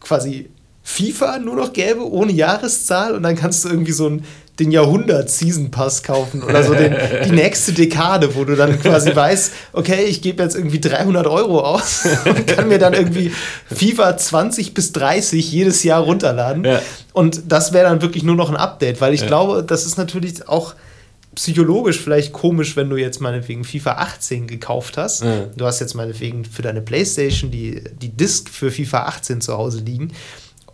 quasi 0.00 0.50
FIFA 0.82 1.38
nur 1.38 1.56
noch 1.56 1.72
gäbe, 1.72 2.08
ohne 2.08 2.30
Jahreszahl 2.30 3.14
und 3.14 3.22
dann 3.22 3.34
kannst 3.34 3.64
du 3.64 3.70
irgendwie 3.70 3.92
so 3.92 4.08
ein 4.08 4.24
den 4.58 4.70
Jahrhundert-Season-Pass 4.70 6.02
kaufen 6.02 6.42
oder 6.42 6.62
so 6.62 6.74
den, 6.74 6.94
die 7.24 7.30
nächste 7.30 7.72
Dekade, 7.72 8.34
wo 8.34 8.44
du 8.44 8.56
dann 8.56 8.80
quasi 8.80 9.14
weißt, 9.16 9.52
okay, 9.72 10.04
ich 10.04 10.22
gebe 10.22 10.42
jetzt 10.42 10.56
irgendwie 10.56 10.80
300 10.80 11.26
Euro 11.26 11.60
aus 11.60 12.04
und 12.24 12.46
kann 12.46 12.68
mir 12.68 12.78
dann 12.78 12.94
irgendwie 12.94 13.32
FIFA 13.72 14.16
20 14.16 14.72
bis 14.72 14.92
30 14.92 15.52
jedes 15.52 15.82
Jahr 15.84 16.02
runterladen. 16.02 16.64
Ja. 16.64 16.80
Und 17.12 17.42
das 17.48 17.72
wäre 17.72 17.88
dann 17.88 18.00
wirklich 18.00 18.24
nur 18.24 18.36
noch 18.36 18.48
ein 18.48 18.56
Update, 18.56 19.00
weil 19.00 19.12
ich 19.12 19.22
ja. 19.22 19.26
glaube, 19.26 19.62
das 19.62 19.84
ist 19.84 19.98
natürlich 19.98 20.48
auch 20.48 20.74
psychologisch 21.34 22.00
vielleicht 22.00 22.32
komisch, 22.32 22.76
wenn 22.76 22.88
du 22.88 22.96
jetzt 22.96 23.20
meinetwegen 23.20 23.62
FIFA 23.62 23.92
18 23.92 24.46
gekauft 24.46 24.96
hast. 24.96 25.22
Ja. 25.22 25.44
Du 25.54 25.66
hast 25.66 25.80
jetzt 25.80 25.94
meinetwegen 25.94 26.46
für 26.46 26.62
deine 26.62 26.80
Playstation 26.80 27.50
die, 27.50 27.84
die 28.00 28.08
Disc 28.08 28.48
für 28.48 28.70
FIFA 28.70 29.04
18 29.04 29.42
zu 29.42 29.52
Hause 29.52 29.80
liegen 29.80 30.12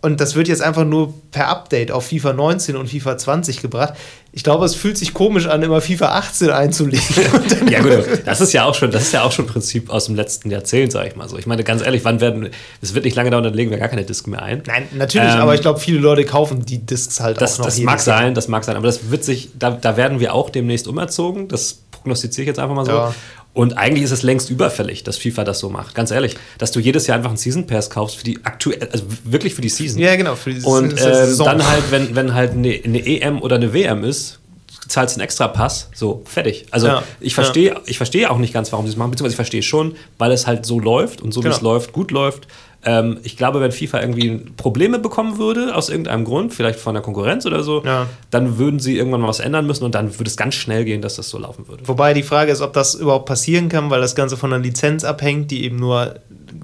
und 0.03 0.19
das 0.19 0.35
wird 0.35 0.49
jetzt 0.49 0.61
einfach 0.61 0.83
nur 0.83 1.13
per 1.31 1.47
Update 1.47 1.89
auf 1.89 2.07
FIFA 2.07 2.33
19 2.33 2.75
und 2.75 2.89
FIFA 2.89 3.17
20 3.17 3.61
gebracht. 3.61 3.93
Ich 4.33 4.43
glaube, 4.43 4.65
es 4.65 4.75
fühlt 4.75 4.97
sich 4.97 5.13
komisch 5.13 5.47
an, 5.47 5.63
immer 5.63 5.79
FIFA 5.79 6.17
18 6.17 6.49
einzulegen. 6.49 7.05
ja, 7.69 7.81
gut, 7.81 8.03
das 8.25 8.41
ist 8.41 8.51
ja 8.51 8.65
auch 8.65 8.75
schon, 8.75 8.91
das 8.91 9.03
ist 9.03 9.13
ja 9.13 9.23
auch 9.23 9.31
schon 9.31 9.47
Prinzip 9.47 9.89
aus 9.89 10.07
dem 10.07 10.15
letzten 10.15 10.51
Jahrzehnt, 10.51 10.91
sage 10.91 11.07
ich 11.07 11.15
mal 11.15 11.29
so. 11.29 11.37
Ich 11.37 11.45
meine, 11.45 11.63
ganz 11.63 11.81
ehrlich, 11.81 12.03
wann 12.03 12.19
werden, 12.19 12.49
es 12.81 12.93
wird 12.93 13.05
nicht 13.05 13.15
lange 13.15 13.29
dauern, 13.29 13.45
dann 13.45 13.53
legen 13.53 13.71
wir 13.71 13.77
gar 13.77 13.87
keine 13.87 14.03
Disc 14.03 14.27
mehr 14.27 14.41
ein. 14.41 14.61
Nein, 14.67 14.89
natürlich, 14.91 15.35
ähm, 15.35 15.39
aber 15.39 15.55
ich 15.55 15.61
glaube, 15.61 15.79
viele 15.79 15.99
Leute 15.99 16.25
kaufen 16.25 16.65
die 16.65 16.79
Discs 16.79 17.21
halt 17.21 17.39
das, 17.39 17.53
auch 17.53 17.59
noch. 17.59 17.65
Das 17.67 17.79
mag 17.79 18.01
sein, 18.01 18.33
das 18.33 18.49
mag 18.49 18.65
sein, 18.65 18.75
aber 18.75 18.87
das 18.87 19.09
wird 19.09 19.23
sich, 19.23 19.51
da, 19.57 19.71
da 19.71 19.95
werden 19.95 20.19
wir 20.19 20.33
auch 20.33 20.49
demnächst 20.49 20.85
umerzogen. 20.89 21.47
Das 21.47 21.79
prognostiziere 21.91 22.43
ich 22.43 22.47
jetzt 22.47 22.59
einfach 22.59 22.75
mal 22.75 22.85
so. 22.85 22.91
Ja. 22.91 23.15
Und 23.53 23.77
eigentlich 23.77 24.03
ist 24.03 24.11
es 24.11 24.23
längst 24.23 24.49
überfällig, 24.49 25.03
dass 25.03 25.17
FIFA 25.17 25.43
das 25.43 25.59
so 25.59 25.69
macht. 25.69 25.93
Ganz 25.93 26.09
ehrlich, 26.09 26.35
dass 26.57 26.71
du 26.71 26.79
jedes 26.79 27.05
Jahr 27.05 27.17
einfach 27.17 27.29
einen 27.29 27.37
Season 27.37 27.67
Pass 27.67 27.89
kaufst 27.89 28.17
für 28.17 28.23
die 28.23 28.39
aktuell, 28.43 28.89
also 28.91 29.05
wirklich 29.23 29.53
für 29.53 29.61
die 29.61 29.69
Season. 29.69 30.01
Ja, 30.01 30.15
genau. 30.15 30.35
Für 30.35 30.53
die 30.53 30.61
Und 30.61 30.99
ähm, 30.99 31.37
dann 31.37 31.67
halt, 31.67 31.83
wenn, 31.91 32.15
wenn 32.15 32.33
halt 32.33 32.53
eine, 32.53 32.79
eine 32.83 33.05
EM 33.05 33.41
oder 33.41 33.57
eine 33.57 33.73
WM 33.73 34.03
ist, 34.03 34.39
zahlst 34.87 35.15
einen 35.15 35.23
extra 35.23 35.47
Pass, 35.47 35.89
so 35.93 36.23
fertig. 36.25 36.65
Also 36.71 36.87
ja, 36.87 37.03
ich 37.19 37.35
verstehe, 37.35 37.73
ja. 37.73 37.81
ich 37.85 37.97
verstehe 37.97 38.29
auch 38.29 38.37
nicht 38.37 38.53
ganz, 38.53 38.71
warum 38.71 38.85
sie 38.85 38.91
es 38.91 38.97
machen, 38.97 39.11
beziehungsweise 39.11 39.33
ich 39.33 39.37
verstehe 39.37 39.63
schon, 39.63 39.95
weil 40.17 40.31
es 40.31 40.47
halt 40.47 40.65
so 40.65 40.79
läuft 40.79 41.21
und 41.21 41.31
so 41.31 41.41
genau. 41.41 41.53
wie 41.53 41.57
es 41.57 41.61
läuft, 41.61 41.93
gut 41.93 42.11
läuft. 42.11 42.47
Ähm, 42.85 43.19
ich 43.23 43.37
glaube, 43.37 43.61
wenn 43.61 43.71
FIFA 43.71 44.01
irgendwie 44.01 44.41
Probleme 44.57 44.99
bekommen 44.99 45.37
würde, 45.37 45.75
aus 45.75 45.89
irgendeinem 45.89 46.25
Grund, 46.25 46.53
vielleicht 46.53 46.79
von 46.79 46.93
der 46.93 47.01
Konkurrenz 47.01 47.45
oder 47.45 47.63
so, 47.63 47.83
ja. 47.85 48.07
dann 48.29 48.57
würden 48.57 48.79
sie 48.79 48.97
irgendwann 48.97 49.21
mal 49.21 49.29
was 49.29 49.39
ändern 49.39 49.65
müssen 49.65 49.85
und 49.85 49.95
dann 49.95 50.19
würde 50.19 50.29
es 50.29 50.35
ganz 50.35 50.55
schnell 50.55 50.83
gehen, 50.83 51.01
dass 51.01 51.15
das 51.15 51.29
so 51.29 51.37
laufen 51.37 51.67
würde. 51.67 51.87
Wobei 51.87 52.13
die 52.13 52.23
Frage 52.23 52.51
ist, 52.51 52.61
ob 52.61 52.73
das 52.73 52.95
überhaupt 52.95 53.25
passieren 53.25 53.69
kann, 53.69 53.89
weil 53.89 54.01
das 54.01 54.15
Ganze 54.15 54.35
von 54.35 54.51
einer 54.51 54.61
Lizenz 54.61 55.03
abhängt, 55.03 55.51
die 55.51 55.63
eben 55.63 55.77
nur 55.77 56.15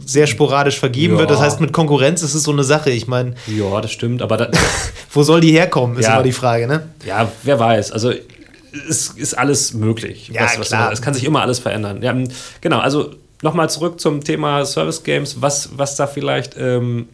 sehr 0.05 0.27
sporadisch 0.27 0.79
vergeben 0.79 1.13
ja. 1.13 1.19
wird. 1.19 1.29
Das 1.29 1.39
heißt, 1.39 1.61
mit 1.61 1.71
Konkurrenz 1.71 2.21
ist 2.21 2.33
es 2.33 2.43
so 2.43 2.51
eine 2.51 2.63
Sache. 2.63 2.89
Ich 2.89 3.07
meine. 3.07 3.35
Ja, 3.47 3.79
das 3.79 3.91
stimmt, 3.91 4.21
aber. 4.21 4.37
Da, 4.37 4.51
wo 5.13 5.23
soll 5.23 5.41
die 5.41 5.51
herkommen, 5.51 5.97
ist 5.97 6.05
ja. 6.05 6.15
immer 6.15 6.23
die 6.23 6.31
Frage, 6.31 6.67
ne? 6.67 6.83
Ja, 7.05 7.31
wer 7.43 7.59
weiß. 7.59 7.91
Also. 7.91 8.11
Es 8.87 9.07
ist 9.07 9.33
alles 9.33 9.73
möglich. 9.73 10.29
Ja, 10.31 10.43
was, 10.43 10.59
was 10.59 10.67
klar. 10.67 10.91
Es 10.91 11.01
kann 11.01 11.15
sich 11.15 11.23
immer 11.23 11.41
alles 11.41 11.57
verändern. 11.57 12.03
Ja, 12.03 12.15
genau, 12.61 12.77
also 12.77 13.15
nochmal 13.41 13.69
zurück 13.69 13.99
zum 13.99 14.23
Thema 14.23 14.65
Service 14.65 15.03
Games, 15.03 15.41
was, 15.41 15.77
was 15.77 15.95
da 15.95 16.07
vielleicht 16.07 16.55
ähm, 16.57 17.07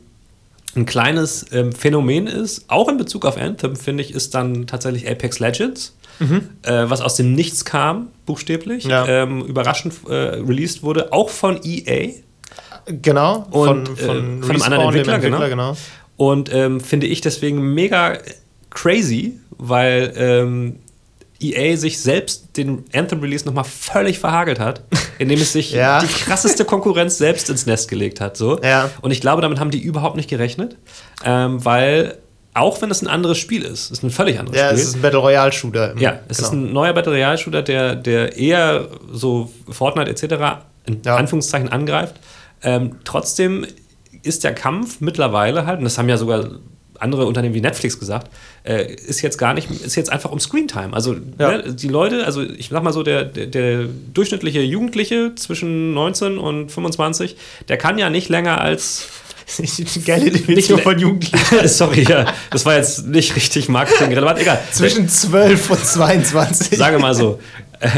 ein 0.76 0.86
kleines 0.86 1.46
ähm, 1.52 1.72
Phänomen 1.72 2.28
ist, 2.28 2.66
auch 2.68 2.90
in 2.90 2.98
Bezug 2.98 3.26
auf 3.26 3.38
Anthem, 3.38 3.76
finde 3.76 4.04
ich, 4.04 4.14
ist 4.14 4.36
dann 4.36 4.68
tatsächlich 4.68 5.10
Apex 5.10 5.40
Legends. 5.40 5.96
Mhm. 6.20 6.50
Äh, 6.62 6.90
was 6.90 7.02
aus 7.02 7.16
dem 7.16 7.34
Nichts 7.34 7.66
kam, 7.66 8.08
buchstäblich, 8.26 8.86
ja. 8.86 9.06
ähm, 9.06 9.42
überraschend 9.42 9.96
äh, 10.08 10.14
released 10.14 10.82
wurde, 10.82 11.12
auch 11.12 11.30
von 11.30 11.60
EA. 11.62 12.14
Genau, 12.86 13.48
und, 13.52 13.90
von, 13.90 13.98
von, 13.98 14.40
äh, 14.40 14.46
von 14.46 14.52
einem 14.52 14.62
anderen 14.62 14.86
Entwickler, 14.86 15.14
Entwickler 15.16 15.50
genau. 15.50 15.72
genau. 15.72 15.78
Und 16.16 16.54
ähm, 16.54 16.80
finde 16.80 17.08
ich 17.08 17.20
deswegen 17.20 17.74
mega 17.74 18.18
crazy, 18.70 19.40
weil 19.58 20.14
ähm, 20.16 20.80
EA 21.40 21.76
sich 21.78 22.00
selbst 22.00 22.58
den 22.58 22.86
Anthem-Release 22.94 23.46
nochmal 23.46 23.66
völlig 23.66 24.20
verhagelt 24.20 24.60
hat, 24.60 24.82
indem 25.20 25.40
es 25.40 25.52
sich 25.52 25.72
ja. 25.74 26.00
die 26.00 26.08
krasseste 26.08 26.66
Konkurrenz 26.66 27.18
selbst 27.18 27.50
ins 27.50 27.66
Nest 27.66 27.90
gelegt 27.90 28.22
hat. 28.22 28.38
So. 28.38 28.60
Ja. 28.62 28.90
Und 29.02 29.12
ich 29.12 29.22
glaube, 29.22 29.42
damit 29.42 29.60
haben 29.60 29.72
die 29.72 29.82
überhaupt 29.82 30.16
nicht 30.16 30.30
gerechnet, 30.30 30.78
ähm, 31.24 31.64
weil 31.64 32.18
auch 32.54 32.82
wenn 32.82 32.90
es 32.90 33.02
ein 33.02 33.08
anderes 33.08 33.38
Spiel 33.38 33.64
ist, 33.64 33.92
ist 33.92 34.02
ein 34.02 34.10
völlig 34.10 34.40
anderes 34.40 34.58
ja, 34.58 34.68
Spiel. 34.68 34.78
Ja, 34.78 34.82
es 34.82 34.90
ist 34.90 34.96
ein 34.96 35.02
Battle 35.02 35.20
Royale 35.20 35.52
Shooter. 35.52 35.94
Ja, 35.98 36.20
es 36.30 36.38
genau. 36.38 36.48
ist 36.48 36.54
ein 36.54 36.74
neuer 36.74 36.94
Battle 36.94 37.12
Royale 37.12 37.38
Shooter, 37.38 37.62
der, 37.62 37.96
der 37.96 38.38
eher 38.38 38.88
so 39.12 39.52
Fortnite 39.70 40.10
etc. 40.10 40.64
in 40.86 41.02
ja. 41.04 41.18
Anführungszeichen 41.18 41.70
angreift. 41.70 42.16
Ähm, 42.64 42.96
trotzdem 43.04 43.68
ist 44.24 44.46
der 44.46 44.56
Kampf 44.56 45.02
mittlerweile 45.02 45.66
halt, 45.66 45.80
und 45.80 45.84
das 45.84 45.98
haben 45.98 46.08
ja 46.08 46.16
sogar 46.16 46.46
andere 47.00 47.26
Unternehmen 47.26 47.56
wie 47.56 47.62
Netflix 47.62 48.00
gesagt, 48.00 48.30
äh, 48.64 48.94
ist 48.94 49.22
jetzt 49.22 49.38
gar 49.38 49.54
nicht, 49.54 49.70
ist 49.70 49.96
jetzt 49.96 50.12
einfach 50.12 50.32
um 50.32 50.40
Screentime. 50.40 50.94
Also 50.94 51.16
ja. 51.38 51.58
ne, 51.58 51.74
die 51.74 51.88
Leute, 51.88 52.26
also 52.26 52.42
ich 52.42 52.70
sag 52.70 52.84
mal 52.84 52.94
so, 52.94 53.04
der, 53.04 53.26
der, 53.26 53.48
der, 53.48 53.86
durchschnittliche 54.14 54.62
Jugendliche 54.62 55.34
zwischen 55.36 55.94
19 55.94 56.38
und 56.38 56.72
25, 56.72 57.36
der 57.68 57.78
kann 57.78 57.98
ja 57.98 58.10
nicht 58.10 58.30
länger 58.30 58.62
als 58.62 59.08
Geile 60.06 60.32
Definition 60.32 60.80
von 60.80 60.98
Jugendlichen. 60.98 61.38
Sorry, 61.68 62.04
ja, 62.04 62.26
das 62.50 62.66
war 62.66 62.76
jetzt 62.78 63.06
nicht 63.06 63.36
richtig 63.36 63.70
marketingrelevant. 63.70 64.40
Egal. 64.40 64.60
Zwischen 64.72 65.08
12 65.08 65.70
und 65.70 65.86
22. 65.86 66.78
Sage 66.78 67.00
mal 67.00 67.14
so. 67.14 67.40
Äh, 67.80 67.90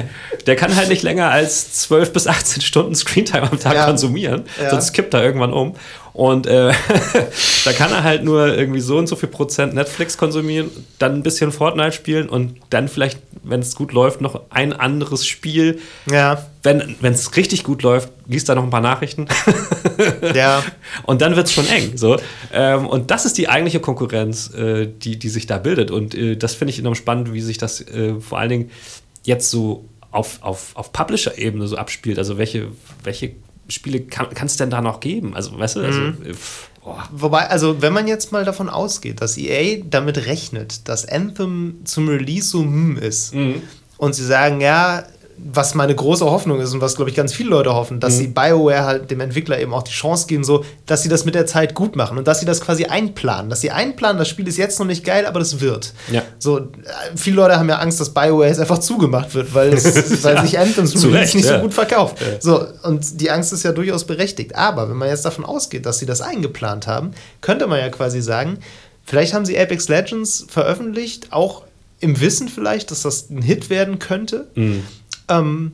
der 0.46 0.56
kann 0.56 0.76
halt 0.76 0.90
nicht 0.90 1.04
länger 1.04 1.30
als 1.30 1.74
12 1.74 2.14
bis 2.14 2.28
18 2.28 2.62
Stunden 2.62 2.96
Screentime 2.96 3.52
am 3.52 3.60
Tag 3.60 3.76
ja. 3.76 3.86
konsumieren, 3.86 4.44
ja. 4.62 4.72
sonst 4.72 4.94
kippt 4.94 5.14
er 5.14 5.24
irgendwann 5.24 5.54
um. 5.54 5.76
Und 6.18 6.48
äh, 6.48 6.72
da 7.66 7.74
kann 7.74 7.92
er 7.92 8.04
halt 8.04 8.24
nur 8.24 8.48
irgendwie 8.58 8.80
so 8.80 8.98
und 8.98 9.06
so 9.06 9.16
viel 9.16 9.30
Prozent 9.30 9.76
Netflix 9.76 10.18
konsumieren, 10.18 10.72
dann 10.98 11.14
ein 11.14 11.22
bisschen 11.22 11.52
Fortnite 11.52 11.92
spielen 11.92 12.28
und 12.28 12.56
dann 12.72 12.88
vielleicht, 12.88 13.20
wenn 13.44 13.60
es 13.60 13.76
gut 13.76 13.94
läuft, 13.94 14.20
noch 14.20 14.42
ein 14.50 14.74
anderes 14.74 15.28
Spiel. 15.28 15.80
Ja. 16.10 16.44
Wenn 16.64 16.98
es 17.04 17.38
richtig 17.38 17.64
gut 17.64 17.84
läuft, 17.84 18.10
liest 18.26 18.50
da 18.50 18.56
noch 18.56 18.64
ein 18.64 18.72
paar 18.72 18.82
Nachrichten. 18.82 19.28
ja. 20.34 20.64
Und 21.04 21.22
dann 21.22 21.36
wird 21.36 21.48
es 21.48 21.54
schon 21.54 21.68
eng. 21.68 21.96
So. 21.96 22.18
Ähm, 22.52 22.88
und 22.88 23.10
das 23.10 23.26
ist 23.26 23.38
die 23.38 23.48
eigentliche 23.48 23.80
Konkurrenz, 23.80 24.54
äh, 24.54 24.88
die, 24.88 25.18
die 25.18 25.30
sich 25.30 25.46
da 25.46 25.60
bildet. 25.60 25.92
Und 25.92 26.14
äh, 26.14 26.36
das 26.36 26.56
finde 26.56 26.74
ich 26.74 26.80
enorm 26.80 26.96
spannend, 26.96 27.32
wie 27.32 27.40
sich 27.40 27.58
das 27.58 27.80
äh, 27.80 28.20
vor 28.20 28.40
allen 28.40 28.50
Dingen 28.50 28.72
jetzt 29.24 29.50
so 29.50 29.86
auf, 30.12 30.40
auf, 30.42 30.76
auf 30.76 30.92
Publisher-Ebene 30.92 31.68
so 31.68 31.78
abspielt. 31.78 32.18
Also 32.18 32.38
welche, 32.38 32.68
welche 33.04 33.34
Spiele 33.70 34.02
kann 34.02 34.46
es 34.46 34.58
denn 34.58 34.70
da 34.70 34.82
noch 34.82 35.00
geben? 35.00 35.36
Also, 35.36 35.58
weißt 35.58 35.78
du, 35.78 35.82
also, 35.82 36.00
mhm. 36.00 36.18
oh. 36.84 36.96
Wobei, 37.12 37.48
also, 37.50 37.82
wenn 37.82 37.94
man 37.94 38.08
jetzt 38.08 38.32
mal 38.32 38.46
davon 38.46 38.70
ausgeht, 38.70 39.22
dass 39.22 39.38
EA 39.38 39.84
damit 39.90 40.26
rechnet, 40.26 40.88
dass 40.88 41.08
Anthem 41.08 41.82
zum 41.84 42.08
Release 42.08 42.50
so 42.50 42.62
hm 42.62 42.98
ist 42.98 43.34
mhm. 43.34 43.62
und 43.98 44.16
sie 44.16 44.26
sagen, 44.26 44.62
ja, 44.62 45.04
was 45.38 45.76
meine 45.76 45.94
große 45.94 46.26
Hoffnung 46.26 46.60
ist 46.60 46.74
und 46.74 46.82
was, 46.82 46.96
glaube 46.96 47.12
ich, 47.12 47.16
ganz 47.16 47.32
viele 47.32 47.50
Leute 47.50 47.74
hoffen, 47.74 48.00
dass 48.00 48.16
mhm. 48.16 48.18
sie 48.18 48.28
BioWare 48.28 48.86
halt 48.86 49.12
dem 49.12 49.20
Entwickler 49.20 49.60
eben 49.60 49.74
auch 49.74 49.84
die 49.84 49.92
Chance 49.92 50.26
geben, 50.28 50.44
so, 50.44 50.66
dass 50.88 51.04
sie 51.04 51.10
das 51.10 51.26
mit 51.26 51.36
der 51.36 51.46
Zeit 51.46 51.76
gut 51.76 51.96
machen 51.96 52.18
und 52.18 52.28
dass 52.28 52.40
sie 52.40 52.46
das 52.46 52.60
quasi 52.60 52.86
einplanen. 52.86 53.50
Dass 53.50 53.62
sie 53.62 53.70
einplanen, 53.70 54.18
das 54.18 54.30
Spiel 54.30 54.48
ist 54.48 54.58
jetzt 54.58 54.80
noch 54.80 54.88
nicht 54.88 55.04
geil, 55.04 55.26
aber 55.26 55.40
das 55.40 55.60
wird. 55.60 55.94
Ja. 56.12 56.24
So, 56.40 56.58
äh, 56.60 56.64
viele 57.16 57.36
Leute 57.36 57.60
haben 57.60 57.70
ja 57.70 57.78
Angst, 57.78 58.00
dass 58.00 58.14
BioWare 58.14 58.48
jetzt 58.48 58.60
einfach 58.60 58.80
zugemacht 58.80 59.36
wird, 59.36 59.54
weil, 59.54 59.74
es, 59.74 59.86
weil 60.24 60.36
ja. 60.36 60.42
sich 60.42 60.58
Anthem 60.58 60.88
so 60.88 61.08
nicht 61.08 61.34
ja. 61.36 61.42
so 61.42 61.62
gut 61.62 61.74
verkauft. 61.74 62.18
Ja. 62.20 62.42
So, 62.42 62.66
und 62.84 63.22
die 63.22 63.30
Angst 63.30 63.54
ist 63.54 63.64
ja 63.64 63.72
durchaus 63.72 64.06
berechtigt. 64.06 64.56
Aber 64.56 64.90
wenn 64.90 64.98
man 64.98 65.10
jetzt 65.10 65.24
davon 65.24 65.46
ausgeht, 65.46 65.86
dass 65.86 66.00
sie 66.00 66.08
das 66.08 66.22
eingeplant 66.22 66.88
haben, 66.88 67.12
könnte 67.42 67.68
man 67.68 67.80
ja 67.80 67.90
quasi 67.90 68.22
sagen, 68.22 68.58
vielleicht 69.06 69.36
haben 69.36 69.46
sie 69.46 69.58
Apex 69.60 69.88
Legends 69.88 70.48
veröffentlicht, 70.50 71.28
auch 71.32 71.64
im 72.00 72.20
Wissen 72.20 72.48
vielleicht, 72.48 72.92
dass 72.92 73.04
das 73.04 73.30
ein 73.30 73.42
Hit 73.42 73.70
werden 73.70 74.00
könnte. 74.00 74.48
Mhm. 74.56 74.84
Ähm, 75.30 75.74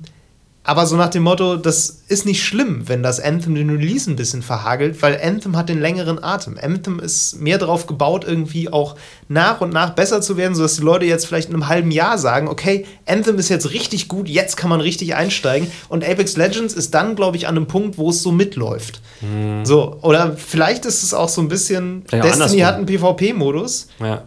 aber 0.66 0.86
so 0.86 0.96
nach 0.96 1.10
dem 1.10 1.24
Motto, 1.24 1.58
das 1.58 2.04
ist 2.08 2.26
nicht 2.26 2.42
schlimm, 2.42 2.88
wenn 2.88 3.04
das 3.04 3.20
Anthem 3.20 3.54
den 3.54 3.70
Release 3.70 4.10
ein 4.10 4.16
bisschen 4.16 4.42
verhagelt, 4.42 5.02
weil 5.02 5.20
Anthem 5.22 5.58
hat 5.58 5.68
den 5.68 5.82
längeren 5.82 6.24
Atem. 6.24 6.58
Anthem 6.62 7.00
ist 7.00 7.42
mehr 7.42 7.58
darauf 7.58 7.86
gebaut, 7.86 8.24
irgendwie 8.26 8.72
auch 8.72 8.96
nach 9.28 9.60
und 9.60 9.74
nach 9.74 9.90
besser 9.90 10.22
zu 10.22 10.38
werden, 10.38 10.56
sodass 10.56 10.78
die 10.78 10.82
Leute 10.82 11.06
jetzt 11.06 11.26
vielleicht 11.26 11.50
in 11.50 11.56
einem 11.56 11.68
halben 11.68 11.92
Jahr 11.92 12.18
sagen, 12.18 12.48
okay, 12.48 12.86
Anthem 13.06 13.38
ist 13.40 13.50
jetzt 13.50 13.72
richtig 13.72 14.08
gut, 14.08 14.30
jetzt 14.30 14.56
kann 14.56 14.70
man 14.70 14.80
richtig 14.80 15.16
einsteigen. 15.16 15.70
Und 15.90 16.08
Apex 16.08 16.38
Legends 16.38 16.74
ist 16.74 16.94
dann, 16.94 17.18
glaube 17.18 17.36
ich, 17.36 17.48
an 17.48 17.58
einem 17.58 17.68
Punkt, 17.68 17.98
wo 17.98 18.12
es 18.12 18.22
so 18.22 18.32
mitläuft. 18.32 19.02
Mhm. 19.20 19.66
So, 19.66 19.98
oder 20.02 20.38
vielleicht 20.38 20.86
ist 20.86 21.04
es 21.04 21.14
auch 21.14 21.30
so 21.30 21.42
ein 21.42 21.50
bisschen, 21.50 22.04
vielleicht 22.08 22.40
Destiny 22.40 22.62
hat 22.62 22.76
einen 22.76 22.86
PvP-Modus. 22.86 23.88
Ja. 24.00 24.24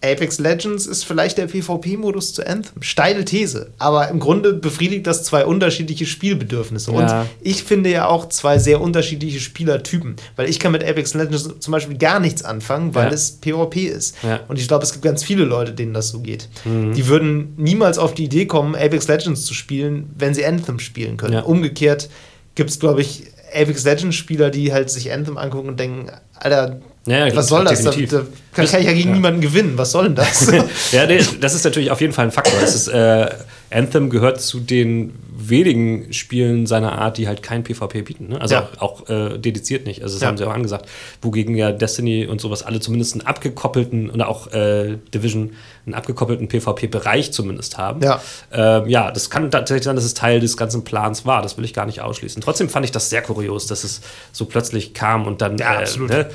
Apex 0.00 0.38
Legends 0.38 0.86
ist 0.86 1.04
vielleicht 1.04 1.38
der 1.38 1.46
PvP-Modus 1.46 2.32
zu 2.32 2.46
Anthem. 2.46 2.82
Steile 2.82 3.24
These. 3.24 3.72
Aber 3.78 4.08
im 4.08 4.20
Grunde 4.20 4.52
befriedigt 4.52 5.06
das 5.08 5.24
zwei 5.24 5.44
unterschiedliche 5.44 6.06
Spielbedürfnisse. 6.06 6.92
Ja. 6.92 7.22
Und 7.22 7.28
ich 7.40 7.64
finde 7.64 7.90
ja 7.90 8.06
auch 8.06 8.28
zwei 8.28 8.58
sehr 8.58 8.80
unterschiedliche 8.80 9.40
Spielertypen. 9.40 10.14
Weil 10.36 10.48
ich 10.48 10.60
kann 10.60 10.70
mit 10.70 10.84
Apex 10.84 11.14
Legends 11.14 11.48
zum 11.58 11.72
Beispiel 11.72 11.98
gar 11.98 12.20
nichts 12.20 12.44
anfangen, 12.44 12.94
weil 12.94 13.08
ja. 13.08 13.12
es 13.12 13.32
PvP 13.32 13.86
ist. 13.86 14.16
Ja. 14.22 14.40
Und 14.46 14.58
ich 14.58 14.68
glaube, 14.68 14.84
es 14.84 14.92
gibt 14.92 15.04
ganz 15.04 15.24
viele 15.24 15.44
Leute, 15.44 15.72
denen 15.72 15.94
das 15.94 16.10
so 16.10 16.20
geht. 16.20 16.48
Mhm. 16.64 16.92
Die 16.94 17.08
würden 17.08 17.54
niemals 17.56 17.98
auf 17.98 18.14
die 18.14 18.24
Idee 18.24 18.46
kommen, 18.46 18.76
Apex 18.76 19.08
Legends 19.08 19.46
zu 19.46 19.54
spielen, 19.54 20.10
wenn 20.16 20.32
sie 20.32 20.46
Anthem 20.46 20.78
spielen 20.78 21.16
können. 21.16 21.42
Umgekehrt 21.42 22.08
gibt 22.54 22.70
es, 22.70 22.78
glaube 22.78 23.00
ich, 23.00 23.24
Apex 23.54 23.84
Legends 23.84 24.16
Spieler, 24.16 24.50
die 24.50 24.72
halt 24.72 24.90
sich 24.90 25.12
Anthem 25.12 25.38
angucken 25.38 25.68
und 25.68 25.80
denken, 25.80 26.10
Alter, 26.34 26.80
Ja, 27.06 27.34
was 27.34 27.48
soll 27.48 27.64
das? 27.64 27.82
Da, 27.82 27.90
da, 27.90 28.22
kann, 28.52 28.64
ich 28.64 28.72
ja 28.72 28.80
gegen 28.80 29.08
ja. 29.08 29.14
niemanden 29.14 29.40
gewinnen. 29.40 29.72
Was 29.76 29.92
soll 29.92 30.04
denn 30.04 30.14
das? 30.14 30.52
ja, 30.92 31.06
nee, 31.06 31.20
das 31.40 31.54
ist 31.54 31.64
natürlich 31.64 31.90
auf 31.90 32.00
jeden 32.00 32.12
Fall 32.12 32.26
ein 32.26 32.32
Faktor. 32.32 32.60
Ist, 32.60 32.88
äh, 32.88 33.28
Anthem 33.70 34.10
gehört 34.10 34.40
zu 34.40 34.60
den 34.60 35.14
wenigen 35.30 36.12
Spielen 36.12 36.66
seiner 36.66 36.98
Art, 36.98 37.18
die 37.18 37.28
halt 37.28 37.42
kein 37.42 37.62
PvP 37.62 38.02
bieten. 38.02 38.28
Ne? 38.28 38.40
Also 38.40 38.56
ja. 38.56 38.68
auch, 38.78 39.04
auch 39.04 39.08
äh, 39.08 39.38
dediziert 39.38 39.86
nicht. 39.86 40.02
Also 40.02 40.16
das 40.16 40.22
ja. 40.22 40.28
haben 40.28 40.36
sie 40.36 40.44
auch 40.44 40.52
angesagt. 40.52 40.88
Wogegen 41.22 41.54
ja 41.54 41.70
Destiny 41.70 42.26
und 42.26 42.40
sowas 42.40 42.62
alle 42.62 42.80
zumindest 42.80 43.14
einen 43.14 43.26
abgekoppelten 43.26 44.10
oder 44.10 44.28
auch 44.28 44.52
äh, 44.52 44.98
Division 45.14 45.52
einen 45.86 45.94
abgekoppelten 45.94 46.48
PvP-Bereich 46.48 47.32
zumindest 47.32 47.78
haben. 47.78 48.02
Ja. 48.02 48.20
Ähm, 48.52 48.88
ja, 48.88 49.10
das 49.10 49.30
kann 49.30 49.50
tatsächlich 49.50 49.84
sein, 49.84 49.96
dass 49.96 50.04
es 50.04 50.14
Teil 50.14 50.40
des 50.40 50.56
ganzen 50.56 50.84
Plans 50.84 51.24
war. 51.24 51.42
Das 51.42 51.56
will 51.56 51.64
ich 51.64 51.74
gar 51.74 51.86
nicht 51.86 52.00
ausschließen. 52.00 52.42
Trotzdem 52.42 52.68
fand 52.68 52.84
ich 52.84 52.92
das 52.92 53.10
sehr 53.10 53.22
kurios, 53.22 53.66
dass 53.66 53.84
es 53.84 54.00
so 54.32 54.44
plötzlich 54.46 54.94
kam 54.94 55.26
und 55.26 55.40
dann 55.40 55.58
ja, 55.58 55.80
äh. 55.80 55.98
Ne? 55.98 56.28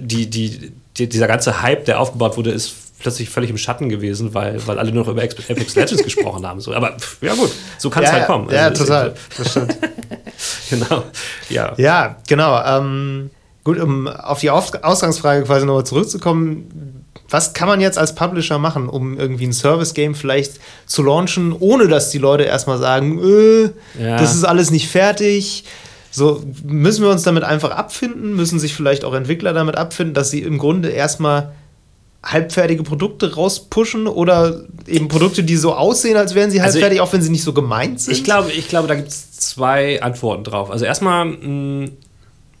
die, 0.00 0.28
die, 0.28 0.72
die, 0.96 1.08
dieser 1.08 1.26
ganze 1.26 1.62
Hype, 1.62 1.84
der 1.84 2.00
aufgebaut 2.00 2.36
wurde, 2.36 2.50
ist 2.50 2.74
plötzlich 2.98 3.28
völlig 3.28 3.50
im 3.50 3.58
Schatten 3.58 3.88
gewesen, 3.88 4.34
weil, 4.34 4.64
weil 4.66 4.78
alle 4.78 4.92
nur 4.92 5.04
noch 5.04 5.12
über 5.12 5.22
Apex 5.22 5.74
Legends 5.74 6.02
gesprochen 6.04 6.46
haben. 6.46 6.60
So. 6.60 6.74
Aber 6.74 6.96
ja 7.20 7.34
gut, 7.34 7.50
so 7.78 7.90
kann 7.90 8.04
es 8.04 8.10
ja, 8.10 8.16
halt 8.16 8.26
kommen. 8.26 8.48
Also, 8.48 8.56
ja, 8.56 8.70
total. 8.70 9.14
So. 9.36 9.42
Das 9.42 9.50
stimmt. 9.50 9.78
genau. 10.70 11.04
Ja, 11.48 11.74
ja 11.76 12.16
genau. 12.26 12.62
Ähm, 12.62 13.30
gut, 13.64 13.78
um 13.78 14.08
auf 14.08 14.40
die 14.40 14.50
Ausgangsfrage 14.50 15.44
quasi 15.44 15.66
nochmal 15.66 15.84
zurückzukommen. 15.84 17.02
Was 17.28 17.54
kann 17.54 17.66
man 17.66 17.80
jetzt 17.80 17.98
als 17.98 18.14
Publisher 18.14 18.58
machen, 18.58 18.88
um 18.88 19.18
irgendwie 19.18 19.48
ein 19.48 19.52
Service-Game 19.52 20.14
vielleicht 20.14 20.60
zu 20.86 21.02
launchen, 21.02 21.52
ohne 21.52 21.88
dass 21.88 22.10
die 22.10 22.18
Leute 22.18 22.44
erstmal 22.44 22.78
sagen, 22.78 23.18
äh, 23.18 23.62
ja. 24.00 24.16
das 24.16 24.34
ist 24.34 24.44
alles 24.44 24.70
nicht 24.70 24.88
fertig? 24.88 25.64
So, 26.12 26.42
müssen 26.64 27.02
wir 27.02 27.10
uns 27.10 27.24
damit 27.24 27.42
einfach 27.42 27.72
abfinden? 27.72 28.36
Müssen 28.36 28.60
sich 28.60 28.74
vielleicht 28.74 29.04
auch 29.04 29.12
Entwickler 29.12 29.52
damit 29.52 29.76
abfinden, 29.76 30.14
dass 30.14 30.30
sie 30.30 30.40
im 30.40 30.56
Grunde 30.56 30.88
erstmal 30.88 31.52
halbfertige 32.22 32.82
Produkte 32.82 33.34
rauspushen 33.34 34.06
oder 34.06 34.64
eben 34.86 35.08
Produkte, 35.08 35.44
die 35.44 35.56
so 35.56 35.74
aussehen, 35.74 36.16
als 36.16 36.34
wären 36.34 36.50
sie 36.50 36.60
halbfertig, 36.60 37.00
also 37.00 37.08
auch 37.08 37.12
wenn 37.12 37.22
sie 37.22 37.30
nicht 37.30 37.44
so 37.44 37.52
gemeint 37.52 38.00
sind? 38.00 38.12
Ich 38.14 38.24
glaube, 38.24 38.50
ich 38.52 38.68
glaube 38.68 38.88
da 38.88 38.94
gibt 38.94 39.08
es 39.08 39.32
zwei 39.32 40.02
Antworten 40.02 40.44
drauf. 40.44 40.70
Also 40.70 40.84
erstmal 40.84 41.24
mm, 41.24 41.90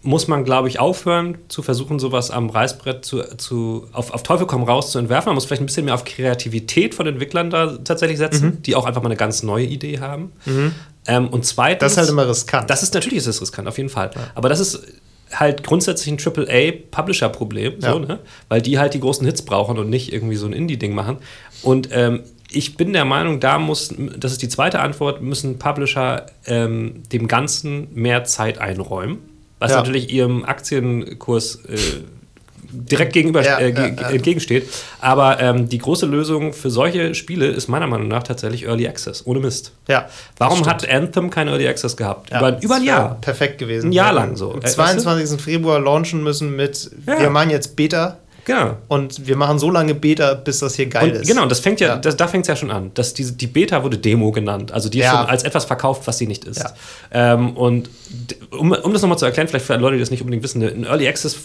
muss 0.06 0.28
man, 0.28 0.44
glaube 0.44 0.68
ich, 0.68 0.78
aufhören 0.78 1.36
zu 1.48 1.62
versuchen, 1.62 1.98
sowas 1.98 2.30
am 2.30 2.48
Reißbrett 2.48 3.04
zu, 3.04 3.22
zu, 3.36 3.88
auf, 3.92 4.12
auf 4.12 4.22
Teufel 4.22 4.46
komm 4.46 4.62
raus 4.62 4.92
zu 4.92 4.98
entwerfen. 4.98 5.30
Man 5.30 5.34
muss 5.34 5.46
vielleicht 5.46 5.62
ein 5.62 5.66
bisschen 5.66 5.84
mehr 5.84 5.94
auf 5.94 6.04
Kreativität 6.04 6.94
von 6.94 7.06
Entwicklern 7.06 7.50
da 7.50 7.76
tatsächlich 7.78 8.18
setzen, 8.18 8.46
mhm. 8.46 8.62
die 8.62 8.76
auch 8.76 8.86
einfach 8.86 9.02
mal 9.02 9.08
eine 9.08 9.16
ganz 9.16 9.42
neue 9.42 9.66
Idee 9.66 9.98
haben. 9.98 10.32
Mhm. 10.44 10.72
Ähm, 11.06 11.28
und 11.28 11.44
zweitens. 11.44 11.80
Das 11.80 11.92
ist 11.92 11.98
halt 11.98 12.08
immer 12.08 12.28
riskant. 12.28 12.70
Das 12.70 12.82
ist 12.82 12.94
natürlich 12.94 13.18
ist 13.18 13.26
es 13.26 13.40
riskant, 13.40 13.68
auf 13.68 13.76
jeden 13.76 13.90
Fall. 13.90 14.10
Ja. 14.14 14.20
Aber 14.34 14.48
das 14.48 14.60
ist 14.60 14.80
halt 15.32 15.62
grundsätzlich 15.64 16.12
ein 16.12 16.18
AAA-Publisher-Problem, 16.18 17.80
ja. 17.80 17.92
so, 17.92 17.98
ne? 17.98 18.20
weil 18.48 18.62
die 18.62 18.78
halt 18.78 18.94
die 18.94 19.00
großen 19.00 19.26
Hits 19.26 19.42
brauchen 19.42 19.78
und 19.78 19.90
nicht 19.90 20.12
irgendwie 20.12 20.36
so 20.36 20.46
ein 20.46 20.52
Indie-Ding 20.52 20.94
machen. 20.94 21.18
Und 21.62 21.88
ähm, 21.92 22.22
ich 22.50 22.76
bin 22.76 22.92
der 22.92 23.04
Meinung, 23.04 23.40
da 23.40 23.58
muss, 23.58 23.94
das 24.16 24.32
ist 24.32 24.42
die 24.42 24.48
zweite 24.48 24.80
Antwort, 24.80 25.22
müssen 25.22 25.58
Publisher 25.58 26.26
ähm, 26.46 27.02
dem 27.12 27.28
Ganzen 27.28 27.88
mehr 27.92 28.24
Zeit 28.24 28.58
einräumen, 28.58 29.18
was 29.58 29.72
ja. 29.72 29.78
natürlich 29.78 30.12
ihrem 30.12 30.44
Aktienkurs 30.44 31.64
äh, 31.66 31.76
direkt 32.76 33.12
gegenüber 33.12 33.42
ja, 33.42 33.58
äh, 33.58 33.72
ja, 33.72 33.86
ja. 33.86 34.10
entgegensteht. 34.10 34.68
Aber 35.00 35.40
ähm, 35.40 35.68
die 35.68 35.78
große 35.78 36.06
Lösung 36.06 36.52
für 36.52 36.70
solche 36.70 37.14
Spiele 37.14 37.46
ist 37.46 37.68
meiner 37.68 37.86
Meinung 37.86 38.08
nach 38.08 38.22
tatsächlich 38.22 38.64
Early 38.64 38.86
Access, 38.86 39.26
ohne 39.26 39.40
Mist. 39.40 39.72
Ja, 39.88 40.08
Warum 40.38 40.66
hat 40.66 40.88
Anthem 40.88 41.30
kein 41.30 41.48
Early 41.48 41.66
Access 41.68 41.96
gehabt? 41.96 42.30
über, 42.30 42.62
über 42.62 42.74
ein 42.76 42.84
Jahr. 42.84 43.18
Perfekt 43.20 43.58
gewesen. 43.58 43.88
Ein 43.88 43.92
Jahr 43.92 44.12
lang 44.12 44.36
so. 44.36 44.52
Am 44.52 44.64
22. 44.64 45.40
Februar 45.40 45.80
launchen 45.80 46.22
müssen 46.22 46.54
mit, 46.54 46.90
wir 47.04 47.30
machen 47.30 47.50
jetzt 47.50 47.76
Beta. 47.76 48.18
Genau. 48.46 48.76
Und 48.86 49.26
wir 49.26 49.36
machen 49.36 49.58
so 49.58 49.72
lange 49.72 49.94
Beta, 49.94 50.34
bis 50.34 50.60
das 50.60 50.76
hier 50.76 50.86
geil 50.86 51.10
und, 51.10 51.16
ist. 51.16 51.28
Genau, 51.28 51.42
und 51.42 51.50
das 51.50 51.58
fängt 51.58 51.80
ja, 51.80 51.88
ja. 51.88 51.96
Das, 51.96 52.16
da 52.16 52.28
fängt 52.28 52.44
es 52.44 52.48
ja 52.48 52.54
schon 52.54 52.70
an. 52.70 52.92
Dass 52.94 53.12
diese, 53.12 53.32
die 53.32 53.48
Beta 53.48 53.82
wurde 53.82 53.98
Demo 53.98 54.30
genannt. 54.30 54.70
Also 54.70 54.88
die 54.88 55.00
ist 55.00 55.06
ja. 55.06 55.18
schon 55.18 55.26
als 55.26 55.42
etwas 55.42 55.64
verkauft, 55.64 56.06
was 56.06 56.16
sie 56.18 56.28
nicht 56.28 56.44
ist. 56.44 56.60
Ja. 56.60 56.72
Ähm, 57.10 57.56
und 57.56 57.90
um, 58.52 58.70
um 58.70 58.92
das 58.92 59.02
nochmal 59.02 59.18
zu 59.18 59.24
erklären, 59.24 59.48
vielleicht 59.48 59.66
für 59.66 59.76
Leute, 59.76 59.96
die 59.96 60.00
das 60.00 60.12
nicht 60.12 60.20
unbedingt 60.20 60.44
wissen, 60.44 60.62
ein 60.62 60.84
Early 60.84 61.08
Access 61.08 61.36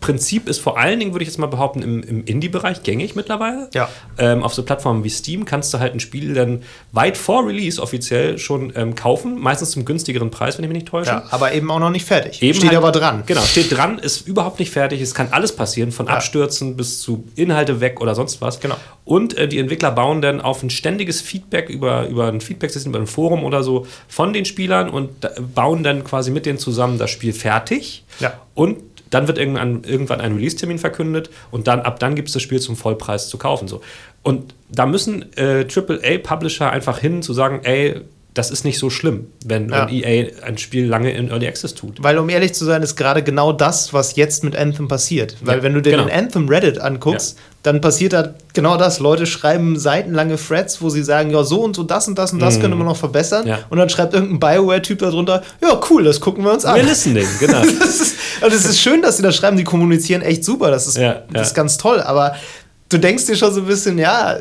Prinzip 0.00 0.48
ist 0.48 0.60
vor 0.60 0.78
allen 0.78 0.98
Dingen, 0.98 1.12
würde 1.12 1.22
ich 1.22 1.28
jetzt 1.28 1.38
mal 1.38 1.46
behaupten, 1.46 1.82
im, 1.82 2.02
im 2.02 2.24
Indie-Bereich 2.24 2.82
gängig 2.82 3.14
mittlerweile. 3.14 3.68
Ja. 3.74 3.88
Ähm, 4.18 4.42
auf 4.42 4.54
so 4.54 4.62
Plattformen 4.62 5.04
wie 5.04 5.10
Steam 5.10 5.44
kannst 5.44 5.74
du 5.74 5.78
halt 5.78 5.92
ein 5.92 6.00
Spiel 6.00 6.32
dann 6.32 6.62
weit 6.92 7.18
vor 7.18 7.46
Release 7.46 7.80
offiziell 7.80 8.38
schon 8.38 8.72
ähm, 8.76 8.94
kaufen, 8.94 9.38
meistens 9.38 9.72
zum 9.72 9.84
günstigeren 9.84 10.30
Preis, 10.30 10.56
wenn 10.56 10.64
ich 10.64 10.68
mich 10.68 10.82
nicht 10.82 10.88
täusche. 10.88 11.10
Ja, 11.10 11.24
aber 11.30 11.52
eben 11.52 11.70
auch 11.70 11.78
noch 11.78 11.90
nicht 11.90 12.06
fertig. 12.06 12.42
Eben 12.42 12.56
steht 12.56 12.70
halt, 12.70 12.78
aber 12.78 12.92
dran. 12.92 13.24
Genau, 13.26 13.42
steht 13.42 13.76
dran, 13.76 13.98
ist 13.98 14.26
überhaupt 14.26 14.58
nicht 14.58 14.70
fertig. 14.70 15.02
Es 15.02 15.14
kann 15.14 15.28
alles 15.32 15.54
passieren, 15.54 15.92
von 15.92 16.06
ja. 16.06 16.14
Abstürzen 16.14 16.76
bis 16.76 17.02
zu 17.02 17.24
Inhalte 17.36 17.80
weg 17.80 18.00
oder 18.00 18.14
sonst 18.14 18.40
was. 18.40 18.58
Genau. 18.60 18.76
Und 19.04 19.36
äh, 19.36 19.48
die 19.48 19.58
Entwickler 19.58 19.90
bauen 19.90 20.22
dann 20.22 20.40
auf 20.40 20.62
ein 20.62 20.70
ständiges 20.70 21.20
Feedback 21.20 21.68
über, 21.68 22.06
über 22.06 22.28
ein 22.28 22.40
Feedback-System, 22.40 22.92
über 22.92 23.00
ein 23.00 23.06
Forum 23.06 23.44
oder 23.44 23.62
so 23.62 23.86
von 24.08 24.32
den 24.32 24.44
Spielern 24.44 24.88
und 24.88 25.10
bauen 25.54 25.82
dann 25.82 26.04
quasi 26.04 26.30
mit 26.30 26.46
denen 26.46 26.58
zusammen 26.58 26.96
das 26.96 27.10
Spiel 27.10 27.32
fertig. 27.32 28.04
Ja. 28.18 28.34
Und 28.54 28.89
dann 29.10 29.26
wird 29.28 29.38
irgendwann, 29.38 29.84
irgendwann 29.84 30.20
ein 30.20 30.34
Release-Termin 30.34 30.78
verkündet 30.78 31.30
und 31.50 31.66
dann 31.66 31.80
ab 31.80 31.98
dann 31.98 32.14
gibt 32.14 32.28
es 32.28 32.34
das 32.34 32.42
Spiel 32.42 32.60
zum 32.60 32.76
Vollpreis 32.76 33.28
zu 33.28 33.38
kaufen. 33.38 33.68
So. 33.68 33.80
Und 34.22 34.54
da 34.68 34.86
müssen 34.86 35.36
äh, 35.36 35.66
AAA-Publisher 35.68 36.70
einfach 36.70 36.98
hin 36.98 37.22
zu 37.22 37.32
sagen, 37.32 37.60
ey, 37.64 38.00
das 38.34 38.52
ist 38.52 38.64
nicht 38.64 38.78
so 38.78 38.90
schlimm, 38.90 39.26
wenn 39.44 39.70
ja. 39.70 39.88
EA 39.88 40.30
ein 40.44 40.56
Spiel 40.56 40.86
lange 40.86 41.10
in 41.10 41.30
Early 41.30 41.48
Access 41.48 41.74
tut. 41.74 42.00
Weil, 42.00 42.16
um 42.16 42.28
ehrlich 42.28 42.54
zu 42.54 42.64
sein, 42.64 42.80
ist 42.82 42.94
gerade 42.94 43.24
genau 43.24 43.52
das, 43.52 43.92
was 43.92 44.14
jetzt 44.14 44.44
mit 44.44 44.54
Anthem 44.54 44.86
passiert. 44.86 45.36
Weil, 45.40 45.58
ja, 45.58 45.62
wenn 45.64 45.74
du 45.74 45.82
dir 45.82 45.90
genau. 45.90 46.04
den 46.04 46.12
Anthem 46.12 46.48
Reddit 46.48 46.78
anguckst, 46.78 47.36
ja. 47.36 47.42
dann 47.64 47.80
passiert 47.80 48.12
da 48.12 48.34
genau 48.54 48.76
das. 48.76 49.00
Leute 49.00 49.26
schreiben 49.26 49.76
seitenlange 49.76 50.36
Threads, 50.36 50.80
wo 50.80 50.90
sie 50.90 51.02
sagen: 51.02 51.30
Ja, 51.30 51.42
so 51.42 51.62
und 51.62 51.74
so, 51.74 51.82
das 51.82 52.06
und 52.06 52.18
das 52.18 52.32
und 52.32 52.38
das 52.38 52.56
mhm. 52.56 52.60
könnte 52.60 52.76
man 52.76 52.86
noch 52.86 52.96
verbessern. 52.96 53.52
Und 53.68 53.78
dann 53.78 53.88
schreibt 53.88 54.14
irgendein 54.14 54.38
Bioware-Typ 54.38 55.00
darunter: 55.00 55.42
Ja, 55.60 55.80
cool, 55.90 56.04
das 56.04 56.20
gucken 56.20 56.44
wir 56.44 56.52
uns 56.52 56.64
an. 56.64 56.76
Wir 56.76 56.84
listening, 56.84 57.26
genau. 57.40 57.62
das 57.62 58.00
ist, 58.00 58.16
und 58.42 58.52
es 58.52 58.64
ist 58.64 58.80
schön, 58.80 59.02
dass 59.02 59.16
sie 59.16 59.24
das 59.24 59.34
schreiben, 59.34 59.56
die 59.56 59.64
kommunizieren 59.64 60.22
echt 60.22 60.44
super. 60.44 60.70
Das 60.70 60.86
ist, 60.86 60.96
das 61.32 61.48
ist 61.48 61.54
ganz 61.54 61.78
toll. 61.78 62.00
Aber 62.00 62.36
du 62.90 62.98
denkst 62.98 63.26
dir 63.26 63.34
schon 63.34 63.52
so 63.52 63.60
ein 63.62 63.66
bisschen: 63.66 63.98
Ja 63.98 64.36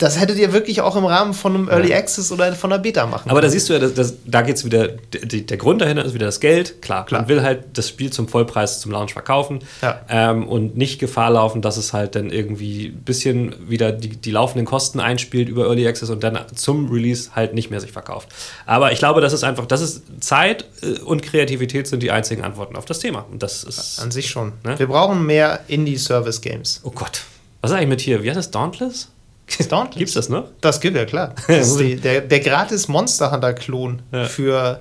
das 0.00 0.18
hättet 0.18 0.38
ihr 0.38 0.54
wirklich 0.54 0.80
auch 0.80 0.96
im 0.96 1.04
Rahmen 1.04 1.34
von 1.34 1.54
einem 1.54 1.68
Early. 1.68 1.92
Access 1.92 2.32
oder 2.32 2.54
von 2.54 2.72
einer 2.72 2.80
Beta 2.80 3.06
machen 3.06 3.30
Aber 3.30 3.42
da 3.42 3.50
siehst 3.50 3.68
du 3.68 3.74
ja, 3.74 3.78
dass, 3.78 3.92
dass, 3.92 4.14
da 4.24 4.40
geht 4.40 4.56
es 4.56 4.64
wieder, 4.64 4.88
die, 4.88 5.44
der 5.44 5.56
Grund 5.58 5.82
dahinter 5.82 6.04
ist 6.04 6.14
wieder 6.14 6.24
das 6.24 6.40
Geld. 6.40 6.80
Klar, 6.80 7.04
Klar, 7.04 7.20
man 7.20 7.28
will 7.28 7.42
halt 7.42 7.64
das 7.74 7.88
Spiel 7.88 8.10
zum 8.10 8.26
Vollpreis 8.26 8.80
zum 8.80 8.92
Launch 8.92 9.12
verkaufen 9.12 9.58
ja. 9.82 10.00
ähm, 10.08 10.48
und 10.48 10.74
nicht 10.76 11.00
Gefahr 11.00 11.30
laufen, 11.30 11.60
dass 11.60 11.76
es 11.76 11.92
halt 11.92 12.14
dann 12.14 12.30
irgendwie 12.30 12.86
ein 12.86 13.02
bisschen 13.02 13.54
wieder 13.68 13.92
die, 13.92 14.08
die 14.08 14.30
laufenden 14.30 14.64
Kosten 14.64 15.00
einspielt 15.00 15.50
über 15.50 15.66
Early 15.66 15.86
Access 15.86 16.08
und 16.08 16.24
dann 16.24 16.38
zum 16.54 16.90
Release 16.90 17.32
halt 17.36 17.52
nicht 17.52 17.70
mehr 17.70 17.80
sich 17.80 17.92
verkauft. 17.92 18.30
Aber 18.64 18.92
ich 18.92 18.98
glaube, 18.98 19.20
das 19.20 19.34
ist 19.34 19.44
einfach, 19.44 19.66
das 19.66 19.82
ist 19.82 20.02
Zeit 20.20 20.64
äh, 20.82 20.98
und 21.00 21.22
Kreativität 21.22 21.86
sind 21.86 22.02
die 22.02 22.10
einzigen 22.10 22.42
Antworten 22.42 22.74
auf 22.76 22.86
das 22.86 23.00
Thema. 23.00 23.26
Und 23.30 23.42
das 23.42 23.64
ist. 23.64 24.00
An 24.00 24.10
sich 24.10 24.30
schon. 24.30 24.54
Ne? 24.64 24.78
Wir 24.78 24.86
brauchen 24.86 25.26
mehr 25.26 25.60
Indie-Service-Games. 25.68 26.80
Oh 26.84 26.90
Gott. 26.90 27.24
Was 27.60 27.70
ist 27.70 27.76
eigentlich 27.76 27.88
mit 27.90 28.00
hier? 28.00 28.22
Wie 28.22 28.28
heißt 28.28 28.38
das? 28.38 28.50
Dauntless? 28.50 29.08
Dauntless. 29.68 29.98
Gibt's 29.98 30.14
das 30.14 30.28
noch? 30.28 30.44
Das 30.60 30.80
gibt 30.80 30.96
ja, 30.96 31.04
klar. 31.04 31.34
Das 31.46 31.68
ist 31.68 31.80
die, 31.80 31.96
der, 31.96 32.20
der 32.22 32.40
gratis 32.40 32.88
Monster 32.88 33.30
Hunter-Klon 33.30 34.02
ja. 34.12 34.24
für 34.24 34.80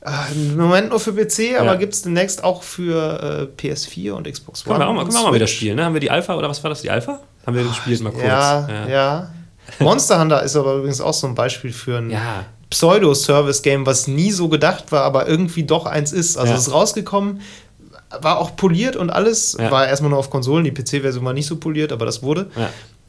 äh, 0.00 0.32
im 0.34 0.56
Moment 0.56 0.90
nur 0.90 1.00
für 1.00 1.12
PC, 1.12 1.58
aber 1.58 1.72
ja. 1.72 1.74
gibt 1.74 1.92
es 1.92 2.02
demnächst 2.02 2.42
auch 2.42 2.62
für 2.62 3.50
äh, 3.58 3.62
PS4 3.62 4.12
und 4.12 4.30
Xbox 4.30 4.66
One. 4.66 4.78
Können 4.78 4.86
wir 4.86 4.90
auch 4.90 4.94
mal, 4.94 5.04
können 5.04 5.14
wir 5.14 5.22
mal 5.24 5.34
wieder 5.34 5.46
spielen, 5.46 5.76
ne? 5.76 5.84
Haben 5.84 5.94
wir 5.94 6.00
die 6.00 6.10
Alpha 6.10 6.34
oder 6.34 6.48
was 6.48 6.62
war 6.64 6.70
das, 6.70 6.82
die 6.82 6.90
Alpha? 6.90 7.20
Haben 7.46 7.56
wir 7.56 7.64
gespielt 7.64 8.00
mal 8.02 8.10
kurz. 8.10 8.24
Ja, 8.24 8.68
ja, 8.68 8.88
ja. 8.88 9.30
Monster 9.78 10.18
Hunter 10.20 10.42
ist 10.42 10.56
aber 10.56 10.76
übrigens 10.76 11.00
auch 11.00 11.12
so 11.12 11.26
ein 11.26 11.34
Beispiel 11.34 11.72
für 11.72 11.98
ein 11.98 12.10
ja. 12.10 12.46
Pseudo-Service-Game, 12.70 13.84
was 13.84 14.06
nie 14.06 14.30
so 14.30 14.48
gedacht 14.48 14.90
war, 14.90 15.04
aber 15.04 15.28
irgendwie 15.28 15.64
doch 15.64 15.86
eins 15.86 16.12
ist. 16.12 16.36
Also 16.38 16.54
es 16.54 16.68
ist 16.68 16.72
rausgekommen, 16.72 17.40
war 18.20 18.38
auch 18.38 18.56
poliert 18.56 18.96
und 18.96 19.10
alles. 19.10 19.56
War 19.58 19.86
erstmal 19.86 20.10
nur 20.10 20.18
auf 20.18 20.30
Konsolen, 20.30 20.64
die 20.64 20.72
PC-Version 20.72 21.24
war 21.24 21.32
nicht 21.32 21.46
so 21.46 21.56
poliert, 21.56 21.92
aber 21.92 22.06
das 22.06 22.22
wurde. 22.22 22.50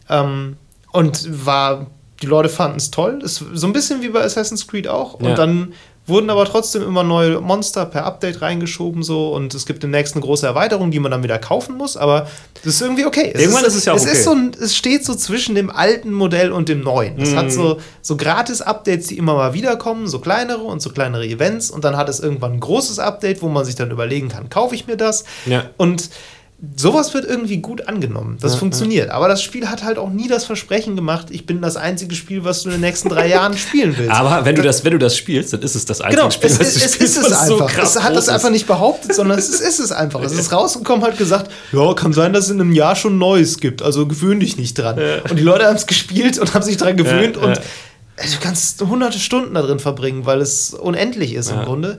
Ähm, 0.10 0.58
und 0.92 1.46
war, 1.46 1.88
die 2.22 2.28
Leute 2.28 2.50
fanden 2.50 2.78
es 2.78 2.92
toll. 2.92 3.20
Ist 3.24 3.44
so 3.54 3.68
ein 3.68 3.74
bisschen 3.74 4.02
wie 4.02 4.10
bei 4.10 4.24
Assassin's 4.24 4.68
Creed 4.68 4.88
auch. 4.88 5.16
Und 5.16 5.30
ja. 5.30 5.36
dann 5.36 5.74
wurden 6.08 6.30
aber 6.30 6.46
trotzdem 6.46 6.82
immer 6.82 7.04
neue 7.04 7.40
Monster 7.42 7.86
per 7.86 8.06
Update 8.06 8.42
reingeschoben 8.42 9.04
so 9.04 9.34
und 9.34 9.54
es 9.54 9.66
gibt 9.66 9.84
demnächst 9.84 10.16
eine 10.16 10.24
große 10.24 10.46
Erweiterung, 10.46 10.90
die 10.90 11.00
man 11.00 11.12
dann 11.12 11.24
wieder 11.24 11.38
kaufen 11.38 11.78
muss, 11.78 11.96
aber 11.96 12.28
das 12.64 12.76
ist 12.76 12.82
irgendwie 12.82 13.06
okay. 13.06 13.32
Es 13.34 13.42
Irgendwann 13.42 13.64
ist, 13.64 13.70
ist, 13.70 13.76
es 13.76 13.86
ja 13.86 13.94
auch 13.94 13.98
es 13.98 14.04
okay. 14.04 14.12
Ist 14.14 14.24
so 14.24 14.32
ein, 14.32 14.52
es 14.60 14.76
steht 14.76 15.06
so 15.06 15.14
zwischen 15.14 15.54
dem 15.54 15.70
alten 15.70 16.12
Modell 16.12 16.52
und 16.52 16.70
dem 16.70 16.82
neuen. 16.82 17.20
Es 17.22 17.32
mm. 17.32 17.38
hat 17.38 17.52
so, 17.52 17.80
so 18.02 18.18
Gratis-Updates, 18.18 19.08
die 19.08 19.18
immer 19.18 19.36
mal 19.36 19.54
wiederkommen, 19.54 20.08
so 20.08 20.20
kleinere 20.20 20.64
und 20.64 20.82
so 20.82 20.90
kleinere 20.90 21.26
Events 21.26 21.70
und 21.70 21.84
dann 21.84 21.96
hat 21.96 22.10
es 22.10 22.20
irgendwann 22.20 22.54
ein 22.54 22.60
großes 22.60 22.98
Update, 22.98 23.42
wo 23.42 23.48
man 23.48 23.64
sich 23.64 23.76
dann 23.76 23.92
überlegen 23.92 24.30
kann, 24.30 24.50
kaufe 24.50 24.74
ich 24.74 24.88
mir 24.88 24.98
das? 24.98 25.24
Ja. 25.46 25.66
Und 25.78 26.10
sowas 26.76 27.14
wird 27.16 27.26
irgendwie 27.26 27.58
gut 27.58 27.88
angenommen. 27.88 28.38
Das 28.40 28.54
ja, 28.54 28.60
funktioniert. 28.60 29.08
Ja. 29.08 29.16
Aber 29.16 29.28
das 29.28 29.42
Spiel 29.42 29.68
hat 29.68 29.84
halt 29.84 29.98
auch 29.98 30.10
nie 30.10 30.28
das 30.28 30.46
Versprechen 30.46 30.96
gemacht, 30.96 31.28
ich 31.32 31.48
bin 31.48 31.60
das 31.62 31.76
einzige 31.76 32.14
Spiel, 32.14 32.44
was 32.44 32.62
du 32.62 32.70
in 32.70 32.74
den 32.74 32.82
nächsten 32.82 33.10
drei 33.10 33.28
Jahren 33.28 33.58
spielen 33.58 33.98
willst. 33.98 34.12
Aber 34.12 34.46
wenn 34.46 34.56
du 34.56 34.62
das, 34.62 34.84
wenn 34.86 34.92
du 34.92 35.00
das 35.00 35.18
spielst, 35.18 35.54
dann 35.54 35.62
ist 35.62 35.74
es 35.74 35.86
das 35.86 36.02
einzige 36.02 36.22
genau, 36.22 36.32
Spiel, 36.32 36.52
es, 36.52 36.60
was 36.60 36.74
du 36.74 36.86
es, 36.86 36.94
spielst, 36.94 37.18
ist 37.18 37.18
es 37.18 37.32
einfach. 37.34 37.70
So 37.70 37.82
es 37.82 38.04
hat 38.04 38.16
das 38.16 38.30
einfach 38.30 38.52
nicht 38.52 38.68
behauptet, 38.68 39.16
sondern 39.16 39.40
es 39.40 39.50
ist, 39.50 39.60
ist 39.60 39.80
es 39.80 39.92
einfach. 39.92 40.22
Es 40.22 40.34
ist 40.34 40.54
rausgekommen, 40.54 41.04
hat 41.04 41.18
gesagt, 41.18 41.52
ja, 41.72 41.94
kann 41.96 42.14
sein, 42.14 42.32
dass 42.32 42.46
es 42.46 42.52
in 42.52 42.62
einem 42.62 42.74
Jahr 42.74 42.96
schon 42.96 43.18
Neues 43.18 43.58
gibt. 43.58 43.82
Also 43.82 44.06
gewöhn 44.06 44.40
dich 44.40 44.58
nicht 44.58 44.78
dran. 44.78 45.00
Ja. 45.00 45.22
Und 45.30 45.40
die 45.40 45.44
Leute 45.44 45.66
haben 45.66 45.76
es 45.76 45.88
gespielt 45.88 46.38
und 46.38 46.54
haben 46.54 46.64
sich 46.64 46.78
dran 46.78 46.96
gewöhnt 46.96 47.38
und 47.38 47.58
du 47.58 48.40
kannst 48.40 48.80
hunderte 48.82 49.18
Stunden 49.18 49.56
da 49.56 49.64
drin 49.64 49.80
verbringen, 49.80 50.28
weil 50.28 50.42
es 50.42 50.76
unendlich 50.76 51.34
ist 51.34 51.50
im 51.50 51.64
Grunde. 51.64 51.98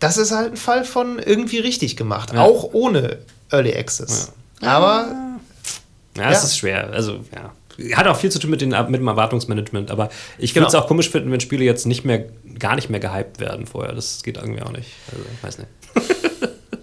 Das 0.00 0.16
ist 0.16 0.32
halt 0.32 0.52
ein 0.52 0.56
Fall 0.56 0.84
von 0.84 1.18
irgendwie 1.18 1.58
richtig 1.58 1.96
gemacht. 1.96 2.36
Auch 2.36 2.70
ohne 2.72 3.18
Early 3.50 3.74
Access. 3.74 4.32
Ja. 4.60 4.68
Aber. 4.68 5.06
Ja, 6.16 6.30
es 6.30 6.38
ja. 6.38 6.44
ist 6.44 6.58
schwer. 6.58 6.90
Also, 6.90 7.20
ja. 7.34 7.52
Hat 7.96 8.08
auch 8.08 8.16
viel 8.16 8.30
zu 8.30 8.40
tun 8.40 8.50
mit, 8.50 8.60
den, 8.60 8.70
mit 8.70 9.00
dem 9.00 9.06
Erwartungsmanagement, 9.06 9.92
aber 9.92 10.08
ich 10.36 10.52
würde 10.56 10.66
es 10.66 10.72
genau. 10.72 10.82
auch 10.82 10.88
komisch 10.88 11.10
finden, 11.10 11.30
wenn 11.30 11.38
Spiele 11.38 11.64
jetzt 11.64 11.86
nicht 11.86 12.04
mehr, 12.04 12.24
gar 12.58 12.74
nicht 12.74 12.90
mehr 12.90 12.98
gehypt 12.98 13.38
werden 13.38 13.66
vorher. 13.66 13.94
Das 13.94 14.24
geht 14.24 14.36
irgendwie 14.36 14.62
auch 14.62 14.72
nicht. 14.72 14.90
Also, 15.12 15.24
weiß 15.42 15.58
nicht. 15.58 15.68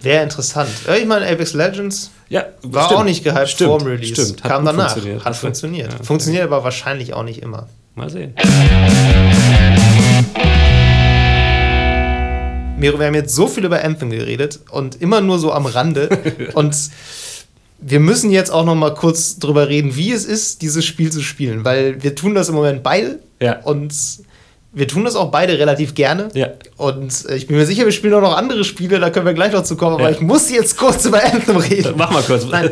Wäre 0.02 0.22
interessant. 0.22 0.70
Ich 0.98 1.04
meine, 1.04 1.26
Apex 1.26 1.52
Legends 1.52 2.10
ja, 2.28 2.46
war 2.62 2.86
stimmt, 2.86 3.00
auch 3.00 3.04
nicht 3.04 3.24
gehypt 3.24 3.48
stimmt, 3.50 3.70
vor 3.70 3.78
dem 3.78 3.88
Release. 3.88 4.14
Stimmt, 4.14 4.42
Kam 4.42 4.64
danach. 4.64 4.92
Funktioniert. 4.92 5.24
Hat 5.24 5.36
funktioniert. 5.36 5.92
Ja, 5.92 6.02
funktioniert 6.02 6.44
aber 6.44 6.64
wahrscheinlich 6.64 7.12
auch 7.12 7.24
nicht 7.24 7.42
immer. 7.42 7.68
Mal 7.94 8.08
sehen. 8.08 8.34
Miro, 12.78 12.98
wir 12.98 13.06
haben 13.06 13.14
jetzt 13.14 13.34
so 13.34 13.46
viel 13.46 13.64
über 13.64 13.82
Anthem 13.82 14.10
geredet 14.10 14.60
und 14.70 15.00
immer 15.00 15.22
nur 15.22 15.38
so 15.38 15.52
am 15.52 15.64
Rande. 15.64 16.10
und 16.54 16.76
wir 17.78 18.00
müssen 18.00 18.30
jetzt 18.30 18.50
auch 18.50 18.64
noch 18.64 18.74
mal 18.74 18.94
kurz 18.94 19.38
drüber 19.38 19.68
reden, 19.68 19.96
wie 19.96 20.12
es 20.12 20.24
ist, 20.24 20.60
dieses 20.62 20.84
Spiel 20.84 21.10
zu 21.10 21.22
spielen, 21.22 21.64
weil 21.64 22.02
wir 22.02 22.14
tun 22.14 22.34
das 22.34 22.48
im 22.48 22.54
Moment 22.54 22.82
beide 22.82 23.20
ja. 23.40 23.60
und 23.60 23.94
wir 24.72 24.86
tun 24.86 25.04
das 25.04 25.16
auch 25.16 25.30
beide 25.30 25.58
relativ 25.58 25.94
gerne. 25.94 26.28
Ja. 26.34 26.48
Und 26.76 27.24
äh, 27.30 27.36
ich 27.36 27.46
bin 27.46 27.56
mir 27.56 27.64
sicher, 27.64 27.86
wir 27.86 27.92
spielen 27.92 28.12
auch 28.12 28.20
noch 28.20 28.36
andere 28.36 28.62
Spiele, 28.62 29.00
da 29.00 29.08
können 29.08 29.24
wir 29.24 29.32
gleich 29.32 29.52
noch 29.52 29.62
zu 29.62 29.76
kommen, 29.76 29.94
aber 29.94 30.10
ich 30.10 30.20
muss 30.20 30.50
jetzt 30.50 30.76
kurz 30.76 31.06
über 31.06 31.24
Anthem 31.24 31.56
reden. 31.56 31.94
Mach 31.96 32.10
mal 32.10 32.22
kurz. 32.22 32.44
Nein. 32.44 32.70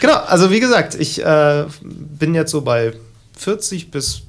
Genau, 0.00 0.16
also 0.26 0.50
wie 0.50 0.58
gesagt, 0.58 0.96
ich 0.96 1.24
äh, 1.24 1.64
bin 1.82 2.34
jetzt 2.34 2.50
so 2.50 2.62
bei 2.62 2.92
40 3.38 3.92
bis 3.92 4.22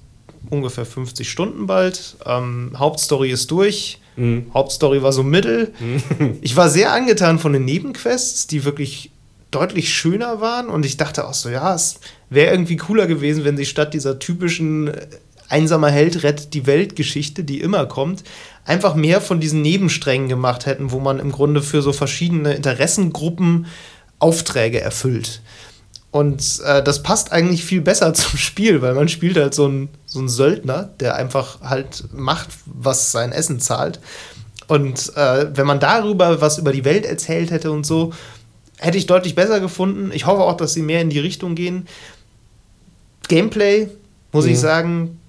ungefähr 0.51 0.85
50 0.85 1.29
Stunden 1.29 1.65
bald. 1.65 2.15
Ähm, 2.27 2.73
Hauptstory 2.77 3.31
ist 3.31 3.49
durch. 3.49 3.99
Mhm. 4.15 4.51
Hauptstory 4.53 5.01
war 5.03 5.13
so 5.13 5.23
mittel. 5.23 5.73
Mhm. 5.79 6.37
Ich 6.41 6.55
war 6.55 6.69
sehr 6.69 6.91
angetan 6.91 7.39
von 7.39 7.53
den 7.53 7.65
Nebenquests, 7.65 8.47
die 8.47 8.63
wirklich 8.65 9.11
deutlich 9.51 9.93
schöner 9.93 10.41
waren. 10.41 10.69
Und 10.69 10.85
ich 10.85 10.97
dachte 10.97 11.27
auch 11.27 11.33
so, 11.33 11.49
ja, 11.49 11.73
es 11.73 11.99
wäre 12.29 12.51
irgendwie 12.51 12.77
cooler 12.77 13.07
gewesen, 13.07 13.45
wenn 13.45 13.57
sie 13.57 13.65
statt 13.65 13.93
dieser 13.93 14.19
typischen 14.19 14.89
äh, 14.89 15.07
einsamer 15.49 15.89
Held 15.89 16.23
rettet 16.23 16.53
die 16.53 16.65
Welt-Geschichte, 16.65 17.43
die 17.43 17.61
immer 17.61 17.85
kommt, 17.85 18.23
einfach 18.65 18.95
mehr 18.95 19.21
von 19.21 19.39
diesen 19.39 19.61
Nebensträngen 19.61 20.27
gemacht 20.27 20.65
hätten, 20.65 20.91
wo 20.91 20.99
man 20.99 21.19
im 21.19 21.31
Grunde 21.31 21.61
für 21.61 21.81
so 21.81 21.93
verschiedene 21.93 22.53
Interessengruppen 22.53 23.67
Aufträge 24.19 24.81
erfüllt. 24.81 25.41
Und 26.15 26.61
äh, 26.63 26.81
das 26.81 27.03
passt 27.03 27.33
eigentlich 27.33 27.65
viel 27.65 27.81
besser 27.81 28.13
zum 28.13 28.39
Spiel, 28.39 28.81
weil 28.81 28.93
man 28.93 29.09
spielt 29.09 29.35
halt 29.35 29.53
so 29.53 29.65
einen 29.65 29.89
so 30.05 30.25
Söldner, 30.29 30.91
der 31.01 31.15
einfach 31.15 31.59
halt 31.59 32.05
macht, 32.13 32.47
was 32.65 33.11
sein 33.11 33.33
Essen 33.33 33.59
zahlt. 33.59 33.99
Und 34.67 35.11
äh, 35.17 35.47
wenn 35.53 35.67
man 35.67 35.81
darüber 35.81 36.39
was 36.39 36.57
über 36.57 36.71
die 36.71 36.85
Welt 36.85 37.05
erzählt 37.05 37.51
hätte 37.51 37.69
und 37.69 37.85
so, 37.85 38.13
hätte 38.77 38.97
ich 38.97 39.07
deutlich 39.07 39.35
besser 39.35 39.59
gefunden. 39.59 40.11
Ich 40.13 40.25
hoffe 40.25 40.43
auch, 40.43 40.55
dass 40.55 40.73
sie 40.73 40.83
mehr 40.83 41.01
in 41.01 41.09
die 41.09 41.19
Richtung 41.19 41.53
gehen. 41.53 41.85
Gameplay, 43.27 43.89
muss 44.31 44.45
mhm. 44.45 44.51
ich 44.51 44.59
sagen, 44.61 45.19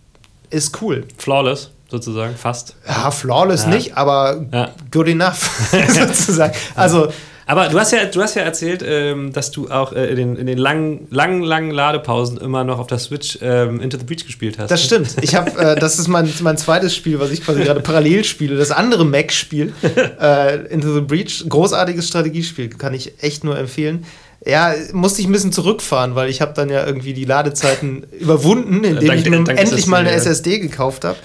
ist 0.50 0.80
cool. 0.82 1.04
Flawless 1.18 1.72
sozusagen, 1.90 2.36
fast. 2.36 2.76
Ja, 2.86 3.10
flawless 3.10 3.64
ja. 3.64 3.70
nicht, 3.70 3.96
aber 3.96 4.46
ja. 4.52 4.70
good 4.92 5.08
enough 5.08 5.50
sozusagen. 5.88 6.54
Also 6.76 7.08
aber 7.48 7.68
du 7.68 7.78
hast 7.78 7.92
ja, 7.92 8.04
du 8.06 8.20
hast 8.20 8.34
ja 8.34 8.42
erzählt, 8.42 8.84
ähm, 8.84 9.32
dass 9.32 9.52
du 9.52 9.70
auch 9.70 9.92
äh, 9.92 10.06
in, 10.06 10.16
den, 10.16 10.36
in 10.36 10.46
den 10.46 10.58
langen, 10.58 11.06
langen, 11.10 11.42
langen 11.42 11.70
Ladepausen 11.70 12.38
immer 12.38 12.64
noch 12.64 12.80
auf 12.80 12.88
der 12.88 12.98
Switch 12.98 13.38
ähm, 13.40 13.80
Into 13.80 13.98
the 13.98 14.04
Breach 14.04 14.26
gespielt 14.26 14.58
hast. 14.58 14.68
Das 14.68 14.82
stimmt. 14.82 15.14
Ich 15.20 15.36
habe, 15.36 15.56
äh, 15.56 15.76
das 15.76 16.00
ist 16.00 16.08
mein, 16.08 16.28
mein 16.40 16.58
zweites 16.58 16.94
Spiel, 16.94 17.20
was 17.20 17.30
ich 17.30 17.44
quasi 17.44 17.62
gerade 17.62 17.80
parallel 17.80 18.24
spiele. 18.24 18.56
Das 18.56 18.72
andere 18.72 19.04
Mac-Spiel, 19.04 19.72
äh, 20.20 20.66
Into 20.66 20.92
the 20.92 21.00
Breach, 21.00 21.44
großartiges 21.48 22.08
Strategiespiel, 22.08 22.68
kann 22.70 22.94
ich 22.94 23.22
echt 23.22 23.44
nur 23.44 23.56
empfehlen. 23.56 24.04
Ja, 24.44 24.74
musste 24.92 25.20
ich 25.20 25.28
ein 25.28 25.32
bisschen 25.32 25.52
zurückfahren, 25.52 26.14
weil 26.14 26.28
ich 26.28 26.40
habe 26.40 26.52
dann 26.52 26.68
ja 26.68 26.84
irgendwie 26.84 27.14
die 27.14 27.24
Ladezeiten 27.24 28.06
überwunden, 28.18 28.84
indem 28.84 29.08
dank, 29.08 29.20
ich 29.20 29.30
mir 29.30 29.38
endlich 29.56 29.86
mal 29.86 30.00
eine 30.00 30.10
SSD 30.10 30.58
gekauft 30.58 31.04
habe. 31.04 31.16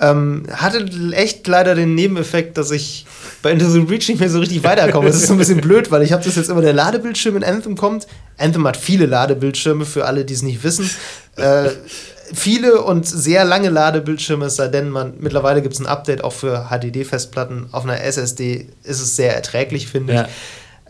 Ähm, 0.00 0.44
hatte 0.50 0.88
echt 1.12 1.46
leider 1.46 1.74
den 1.74 1.94
Nebeneffekt, 1.94 2.56
dass 2.56 2.70
ich 2.70 3.04
bei 3.42 3.52
Into 3.52 3.68
the 3.68 3.80
Breach 3.80 4.08
nicht 4.08 4.18
mehr 4.18 4.30
so 4.30 4.38
richtig 4.38 4.64
weiterkomme. 4.64 5.06
Das 5.06 5.16
ist 5.16 5.26
so 5.26 5.34
ein 5.34 5.38
bisschen 5.38 5.60
blöd, 5.60 5.90
weil 5.90 6.02
ich 6.02 6.12
habe 6.12 6.24
das 6.24 6.36
jetzt 6.36 6.48
immer, 6.48 6.62
der 6.62 6.72
Ladebildschirm 6.72 7.36
in 7.36 7.44
Anthem 7.44 7.76
kommt. 7.76 8.06
Anthem 8.38 8.66
hat 8.66 8.76
viele 8.76 9.06
Ladebildschirme, 9.06 9.84
für 9.84 10.06
alle, 10.06 10.24
die 10.24 10.34
es 10.34 10.42
nicht 10.42 10.64
wissen. 10.64 10.88
Äh, 11.36 11.70
viele 12.32 12.82
und 12.82 13.06
sehr 13.06 13.44
lange 13.44 13.68
Ladebildschirme, 13.68 14.46
es 14.46 14.56
sei 14.56 14.68
denn, 14.68 14.88
man, 14.88 15.14
mittlerweile 15.18 15.62
gibt 15.62 15.74
es 15.74 15.80
ein 15.80 15.86
Update 15.86 16.24
auch 16.24 16.32
für 16.32 16.68
HDD-Festplatten. 16.70 17.68
Auf 17.72 17.84
einer 17.84 18.00
SSD 18.02 18.68
ist 18.84 19.00
es 19.00 19.16
sehr 19.16 19.34
erträglich, 19.34 19.88
finde 19.88 20.14
ja. 20.14 20.22
ich. 20.22 20.28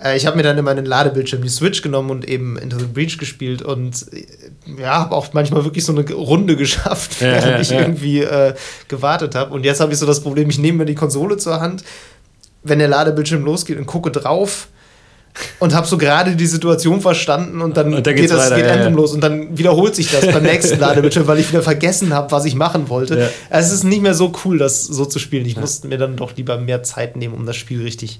Äh, 0.02 0.16
ich 0.16 0.26
habe 0.26 0.36
mir 0.36 0.42
dann 0.42 0.58
immer 0.58 0.74
den 0.74 0.86
Ladebildschirm 0.86 1.42
die 1.42 1.48
Switch 1.48 1.82
genommen 1.82 2.10
und 2.10 2.28
eben 2.28 2.56
Into 2.56 2.78
the 2.78 2.86
Breach 2.86 3.18
gespielt 3.18 3.62
und 3.62 4.06
äh, 4.12 4.80
ja, 4.80 4.94
habe 4.94 5.14
auch 5.14 5.32
manchmal 5.32 5.64
wirklich 5.64 5.84
so 5.84 5.92
eine 5.92 6.10
Runde 6.12 6.56
geschafft, 6.56 7.20
während 7.20 7.44
ja, 7.44 7.50
ja, 7.52 7.60
ich 7.60 7.72
irgendwie 7.72 8.20
äh, 8.20 8.54
gewartet 8.88 9.34
habe. 9.34 9.52
Und 9.52 9.64
jetzt 9.64 9.80
habe 9.80 9.92
ich 9.92 9.98
so 9.98 10.06
das 10.06 10.20
Problem, 10.20 10.48
ich 10.50 10.58
nehme 10.58 10.78
mir 10.78 10.86
die 10.86 10.94
Konsole 10.94 11.36
zur 11.36 11.60
Hand, 11.60 11.84
wenn 12.62 12.78
der 12.78 12.88
Ladebildschirm 12.88 13.44
losgeht 13.44 13.78
und 13.78 13.86
gucke 13.86 14.10
drauf 14.10 14.68
und 15.60 15.74
habe 15.74 15.86
so 15.86 15.96
gerade 15.96 16.34
die 16.34 16.46
Situation 16.46 17.00
verstanden 17.00 17.60
und 17.60 17.76
dann, 17.76 17.94
und 17.94 18.06
dann 18.06 18.16
geht 18.16 18.30
das 18.30 18.38
weiter, 18.38 18.56
geht 18.56 18.66
ja, 18.66 18.72
Anthem 18.72 18.92
ja. 18.92 18.96
los 18.96 19.12
und 19.12 19.20
dann 19.20 19.56
wiederholt 19.56 19.94
sich 19.94 20.10
das 20.10 20.26
beim 20.26 20.42
nächsten 20.42 20.78
Ladebildschirm, 20.80 21.26
weil 21.26 21.38
ich 21.38 21.50
wieder 21.50 21.62
vergessen 21.62 22.12
habe, 22.12 22.30
was 22.32 22.44
ich 22.44 22.54
machen 22.54 22.88
wollte. 22.88 23.18
Ja. 23.18 23.28
Es 23.48 23.70
ist 23.70 23.84
nicht 23.84 24.02
mehr 24.02 24.14
so 24.14 24.32
cool, 24.44 24.58
das 24.58 24.84
so 24.84 25.04
zu 25.04 25.18
spielen. 25.18 25.46
Ich 25.46 25.56
musste 25.56 25.86
mir 25.88 25.98
dann 25.98 26.16
doch 26.16 26.36
lieber 26.36 26.58
mehr 26.58 26.82
Zeit 26.82 27.16
nehmen, 27.16 27.34
um 27.34 27.46
das 27.46 27.56
Spiel 27.56 27.82
richtig 27.82 28.18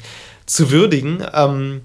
zu 0.50 0.70
würdigen. 0.70 1.24
Ähm, 1.32 1.80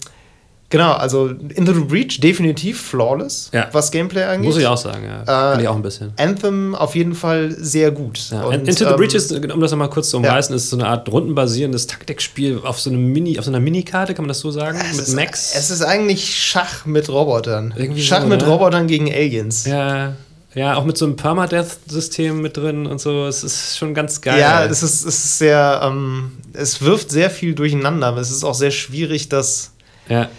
Genau, 0.70 0.93
also 0.93 1.28
Into 1.28 1.74
the 1.74 1.82
Breach 1.82 2.20
definitiv 2.20 2.82
flawless, 2.82 3.51
ja. 3.53 3.70
was 3.72 3.91
Gameplay 3.91 4.24
angeht. 4.24 4.45
Muss 4.45 4.57
ich 4.57 4.66
auch 4.66 4.78
sagen, 4.78 5.05
ja. 5.05 5.53
Äh, 5.53 5.61
ich 5.61 5.68
auch 5.68 5.76
ein 5.76 5.84
bisschen. 5.84 6.11
Anthem 6.18 6.74
auf 6.74 6.95
jeden 6.95 7.13
Fall 7.13 7.51
sehr 7.51 7.91
gut. 7.91 8.20
Ja. 8.32 8.43
Und, 8.43 8.68
Into 8.68 8.84
the 8.84 8.86
ähm, 8.86 8.95
Breach 8.95 9.13
ist, 9.13 9.32
um 9.32 9.61
das 9.61 9.72
nochmal 9.72 9.91
kurz 9.91 10.09
zu 10.09 10.18
umreißen, 10.18 10.53
ja. 10.53 10.57
ist 10.57 10.72
so 10.72 10.76
eine 10.76 10.88
Art 10.88 11.07
rundenbasierendes 11.07 11.86
Taktikspiel 11.86 12.61
auf 12.63 12.80
so, 12.80 12.89
einem 12.89 13.11
Mini, 13.11 13.38
auf 13.38 13.45
so 13.45 13.51
einer 13.51 13.59
Minikarte, 13.59 14.16
kann 14.16 14.24
man 14.24 14.30
das 14.30 14.39
so 14.39 14.49
sagen? 14.49 14.80
Es 14.82 14.97
mit 14.97 15.07
ist, 15.07 15.16
Max. 15.16 15.55
Es 15.55 15.70
ist 15.70 15.84
eigentlich 15.84 16.36
Schach 16.36 16.86
mit 16.86 17.09
Robotern. 17.09 17.74
Irgendwie 17.78 18.01
Schach 18.01 18.22
so, 18.22 18.28
mit 18.28 18.41
ne? 18.41 18.47
Robotern 18.47 18.88
gegen 18.88 19.07
Aliens. 19.13 19.66
Ja. 19.66 20.13
Ja, 20.56 20.76
auch 20.76 20.86
mit 20.86 20.97
so 20.97 21.06
einem 21.06 21.16
Permadeath-System 21.18 22.41
mit 22.41 22.58
drin 22.58 22.88
und 22.88 22.99
so. 22.99 23.26
Es 23.26 23.43
ist 23.43 23.78
schon 23.78 23.93
ganz 23.93 24.22
geil. 24.22 24.39
Ja, 24.39 24.66
es 24.66 24.82
ist, 24.82 25.06
es 25.06 25.26
ist 25.26 25.38
sehr, 25.38 25.82
ähm, 25.84 26.32
es 26.53 26.82
wirft 26.82 27.12
sehr 27.12 27.30
viel 27.30 27.53
durcheinander. 27.53 28.08
Aber 28.08 28.22
es 28.22 28.32
ist 28.32 28.43
auch 28.43 28.56
sehr 28.56 28.72
schwierig, 28.72 29.30
das. 29.30 29.74
Ja 30.08 30.30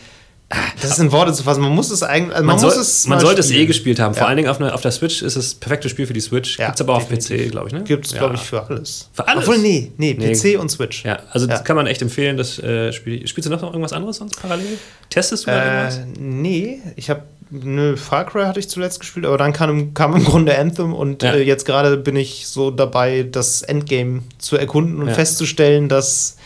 das 0.81 0.93
ist 0.93 0.99
in 1.01 1.11
Worte 1.11 1.33
zu 1.33 1.43
fassen. 1.43 1.61
Man 1.61 1.73
muss 1.73 1.91
es 1.91 2.05
eigentlich. 2.05 2.35
Also 2.35 2.47
man, 2.47 2.55
man, 2.55 2.59
soll, 2.61 2.81
es 2.81 3.07
man 3.09 3.19
sollte 3.19 3.43
spielen. 3.43 3.59
es 3.59 3.63
eh 3.65 3.67
gespielt 3.67 3.99
haben. 3.99 4.15
Ja. 4.15 4.21
Vor 4.21 4.29
allen 4.29 4.37
Dingen 4.37 4.49
auf, 4.49 4.61
eine, 4.61 4.73
auf 4.73 4.81
der 4.81 4.93
Switch 4.93 5.23
ist 5.23 5.35
es 5.37 5.51
das 5.51 5.55
perfekte 5.55 5.89
Spiel 5.89 6.07
für 6.07 6.13
die 6.13 6.21
Switch. 6.21 6.59
Ja, 6.59 6.67
Gibt 6.67 6.77
es 6.77 6.81
aber 6.83 6.93
auch 6.95 6.99
auf 6.99 7.09
PC, 7.09 7.51
glaube 7.51 7.67
ich. 7.67 7.73
Ne? 7.73 7.83
Gibt 7.83 8.07
es, 8.07 8.13
ja. 8.13 8.19
glaube 8.19 8.37
ich, 8.37 8.43
für 8.43 8.63
alles. 8.63 9.11
Für 9.13 9.27
alles? 9.27 9.43
Obwohl, 9.43 9.59
nee, 9.59 9.91
nee, 9.97 10.17
nee. 10.17 10.33
PC 10.33 10.61
und 10.61 10.71
Switch. 10.71 11.05
Ja, 11.05 11.19
also 11.33 11.49
das 11.49 11.65
kann 11.65 11.75
man 11.75 11.89
echt 11.89 12.01
empfehlen. 12.01 12.37
Das 12.37 12.61
äh, 12.61 12.93
Spiel. 12.93 13.27
Spielst 13.27 13.51
du 13.51 13.53
noch 13.53 13.63
irgendwas 13.63 13.93
anderes 13.93 14.19
sonst 14.19 14.41
parallel? 14.41 14.79
Testest 15.11 15.47
du 15.47 15.51
äh, 15.51 15.55
irgendwas? 15.55 16.01
Nee, 16.19 16.81
ich 16.95 17.11
habe. 17.11 17.23
Nö, 17.51 17.97
Far 17.97 18.27
Cry 18.27 18.45
hatte 18.45 18.59
ich 18.59 18.69
zuletzt 18.69 18.99
gespielt, 18.99 19.25
aber 19.25 19.39
dann 19.39 19.53
kam, 19.53 19.95
kam 19.95 20.17
im 20.17 20.25
Grunde 20.25 20.59
Anthem 20.59 20.93
und 20.93 21.23
äh, 21.23 21.43
jetzt 21.43 21.65
gerade 21.65 21.97
bin 21.97 22.17
ich 22.17 22.47
so 22.49 22.71
dabei, 22.71 23.23
das 23.23 23.63
Endgame 23.63 24.23
zu 24.39 24.57
erkunden 24.57 25.01
und 25.01 25.11
festzustellen, 25.13 25.89
dass 25.89 26.37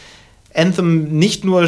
Anthem 0.54 1.04
nicht 1.18 1.44
nur 1.44 1.66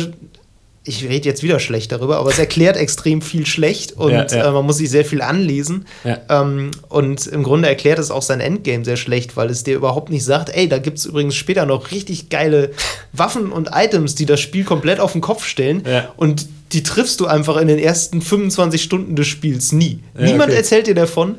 ich 0.84 1.04
rede 1.04 1.28
jetzt 1.28 1.44
wieder 1.44 1.60
schlecht 1.60 1.92
darüber, 1.92 2.16
aber 2.18 2.30
es 2.30 2.38
erklärt 2.40 2.76
extrem 2.76 3.22
viel 3.22 3.46
schlecht 3.46 3.92
und 3.92 4.10
ja, 4.10 4.26
ja. 4.26 4.48
Äh, 4.48 4.50
man 4.50 4.66
muss 4.66 4.78
sich 4.78 4.90
sehr 4.90 5.04
viel 5.04 5.22
anlesen. 5.22 5.86
Ja. 6.02 6.18
Ähm, 6.28 6.72
und 6.88 7.26
im 7.28 7.44
Grunde 7.44 7.68
erklärt 7.68 8.00
es 8.00 8.10
auch 8.10 8.22
sein 8.22 8.40
Endgame 8.40 8.84
sehr 8.84 8.96
schlecht, 8.96 9.36
weil 9.36 9.48
es 9.48 9.62
dir 9.62 9.76
überhaupt 9.76 10.10
nicht 10.10 10.24
sagt, 10.24 10.50
ey, 10.50 10.68
da 10.68 10.78
gibt 10.78 10.98
es 10.98 11.06
übrigens 11.06 11.36
später 11.36 11.66
noch 11.66 11.92
richtig 11.92 12.30
geile 12.30 12.72
Waffen 13.12 13.52
und 13.52 13.70
Items, 13.72 14.16
die 14.16 14.26
das 14.26 14.40
Spiel 14.40 14.64
komplett 14.64 14.98
auf 14.98 15.12
den 15.12 15.20
Kopf 15.20 15.44
stellen. 15.44 15.84
Und 16.16 16.48
die 16.72 16.82
triffst 16.82 17.20
du 17.20 17.26
einfach 17.26 17.56
in 17.56 17.68
den 17.68 17.78
ersten 17.78 18.22
25 18.22 18.82
Stunden 18.82 19.16
des 19.16 19.26
Spiels 19.26 19.72
nie. 19.72 20.02
Niemand 20.14 20.50
okay. 20.50 20.56
erzählt 20.56 20.86
dir 20.86 20.94
davon. 20.94 21.36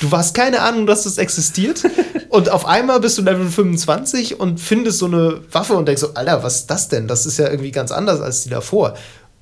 Du 0.00 0.10
hast 0.10 0.34
keine 0.34 0.60
Ahnung, 0.60 0.86
dass 0.86 1.04
das 1.04 1.18
existiert. 1.18 1.82
und 2.28 2.50
auf 2.50 2.66
einmal 2.66 3.00
bist 3.00 3.18
du 3.18 3.22
Level 3.22 3.48
25 3.48 4.40
und 4.40 4.60
findest 4.60 4.98
so 4.98 5.06
eine 5.06 5.40
Waffe 5.52 5.74
und 5.74 5.86
denkst 5.86 6.00
so, 6.00 6.14
Alter, 6.14 6.42
was 6.42 6.56
ist 6.56 6.66
das 6.66 6.88
denn? 6.88 7.06
Das 7.06 7.26
ist 7.26 7.38
ja 7.38 7.48
irgendwie 7.48 7.70
ganz 7.70 7.90
anders 7.90 8.20
als 8.20 8.42
die 8.42 8.50
davor. 8.50 8.94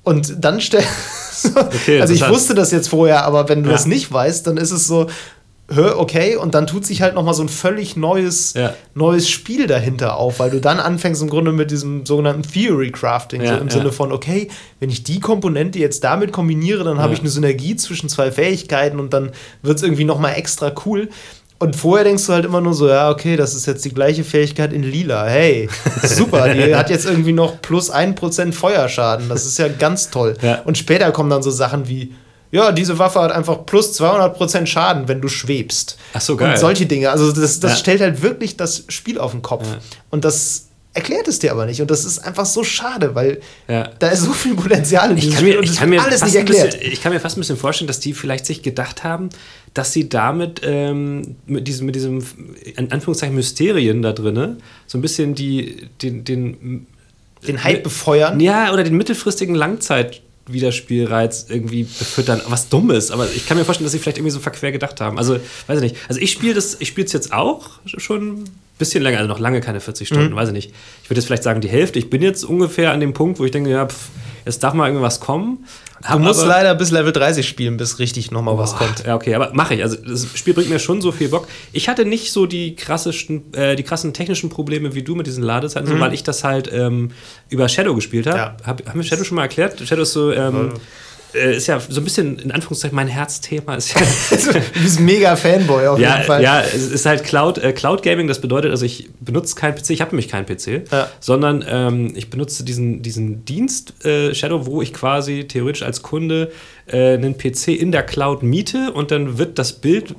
Und 0.03 0.43
dann 0.43 0.59
stell. 0.59 0.83
okay, 1.55 2.01
also 2.01 2.13
ich 2.13 2.27
wusste 2.27 2.55
das 2.55 2.71
jetzt 2.71 2.89
vorher, 2.89 3.23
aber 3.23 3.47
wenn 3.47 3.63
du 3.63 3.69
ja. 3.69 3.75
das 3.75 3.85
nicht 3.85 4.11
weißt, 4.11 4.45
dann 4.45 4.57
ist 4.57 4.71
es 4.71 4.85
so, 4.85 5.07
okay, 5.77 6.35
und 6.35 6.53
dann 6.53 6.67
tut 6.67 6.85
sich 6.85 7.01
halt 7.01 7.15
nochmal 7.15 7.33
so 7.33 7.43
ein 7.43 7.49
völlig 7.49 7.95
neues, 7.95 8.53
ja. 8.53 8.73
neues 8.93 9.29
Spiel 9.29 9.67
dahinter 9.67 10.17
auf, 10.17 10.39
weil 10.39 10.51
du 10.51 10.59
dann 10.59 10.79
anfängst 10.79 11.21
im 11.21 11.29
Grunde 11.29 11.51
mit 11.51 11.71
diesem 11.71 12.05
sogenannten 12.05 12.43
Theory 12.43 12.91
Crafting, 12.91 13.41
ja, 13.41 13.55
so 13.55 13.61
im 13.61 13.67
ja. 13.67 13.73
Sinne 13.73 13.91
von, 13.91 14.11
okay, 14.11 14.49
wenn 14.79 14.89
ich 14.89 15.03
die 15.03 15.19
Komponente 15.19 15.79
jetzt 15.79 16.03
damit 16.03 16.31
kombiniere, 16.31 16.83
dann 16.83 16.99
habe 16.99 17.13
ich 17.13 17.19
eine 17.19 17.29
Synergie 17.29 17.75
zwischen 17.75 18.09
zwei 18.09 18.31
Fähigkeiten 18.31 18.99
und 18.99 19.13
dann 19.13 19.31
wird 19.61 19.77
es 19.77 19.83
irgendwie 19.83 20.05
nochmal 20.05 20.33
extra 20.35 20.71
cool. 20.85 21.09
Und 21.59 21.77
vorher 21.77 22.03
denkst 22.03 22.25
du 22.27 22.33
halt 22.33 22.43
immer 22.43 22.59
nur 22.59 22.73
so, 22.73 22.89
ja, 22.89 23.09
okay, 23.09 23.37
das 23.37 23.55
ist 23.55 23.65
jetzt 23.67 23.85
die 23.85 23.93
gleiche 23.93 24.25
Fähigkeit 24.25 24.73
in 24.73 24.83
lila. 24.83 25.25
Hey, 25.25 25.69
super, 26.03 26.53
die 26.53 26.75
hat 26.75 26.89
jetzt 26.89 27.05
irgendwie 27.05 27.31
noch 27.31 27.61
plus 27.61 27.89
1% 27.89 28.51
Feuerschaden. 28.51 29.29
Das 29.29 29.45
ist 29.45 29.57
ja 29.59 29.69
ganz 29.69 30.09
toll. 30.09 30.35
Und 30.65 30.77
später 30.77 31.11
kommen 31.13 31.29
dann 31.29 31.41
so 31.41 31.51
Sachen 31.51 31.87
wie, 31.87 32.13
ja, 32.53 32.71
diese 32.71 32.99
Waffe 32.99 33.19
hat 33.19 33.31
einfach 33.31 33.65
plus 33.65 33.99
200% 33.99 34.67
Schaden, 34.67 35.07
wenn 35.07 35.21
du 35.21 35.27
schwebst. 35.27 35.97
Ach 36.13 36.21
so, 36.21 36.37
geil. 36.37 36.51
Und 36.51 36.59
solche 36.59 36.85
Dinge. 36.85 37.09
Also 37.09 37.31
das, 37.31 37.59
das 37.59 37.71
ja. 37.71 37.77
stellt 37.77 37.99
halt 38.01 38.21
wirklich 38.21 38.55
das 38.55 38.83
Spiel 38.89 39.17
auf 39.17 39.31
den 39.31 39.41
Kopf. 39.41 39.65
Ja. 39.65 39.79
Und 40.11 40.23
das 40.23 40.67
erklärt 40.93 41.27
es 41.27 41.39
dir 41.39 41.51
aber 41.51 41.65
nicht. 41.65 41.81
Und 41.81 41.89
das 41.89 42.05
ist 42.05 42.19
einfach 42.19 42.45
so 42.45 42.63
schade, 42.63 43.15
weil 43.15 43.41
ja. 43.67 43.89
da 43.97 44.09
ist 44.09 44.21
so 44.21 44.33
viel 44.33 44.53
Potenzial 44.53 45.09
in 45.09 45.15
diesem 45.15 45.33
Spiel 45.33 45.57
und 45.57 45.63
ich 45.63 45.77
kann 45.77 45.89
mir 45.89 46.03
alles 46.03 46.23
nicht 46.23 46.35
erklärt. 46.35 46.73
Bisschen, 46.73 46.91
ich 46.91 47.01
kann 47.01 47.11
mir 47.11 47.19
fast 47.19 47.37
ein 47.37 47.41
bisschen 47.41 47.57
vorstellen, 47.57 47.87
dass 47.87 47.99
die 47.99 48.13
vielleicht 48.13 48.45
sich 48.45 48.61
gedacht 48.61 49.03
haben, 49.03 49.29
dass 49.73 49.91
sie 49.91 50.07
damit 50.07 50.61
ähm, 50.63 51.37
mit, 51.47 51.67
diesem, 51.67 51.87
mit 51.87 51.95
diesem, 51.95 52.23
in 52.75 52.91
Anführungszeichen, 52.91 53.35
Mysterien 53.35 54.03
da 54.03 54.13
drin, 54.13 54.57
so 54.85 54.99
ein 54.99 55.01
bisschen 55.01 55.33
die, 55.33 55.89
den, 56.03 56.23
den 56.23 56.85
den 57.47 57.63
Hype 57.63 57.83
befeuern. 57.83 58.39
Ja, 58.39 58.71
oder 58.71 58.83
den 58.83 58.95
mittelfristigen 58.95 59.55
Langzeit 59.55 60.21
Wiederspielreiz 60.47 61.45
irgendwie 61.49 61.83
befüttern. 61.83 62.41
Was 62.47 62.69
Dummes, 62.69 63.11
aber 63.11 63.29
ich 63.31 63.45
kann 63.47 63.57
mir 63.57 63.65
vorstellen, 63.65 63.85
dass 63.85 63.93
sie 63.93 63.99
vielleicht 63.99 64.17
irgendwie 64.17 64.31
so 64.31 64.39
verquer 64.39 64.71
gedacht 64.71 64.99
haben. 65.01 65.17
Also, 65.17 65.39
weiß 65.67 65.81
ich 65.81 65.91
nicht. 65.91 65.95
Also 66.09 66.19
ich 66.19 66.31
spiele 66.31 66.57
es 66.57 66.77
jetzt 67.13 67.31
auch 67.31 67.69
schon 67.85 68.45
bisschen 68.83 69.03
länger, 69.03 69.19
also 69.19 69.27
noch 69.27 69.39
lange 69.39 69.61
keine 69.61 69.79
40 69.79 70.07
Stunden, 70.07 70.31
mhm. 70.31 70.35
weiß 70.35 70.49
ich 70.49 70.53
nicht. 70.53 70.73
Ich 71.03 71.09
würde 71.09 71.19
jetzt 71.19 71.27
vielleicht 71.27 71.43
sagen, 71.43 71.61
die 71.61 71.69
Hälfte. 71.69 71.99
Ich 71.99 72.09
bin 72.09 72.21
jetzt 72.21 72.43
ungefähr 72.43 72.91
an 72.91 72.99
dem 72.99 73.13
Punkt, 73.13 73.39
wo 73.39 73.45
ich 73.45 73.51
denke, 73.51 73.69
ja, 73.69 73.85
pff, 73.87 74.09
jetzt 74.45 74.63
darf 74.63 74.73
mal 74.73 74.87
irgendwas 74.87 75.19
kommen. 75.19 75.65
Du 76.11 76.19
musst 76.19 76.41
aber, 76.41 76.49
leider 76.49 76.75
bis 76.75 76.91
Level 76.91 77.13
30 77.13 77.47
spielen, 77.47 77.77
bis 77.77 77.97
richtig 77.99 78.29
nochmal 78.29 78.57
was 78.57 78.75
kommt. 78.75 79.05
Ja, 79.05 79.15
okay, 79.15 79.35
aber 79.35 79.51
mache 79.53 79.75
ich. 79.75 79.83
Also 79.83 79.95
das 79.95 80.27
Spiel 80.35 80.53
bringt 80.53 80.69
mir 80.69 80.79
schon 80.79 81.01
so 81.01 81.13
viel 81.13 81.29
Bock. 81.29 81.47
Ich 81.71 81.87
hatte 81.87 82.03
nicht 82.03 82.33
so 82.33 82.45
die 82.45 82.75
krassesten, 82.75 83.53
äh, 83.53 83.77
die 83.77 83.83
krassen 83.83 84.13
technischen 84.13 84.49
Probleme 84.49 84.95
wie 84.95 85.03
du 85.03 85.15
mit 85.15 85.27
diesen 85.27 85.43
Ladezeiten, 85.43 85.89
mhm. 85.89 85.95
so, 85.95 85.99
weil 86.01 86.13
ich 86.13 86.23
das 86.23 86.43
halt 86.43 86.69
ähm, 86.73 87.11
über 87.49 87.69
Shadow 87.69 87.95
gespielt 87.95 88.27
habe. 88.27 88.37
Ja. 88.37 88.57
Hab, 88.65 88.85
haben 88.85 88.99
wir 88.99 89.03
Shadow 89.03 89.23
schon 89.23 89.35
mal 89.35 89.43
erklärt? 89.43 89.79
Shadow 89.87 90.01
ist 90.01 90.11
so. 90.13 90.31
Ähm, 90.31 90.73
äh, 91.35 91.57
ist 91.57 91.67
ja 91.67 91.79
so 91.79 92.01
ein 92.01 92.03
bisschen, 92.03 92.39
in 92.39 92.51
Anführungszeichen, 92.51 92.95
mein 92.95 93.07
Herzthema. 93.07 93.75
Ist 93.75 93.93
ja 93.93 94.01
du 94.53 94.81
bist 94.81 94.99
mega 94.99 95.35
Fanboy 95.35 95.87
auf 95.87 95.99
ja, 95.99 96.15
jeden 96.15 96.27
Fall. 96.27 96.41
Ja, 96.41 96.61
es 96.61 96.91
ist 96.91 97.05
halt 97.05 97.23
Cloud, 97.23 97.57
äh, 97.57 97.73
Cloud 97.73 98.03
Gaming, 98.03 98.27
das 98.27 98.41
bedeutet, 98.41 98.71
also 98.71 98.85
ich 98.85 99.09
benutze 99.19 99.55
keinen 99.55 99.75
PC, 99.75 99.91
ich 99.91 100.01
habe 100.01 100.11
nämlich 100.11 100.27
keinen 100.27 100.45
PC, 100.45 100.91
ja. 100.91 101.09
sondern 101.19 101.63
ähm, 101.67 102.13
ich 102.15 102.29
benutze 102.29 102.63
diesen, 102.63 103.01
diesen 103.01 103.45
Dienst 103.45 104.05
äh, 104.05 104.33
Shadow, 104.33 104.65
wo 104.65 104.81
ich 104.81 104.93
quasi 104.93 105.45
theoretisch 105.47 105.83
als 105.83 106.01
Kunde 106.01 106.51
äh, 106.87 107.13
einen 107.13 107.37
PC 107.37 107.69
in 107.69 107.91
der 107.91 108.03
Cloud 108.03 108.43
miete 108.43 108.91
und 108.91 109.11
dann 109.11 109.37
wird 109.37 109.59
das 109.59 109.73
Bild 109.73 110.15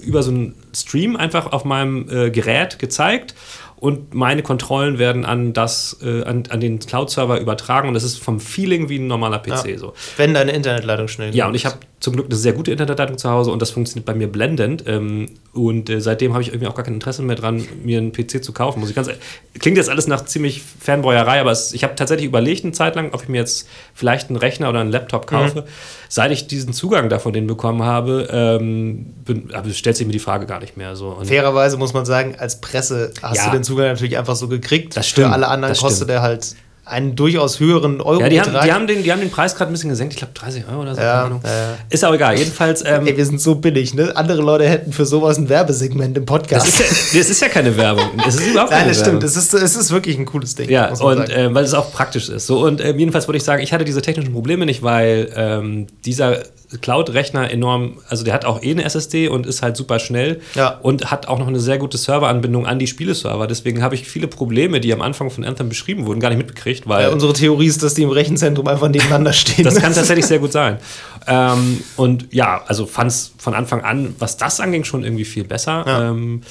über 0.00 0.22
so 0.22 0.30
einen 0.30 0.54
Stream 0.74 1.16
einfach 1.16 1.52
auf 1.52 1.64
meinem 1.64 2.08
äh, 2.10 2.30
Gerät 2.30 2.78
gezeigt 2.78 3.34
und 3.80 4.14
meine 4.14 4.42
Kontrollen 4.42 4.98
werden 4.98 5.24
an 5.24 5.52
das 5.52 5.98
äh, 6.02 6.22
an, 6.22 6.44
an 6.50 6.60
den 6.60 6.78
Cloud-Server 6.78 7.40
übertragen. 7.40 7.88
Und 7.88 7.94
das 7.94 8.04
ist 8.04 8.18
vom 8.22 8.38
Feeling 8.38 8.88
wie 8.88 8.98
ein 8.98 9.06
normaler 9.06 9.38
PC 9.38 9.66
ja, 9.66 9.78
so. 9.78 9.94
Wenn 10.16 10.34
deine 10.34 10.52
Internetleitung 10.52 11.08
schnell 11.08 11.34
Ja, 11.34 11.48
und 11.48 11.54
ich 11.54 11.64
habe 11.64 11.78
zum 12.00 12.14
Glück 12.14 12.26
eine 12.26 12.36
sehr 12.36 12.54
gute 12.54 12.72
Internetleitung 12.72 13.18
zu 13.18 13.30
Hause 13.30 13.50
und 13.50 13.60
das 13.60 13.70
funktioniert 13.70 14.06
bei 14.06 14.14
mir 14.14 14.26
blendend. 14.26 14.84
Ähm, 14.86 15.26
und 15.52 15.90
äh, 15.90 16.00
seitdem 16.00 16.32
habe 16.32 16.42
ich 16.42 16.48
irgendwie 16.48 16.66
auch 16.66 16.74
gar 16.74 16.84
kein 16.84 16.94
Interesse 16.94 17.22
mehr 17.22 17.36
dran, 17.36 17.62
mir 17.84 17.98
einen 17.98 18.12
PC 18.12 18.42
zu 18.42 18.52
kaufen. 18.52 18.80
Muss 18.80 18.88
ich 18.88 18.96
ganz 18.96 19.10
klingt 19.58 19.76
jetzt 19.76 19.90
alles 19.90 20.06
nach 20.06 20.24
ziemlich 20.24 20.62
Fanboyerei, 20.62 21.40
aber 21.40 21.50
es, 21.50 21.74
ich 21.74 21.84
habe 21.84 21.94
tatsächlich 21.96 22.26
überlegt 22.26 22.64
eine 22.64 22.72
Zeit 22.72 22.96
lang, 22.96 23.12
ob 23.12 23.22
ich 23.22 23.28
mir 23.28 23.38
jetzt 23.38 23.68
vielleicht 23.92 24.30
einen 24.30 24.36
Rechner 24.36 24.70
oder 24.70 24.80
einen 24.80 24.90
Laptop 24.90 25.26
kaufe. 25.26 25.60
Mhm. 25.60 25.64
Seit 26.08 26.32
ich 26.32 26.46
diesen 26.46 26.72
Zugang 26.72 27.10
da 27.10 27.18
von 27.18 27.34
denen 27.34 27.46
bekommen 27.46 27.82
habe, 27.82 28.28
ähm, 28.32 29.12
bin, 29.24 29.50
stellt 29.72 29.96
sich 29.96 30.06
mir 30.06 30.12
die 30.12 30.18
Frage 30.18 30.46
gar 30.46 30.60
nicht 30.60 30.78
mehr 30.78 30.96
so. 30.96 31.08
Und 31.08 31.26
Fairerweise 31.26 31.76
muss 31.76 31.92
man 31.92 32.06
sagen, 32.06 32.34
als 32.38 32.62
Presse 32.62 33.12
hast 33.20 33.36
ja, 33.36 33.46
du 33.46 33.56
den 33.58 33.64
Zugang 33.64 33.88
natürlich 33.88 34.16
einfach 34.16 34.36
so 34.36 34.48
gekriegt. 34.48 34.96
Das 34.96 35.06
stimmt. 35.06 35.28
Für 35.28 35.32
alle 35.34 35.48
anderen 35.48 35.76
kostet 35.76 36.08
er 36.08 36.22
halt 36.22 36.56
einen 36.90 37.16
durchaus 37.16 37.60
höheren 37.60 38.00
Euro. 38.00 38.20
Ja, 38.20 38.28
die 38.28 38.40
haben, 38.40 38.52
die 38.52 38.72
haben, 38.72 38.86
den, 38.86 39.02
die 39.02 39.12
haben 39.12 39.20
den 39.20 39.30
Preis 39.30 39.54
gerade 39.54 39.70
ein 39.70 39.72
bisschen 39.72 39.90
gesenkt. 39.90 40.12
Ich 40.14 40.18
glaube 40.18 40.32
30 40.34 40.64
Euro 40.70 40.82
oder 40.82 40.94
so. 40.94 41.00
Ja, 41.00 41.26
äh, 41.28 41.94
ist 41.94 42.04
auch 42.04 42.12
egal. 42.12 42.36
Jedenfalls. 42.36 42.84
Ähm, 42.84 43.06
Ey, 43.06 43.16
wir 43.16 43.24
sind 43.24 43.40
so 43.40 43.54
billig, 43.54 43.94
ne? 43.94 44.14
Andere 44.16 44.42
Leute 44.42 44.68
hätten 44.68 44.92
für 44.92 45.06
sowas 45.06 45.38
ein 45.38 45.48
Werbesegment 45.48 46.16
im 46.16 46.26
Podcast. 46.26 46.66
Das 46.66 46.80
ist 46.80 47.12
ja, 47.12 47.18
das 47.18 47.30
ist 47.30 47.40
ja 47.42 47.48
keine 47.48 47.76
Werbung. 47.76 48.10
Es 48.26 48.34
ist 48.36 48.48
überhaupt 48.48 48.70
keine 48.70 48.82
Nein, 48.84 48.90
das 48.90 49.00
stimmt. 49.00 49.22
Es 49.22 49.36
ist, 49.36 49.54
es 49.54 49.76
ist 49.76 49.90
wirklich 49.90 50.18
ein 50.18 50.26
cooles 50.26 50.54
Ding. 50.54 50.68
Ja, 50.68 50.92
und 50.92 51.30
äh, 51.30 51.54
weil 51.54 51.64
es 51.64 51.74
auch 51.74 51.92
praktisch 51.92 52.28
ist. 52.28 52.46
So, 52.46 52.64
und 52.64 52.80
äh, 52.80 52.92
jedenfalls 52.92 53.28
würde 53.28 53.38
ich 53.38 53.44
sagen, 53.44 53.62
ich 53.62 53.72
hatte 53.72 53.84
diese 53.84 54.02
technischen 54.02 54.32
Probleme 54.32 54.66
nicht, 54.66 54.82
weil 54.82 55.30
ähm, 55.34 55.86
dieser 56.04 56.42
Cloud-Rechner 56.80 57.50
enorm, 57.50 57.98
also 58.08 58.24
der 58.24 58.32
hat 58.32 58.44
auch 58.44 58.62
eh 58.62 58.70
eine 58.70 58.84
SSD 58.84 59.28
und 59.28 59.44
ist 59.44 59.60
halt 59.62 59.76
super 59.76 59.98
schnell 59.98 60.40
ja. 60.54 60.78
und 60.82 61.10
hat 61.10 61.26
auch 61.26 61.38
noch 61.38 61.48
eine 61.48 61.58
sehr 61.58 61.78
gute 61.78 61.98
Serveranbindung 61.98 62.66
an 62.66 62.78
die 62.78 62.86
Spieleserver. 62.86 63.48
Deswegen 63.48 63.82
habe 63.82 63.96
ich 63.96 64.08
viele 64.08 64.28
Probleme, 64.28 64.80
die 64.80 64.92
am 64.92 65.00
Anfang 65.00 65.30
von 65.30 65.44
Anthem 65.44 65.68
beschrieben 65.68 66.06
wurden, 66.06 66.20
gar 66.20 66.28
nicht 66.28 66.38
mitbekriegt, 66.38 66.88
weil. 66.88 67.06
Ja, 67.06 67.12
unsere 67.12 67.32
Theorie 67.32 67.66
ist, 67.66 67.82
dass 67.82 67.94
die 67.94 68.02
im 68.02 68.10
Rechenzentrum 68.10 68.68
einfach 68.68 68.88
nebeneinander 68.88 69.32
stehen. 69.32 69.64
das 69.64 69.80
kann 69.80 69.94
tatsächlich 69.94 70.26
sehr 70.26 70.38
gut 70.38 70.52
sein. 70.52 70.78
Ähm, 71.26 71.82
und 71.96 72.32
ja, 72.32 72.62
also 72.66 72.86
fand 72.86 73.10
es 73.10 73.32
von 73.38 73.54
Anfang 73.54 73.82
an, 73.82 74.14
was 74.18 74.36
das 74.36 74.60
anging, 74.60 74.84
schon 74.84 75.02
irgendwie 75.02 75.24
viel 75.24 75.44
besser. 75.44 75.84
Ja, 75.86 76.10
ähm, 76.10 76.42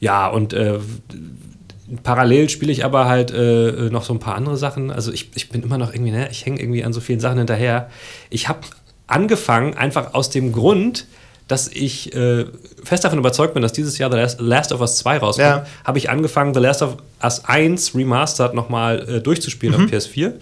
ja 0.00 0.26
und 0.26 0.54
äh, 0.54 0.78
parallel 2.02 2.48
spiele 2.48 2.72
ich 2.72 2.84
aber 2.84 3.06
halt 3.06 3.30
äh, 3.30 3.90
noch 3.90 4.04
so 4.04 4.12
ein 4.12 4.18
paar 4.18 4.34
andere 4.34 4.56
Sachen. 4.56 4.90
Also 4.90 5.12
ich, 5.12 5.30
ich 5.34 5.48
bin 5.48 5.62
immer 5.62 5.78
noch 5.78 5.92
irgendwie, 5.92 6.10
ne, 6.10 6.28
ich 6.30 6.44
hänge 6.44 6.60
irgendwie 6.60 6.84
an 6.84 6.92
so 6.92 7.00
vielen 7.00 7.20
Sachen 7.20 7.38
hinterher. 7.38 7.90
Ich 8.30 8.48
habe 8.48 8.60
angefangen, 9.08 9.76
einfach 9.76 10.14
aus 10.14 10.30
dem 10.30 10.52
Grund, 10.52 11.06
dass 11.48 11.66
ich 11.68 12.14
äh, 12.14 12.44
fest 12.84 13.04
davon 13.04 13.18
überzeugt 13.18 13.54
bin, 13.54 13.62
dass 13.62 13.72
dieses 13.72 13.98
Jahr 13.98 14.10
The 14.10 14.18
Last, 14.18 14.40
Last 14.40 14.72
of 14.72 14.80
Us 14.80 14.96
2 14.98 15.18
rauskommt, 15.18 15.48
ja. 15.48 15.66
habe 15.84 15.98
ich 15.98 16.10
angefangen, 16.10 16.54
The 16.54 16.60
Last 16.60 16.82
of 16.82 16.98
Us 17.22 17.44
1 17.46 17.94
Remastered 17.94 18.54
nochmal 18.54 19.08
äh, 19.08 19.20
durchzuspielen 19.20 19.76
mhm. 19.76 19.86
auf 19.86 19.90
PS4. 19.90 20.32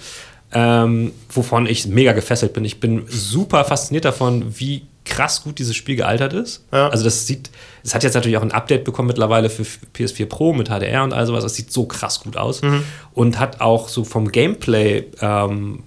Ähm, 0.52 1.12
wovon 1.28 1.66
ich 1.66 1.86
mega 1.86 2.12
gefesselt 2.12 2.52
bin. 2.52 2.64
Ich 2.64 2.78
bin 2.78 3.04
super 3.08 3.64
fasziniert 3.64 4.04
davon, 4.04 4.58
wie 4.58 4.86
krass 5.04 5.42
gut 5.42 5.58
dieses 5.58 5.74
Spiel 5.74 5.96
gealtert 5.96 6.32
ist. 6.32 6.64
Ja. 6.72 6.88
Also 6.88 7.04
das 7.04 7.26
sieht, 7.26 7.50
es 7.82 7.94
hat 7.94 8.02
jetzt 8.02 8.14
natürlich 8.14 8.36
auch 8.36 8.42
ein 8.42 8.52
Update 8.52 8.84
bekommen 8.84 9.08
mittlerweile 9.08 9.48
für 9.48 9.64
PS4 9.96 10.26
Pro 10.26 10.52
mit 10.52 10.68
HDR 10.68 11.04
und 11.04 11.12
all 11.12 11.26
sowas. 11.26 11.42
Das 11.42 11.54
sieht 11.54 11.72
so 11.72 11.86
krass 11.86 12.20
gut 12.20 12.36
aus 12.36 12.62
mhm. 12.62 12.82
und 13.12 13.38
hat 13.38 13.60
auch 13.60 13.88
so 13.88 14.04
vom 14.04 14.30
Gameplay 14.30 15.04
ähm, 15.20 15.82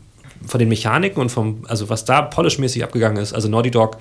von 0.46 0.60
den 0.60 0.70
Mechaniken 0.70 1.22
und 1.22 1.30
vom, 1.30 1.66
also 1.68 1.90
was 1.90 2.06
da 2.06 2.22
polishmäßig 2.22 2.84
abgegangen 2.84 3.22
ist, 3.22 3.34
also 3.34 3.48
Naughty 3.48 3.72
Dog, 3.72 3.98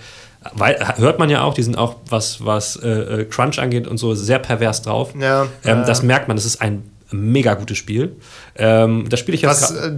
weil, 0.55 0.79
hört 0.97 1.19
man 1.19 1.31
ja 1.31 1.43
auch, 1.43 1.55
die 1.55 1.63
sind 1.63 1.77
auch, 1.77 1.97
was, 2.09 2.45
was 2.45 2.77
äh, 2.77 2.89
äh 2.89 3.25
Crunch 3.25 3.59
angeht 3.59 3.87
und 3.89 3.99
so, 3.99 4.15
sehr 4.15 4.39
pervers 4.39 4.83
drauf. 4.83 5.13
Ja, 5.19 5.43
ähm, 5.43 5.49
ja. 5.65 5.85
Das 5.85 6.03
merkt 6.03 6.29
man, 6.29 6.37
das 6.37 6.47
ist 6.47 6.61
ein 6.61 6.85
mega 7.11 7.55
gutes 7.55 7.79
Spiel. 7.79 8.17
Ähm, 8.57 9.07
das 9.09 9.21
spiele 9.21 9.35
ich 9.35 9.43
jetzt. 9.43 9.63
Was 9.63 9.71
äh, 9.73 9.93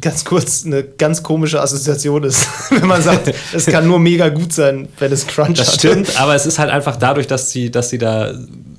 ganz 0.00 0.24
kurz 0.24 0.64
eine 0.64 0.84
ganz 0.84 1.22
komische 1.22 1.60
Assoziation 1.60 2.24
ist, 2.24 2.48
wenn 2.70 2.86
man 2.86 3.02
sagt, 3.02 3.32
es 3.52 3.66
kann 3.66 3.86
nur 3.86 3.98
mega 3.98 4.28
gut 4.28 4.52
sein, 4.52 4.88
wenn 4.98 5.12
es 5.12 5.26
Crunch 5.26 5.58
Das 5.58 5.68
hat. 5.68 5.74
stimmt, 5.74 6.20
aber 6.20 6.34
es 6.34 6.46
ist 6.46 6.58
halt 6.58 6.70
einfach 6.70 6.96
dadurch, 6.96 7.26
dass 7.26 7.50
sie, 7.50 7.70
dass 7.70 7.90
sie 7.90 7.98
da 7.98 8.32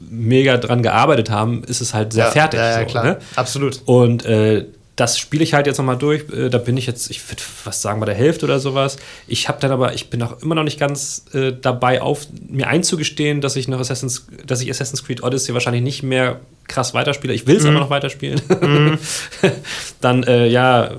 mega 0.09 0.57
dran 0.57 0.81
gearbeitet 0.81 1.29
haben, 1.29 1.63
ist 1.63 1.81
es 1.81 1.93
halt 1.93 2.13
sehr 2.13 2.25
ja, 2.25 2.31
fertig. 2.31 2.59
Ja, 2.59 2.71
ja 2.71 2.79
so, 2.79 2.85
klar, 2.85 3.03
ne? 3.03 3.17
absolut. 3.35 3.81
Und 3.85 4.25
äh, 4.25 4.65
das 4.99 5.17
spiele 5.17 5.43
ich 5.43 5.53
halt 5.53 5.65
jetzt 5.65 5.77
nochmal 5.77 5.97
durch. 5.97 6.25
Äh, 6.29 6.49
da 6.49 6.57
bin 6.57 6.75
ich 6.75 6.85
jetzt, 6.85 7.09
ich 7.09 7.25
würde 7.29 7.41
was 7.63 7.81
sagen, 7.81 8.01
bei 8.01 8.05
der 8.05 8.15
Hälfte 8.15 8.45
oder 8.45 8.59
sowas. 8.59 8.97
Ich 9.27 9.47
habe 9.47 9.59
dann 9.61 9.71
aber, 9.71 9.93
ich 9.93 10.09
bin 10.09 10.21
auch 10.21 10.41
immer 10.41 10.55
noch 10.55 10.63
nicht 10.63 10.77
ganz 10.77 11.23
äh, 11.33 11.53
dabei, 11.53 12.01
auf 12.01 12.27
mir 12.49 12.67
einzugestehen, 12.67 13.39
dass 13.39 13.55
ich 13.55 13.69
noch 13.69 13.79
Assassin's, 13.79 14.27
dass 14.45 14.61
ich 14.61 14.69
Assassin's 14.69 15.05
Creed 15.05 15.23
Odyssey 15.23 15.53
wahrscheinlich 15.53 15.83
nicht 15.83 16.03
mehr 16.03 16.41
krass 16.67 16.93
weiterspiele. 16.93 17.33
Ich 17.33 17.47
will 17.47 17.55
es 17.55 17.63
mhm. 17.63 17.69
aber 17.69 17.79
noch 17.79 17.89
weiterspielen. 17.89 18.41
Mhm. 18.61 18.97
dann, 20.01 20.23
äh, 20.23 20.47
ja, 20.47 20.91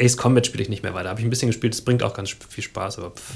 Ace 0.00 0.16
Combat 0.16 0.44
spiele 0.44 0.64
ich 0.64 0.68
nicht 0.68 0.82
mehr 0.82 0.94
weiter. 0.94 1.10
Habe 1.10 1.20
ich 1.20 1.26
ein 1.26 1.30
bisschen 1.30 1.48
gespielt, 1.48 1.72
es 1.72 1.82
bringt 1.82 2.02
auch 2.02 2.14
ganz 2.14 2.34
viel 2.48 2.64
Spaß, 2.64 2.98
aber 2.98 3.10
pff. 3.10 3.34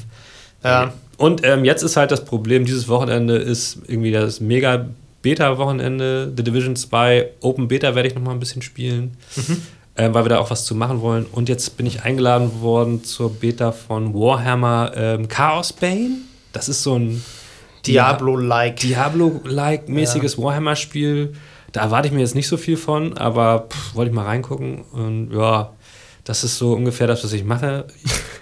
Ja. 0.65 0.93
Und 1.17 1.43
ähm, 1.45 1.65
jetzt 1.65 1.83
ist 1.83 1.97
halt 1.97 2.11
das 2.11 2.25
Problem, 2.25 2.67
dieses 2.67 2.89
Wochenende 2.89 3.37
ist 3.37 3.79
irgendwie 3.87 4.11
das 4.11 4.41
mega 4.41 4.89
Beta-Wochenende. 5.23 6.33
The 6.37 6.43
Division 6.43 6.77
2 6.77 7.29
Open 7.41 7.69
Beta 7.69 7.95
werde 7.95 8.09
ich 8.09 8.15
noch 8.15 8.23
mal 8.23 8.33
ein 8.33 8.41
bisschen 8.41 8.61
spielen. 8.61 9.17
Mhm 9.37 9.63
äh, 10.01 10.15
weil 10.15 10.25
wir 10.25 10.31
da 10.31 10.39
auch 10.39 10.51
was 10.51 10.65
zu 10.65 10.75
machen 10.75 11.01
wollen. 11.03 11.27
Und 11.31 11.49
jetzt 11.49 11.77
bin 11.77 11.87
ich 11.87 12.03
eingeladen 12.03 12.63
worden 12.63 13.05
zur 13.05 13.33
Beta 13.33 13.73
von 13.73 14.15
Warhammer 14.15 14.93
ähm, 14.97 15.29
Chaos 15.29 15.73
Bane. 15.73 16.19
Das 16.53 16.69
ist 16.69 16.83
so 16.83 16.99
ein 16.99 17.23
Diablo-like. 17.87 18.77
Diablo-like 18.77 19.89
mäßiges 19.89 20.37
ja. 20.37 20.43
Warhammer-Spiel. 20.43 21.35
Da 21.73 21.83
erwarte 21.83 22.09
ich 22.09 22.15
mir 22.15 22.21
jetzt 22.21 22.35
nicht 22.35 22.49
so 22.49 22.57
viel 22.57 22.77
von, 22.77 23.17
aber 23.17 23.69
wollte 23.95 24.11
ich 24.11 24.15
mal 24.15 24.25
reingucken. 24.25 24.83
Und 24.93 25.33
ja, 25.33 25.73
das 26.25 26.45
ist 26.45 26.59
so 26.59 26.73
ungefähr 26.73 27.07
das, 27.07 27.23
was 27.23 27.33
ich 27.33 27.45
mache. 27.45 27.87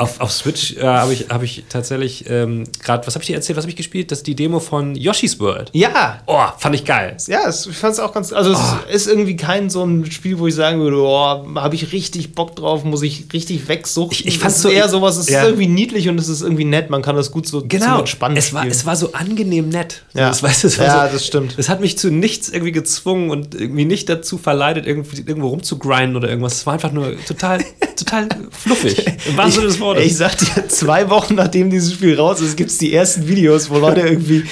Auf, 0.00 0.20
auf 0.20 0.32
Switch 0.32 0.76
äh, 0.76 0.82
habe 0.82 1.12
ich, 1.12 1.28
hab 1.28 1.42
ich 1.42 1.64
tatsächlich 1.68 2.24
ähm, 2.28 2.64
gerade, 2.82 3.06
was 3.06 3.14
habe 3.14 3.22
ich 3.22 3.28
dir 3.28 3.36
erzählt, 3.36 3.56
was 3.56 3.64
habe 3.64 3.70
ich 3.70 3.76
gespielt? 3.76 4.10
Das 4.10 4.18
ist 4.20 4.26
die 4.26 4.34
Demo 4.34 4.60
von 4.60 4.94
Yoshi's 4.94 5.38
World. 5.38 5.70
Ja. 5.72 6.20
Oh, 6.26 6.42
fand 6.58 6.74
ich 6.74 6.84
geil. 6.84 7.16
Ja, 7.26 7.48
ich 7.48 7.76
fand 7.76 7.94
es 7.94 8.00
auch 8.00 8.12
ganz, 8.12 8.32
also 8.32 8.54
oh. 8.54 8.78
es 8.88 9.02
ist 9.02 9.08
irgendwie 9.08 9.36
kein 9.36 9.70
so 9.70 9.84
ein 9.84 10.10
Spiel, 10.10 10.38
wo 10.38 10.46
ich 10.46 10.54
sagen 10.54 10.80
würde, 10.80 10.96
oh, 10.98 11.44
habe 11.56 11.74
ich 11.74 11.92
richtig 11.92 12.34
Bock 12.34 12.56
drauf, 12.56 12.84
muss 12.84 13.02
ich 13.02 13.26
richtig 13.32 13.68
wegsuchen. 13.68 14.12
Ich, 14.12 14.26
ich 14.26 14.38
fand 14.38 14.52
es 14.52 14.62
so 14.62 14.68
eher 14.68 14.88
sowas, 14.88 15.16
es 15.16 15.28
ja. 15.28 15.40
ist 15.40 15.46
irgendwie 15.46 15.68
niedlich 15.68 16.08
und 16.08 16.18
es 16.18 16.28
ist 16.28 16.42
irgendwie 16.42 16.64
nett, 16.64 16.90
man 16.90 17.02
kann 17.02 17.16
das 17.16 17.30
gut 17.30 17.46
so 17.46 17.62
genau. 17.66 18.00
entspannen 18.00 18.36
es 18.36 18.54
war, 18.54 18.66
es 18.66 18.86
war 18.86 18.96
so 18.96 19.12
angenehm 19.12 19.68
nett. 19.68 20.02
Ja, 20.14 20.28
das, 20.28 20.42
weißt, 20.42 20.64
es 20.64 20.76
ja 20.76 21.06
so, 21.06 21.12
das 21.12 21.26
stimmt. 21.26 21.54
Es 21.58 21.68
hat 21.68 21.80
mich 21.80 21.98
zu 21.98 22.10
nichts 22.10 22.48
irgendwie 22.48 22.72
gezwungen 22.72 23.30
und 23.30 23.54
irgendwie 23.54 23.84
nicht 23.84 24.08
dazu 24.08 24.38
verleitet, 24.38 24.86
irgendwie, 24.86 25.18
irgendwo 25.18 25.48
rumzugrinden 25.48 26.16
oder 26.16 26.28
irgendwas. 26.28 26.54
Es 26.54 26.66
war 26.66 26.74
einfach 26.74 26.92
nur 26.92 27.14
total, 27.26 27.62
total 27.96 28.28
fluffig. 28.50 29.06
Im 29.26 29.36
wahrsten 29.36 29.52
Sinne 29.52 29.66
des 29.66 29.78
Wortes. 29.90 30.06
Ich 30.06 30.16
sag 30.16 30.36
dir, 30.36 30.68
zwei 30.68 31.10
Wochen 31.10 31.34
nachdem 31.34 31.70
dieses 31.70 31.92
Spiel 31.92 32.18
raus 32.18 32.40
ist, 32.40 32.56
gibt 32.56 32.70
es 32.70 32.78
die 32.78 32.94
ersten 32.94 33.26
Videos, 33.26 33.70
wo 33.70 33.78
Leute 33.78 34.00
irgendwie 34.00 34.44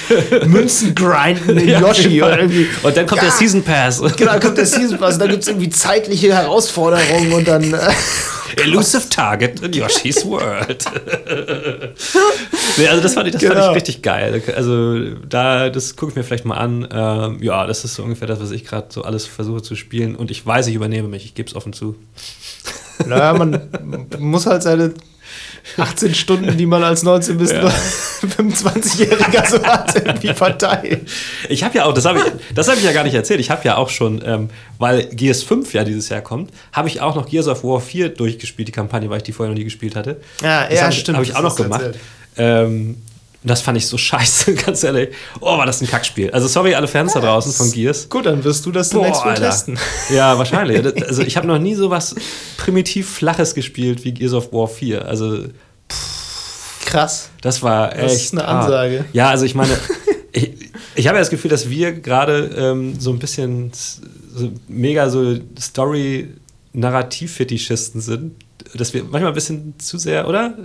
Münzen 0.45 0.95
grinden 0.95 1.57
in 1.57 1.67
ja, 1.69 1.79
Yoshi. 1.79 2.21
Oder 2.21 2.39
irgendwie, 2.39 2.67
und 2.83 2.97
dann 2.97 3.05
kommt 3.05 3.21
ja, 3.21 3.29
der 3.29 3.37
Season 3.37 3.63
Pass. 3.63 4.01
Genau, 4.17 4.31
dann 4.31 4.39
kommt 4.39 4.57
der 4.57 4.65
Season 4.65 4.97
Pass. 4.97 5.15
Und 5.15 5.21
dann 5.21 5.29
gibt 5.29 5.43
es 5.43 5.47
irgendwie 5.47 5.69
zeitliche 5.69 6.33
Herausforderungen 6.33 7.33
und 7.33 7.47
dann. 7.47 7.73
Äh, 7.73 7.77
Elusive 8.57 9.07
Target 9.09 9.61
in 9.61 9.73
Yoshi's 9.73 10.25
World. 10.25 10.83
nee, 12.77 12.87
also 12.87 13.01
das 13.01 13.13
fand 13.13 13.27
ich, 13.27 13.33
das 13.33 13.41
genau. 13.41 13.53
fand 13.53 13.59
ich 13.59 13.65
genau. 13.65 13.71
richtig 13.71 14.01
geil. 14.01 14.41
Also 14.55 15.15
da, 15.27 15.69
das 15.69 15.95
gucke 15.95 16.11
ich 16.11 16.15
mir 16.15 16.23
vielleicht 16.23 16.45
mal 16.45 16.57
an. 16.57 16.87
Ähm, 16.91 17.43
ja, 17.43 17.67
das 17.67 17.85
ist 17.85 17.95
so 17.95 18.03
ungefähr 18.03 18.27
das, 18.27 18.41
was 18.41 18.51
ich 18.51 18.65
gerade 18.65 18.87
so 18.89 19.03
alles 19.03 19.25
versuche 19.25 19.61
zu 19.61 19.75
spielen. 19.75 20.15
Und 20.15 20.31
ich 20.31 20.45
weiß, 20.45 20.67
ich 20.67 20.75
übernehme 20.75 21.07
mich. 21.07 21.25
Ich 21.25 21.35
gebe 21.35 21.47
es 21.47 21.55
offen 21.55 21.73
zu. 21.73 21.95
Naja, 23.05 23.33
man 23.33 23.69
muss 24.17 24.45
halt 24.45 24.63
seine 24.63 24.93
18 25.77 26.15
Stunden, 26.15 26.57
die 26.57 26.65
man 26.65 26.83
als 26.83 27.03
19 27.03 27.37
bis 27.37 27.51
ja. 27.51 27.67
25-Jähriger 28.21 29.49
so 29.49 29.63
hat, 29.63 29.95
irgendwie 29.95 30.33
verteilen. 30.33 31.05
Ich 31.47 31.63
habe 31.63 31.77
ja 31.77 31.85
auch, 31.85 31.93
das 31.93 32.05
habe 32.05 32.19
ich, 32.19 32.67
hab 32.67 32.77
ich 32.77 32.83
ja 32.83 32.91
gar 32.91 33.03
nicht 33.03 33.13
erzählt, 33.13 33.39
ich 33.39 33.49
habe 33.49 33.61
ja 33.65 33.77
auch 33.77 33.89
schon, 33.89 34.21
ähm, 34.25 34.49
weil 34.77 35.05
Gears 35.05 35.43
5 35.43 35.73
ja 35.73 35.83
dieses 35.83 36.09
Jahr 36.09 36.21
kommt, 36.21 36.51
habe 36.73 36.87
ich 36.87 37.01
auch 37.01 37.15
noch 37.15 37.27
Gears 37.27 37.47
of 37.47 37.63
War 37.63 37.79
4 37.79 38.09
durchgespielt, 38.09 38.67
die 38.67 38.71
Kampagne, 38.71 39.09
weil 39.09 39.17
ich 39.17 39.23
die 39.23 39.31
vorher 39.31 39.51
noch 39.51 39.57
nie 39.57 39.65
gespielt 39.65 39.95
hatte. 39.95 40.19
Ja, 40.41 40.67
das 40.67 40.73
ja, 40.73 40.85
hab, 40.85 40.93
stimmt. 40.93 41.17
Habe 41.17 41.25
ich 41.25 41.35
auch 41.35 41.41
noch 41.41 41.55
gemacht. 41.55 41.91
Ähm, 42.37 42.97
und 43.41 43.49
das 43.49 43.61
fand 43.61 43.77
ich 43.77 43.87
so 43.87 43.97
scheiße, 44.09 44.53
ganz 44.55 44.83
ehrlich. 44.83 45.11
Oh, 45.39 45.57
war 45.57 45.65
das 45.65 45.79
ein 45.81 45.87
Kackspiel. 45.87 46.29
Also 46.31 46.47
sorry 46.47 46.75
alle 46.75 46.87
Fans 46.87 47.13
da 47.13 47.21
draußen 47.21 47.53
von 47.53 47.71
Gears. 47.71 48.09
Gut, 48.09 48.25
dann 48.25 48.43
wirst 48.43 48.65
du 48.65 48.71
das 48.71 48.89
demnächst 48.89 49.23
wohl 49.23 49.35
testen. 49.35 49.79
Ja, 50.09 50.37
wahrscheinlich. 50.37 50.79
Also 51.07 51.21
ich 51.21 51.37
habe 51.37 51.47
noch 51.47 51.59
nie 51.59 51.75
so 51.75 51.89
was 51.89 52.13
primitiv 52.57 53.09
Flaches 53.09 53.55
gespielt 53.55 54.03
wie 54.03 54.11
Gears 54.11 54.33
of 54.33 54.51
War 54.51 54.67
4. 54.67 55.05
Also 55.05 55.45
pff, 55.89 56.85
krass. 56.85 57.29
Das 57.41 57.63
war 57.63 57.93
echt. 57.93 58.03
Das 58.03 58.15
ist 58.15 58.33
eine 58.33 58.43
Ansage. 58.45 59.05
Ah. 59.05 59.09
Ja, 59.13 59.29
also 59.29 59.45
ich 59.45 59.55
meine, 59.55 59.71
ich, 60.31 60.51
ich 60.95 61.07
habe 61.07 61.17
ja 61.17 61.21
das 61.21 61.29
Gefühl, 61.29 61.51
dass 61.51 61.69
wir 61.69 61.93
gerade 61.93 62.53
ähm, 62.57 62.99
so 62.99 63.11
ein 63.11 63.19
bisschen 63.19 63.71
so 63.73 64.49
mega 64.67 65.09
so 65.09 65.37
Story-Narrativ-Fetischisten 65.57 68.01
sind 68.01 68.35
dass 68.73 68.93
wir 68.93 69.03
manchmal 69.03 69.31
ein 69.31 69.33
bisschen 69.33 69.79
zu 69.79 69.97
sehr, 69.97 70.27
oder? 70.27 70.55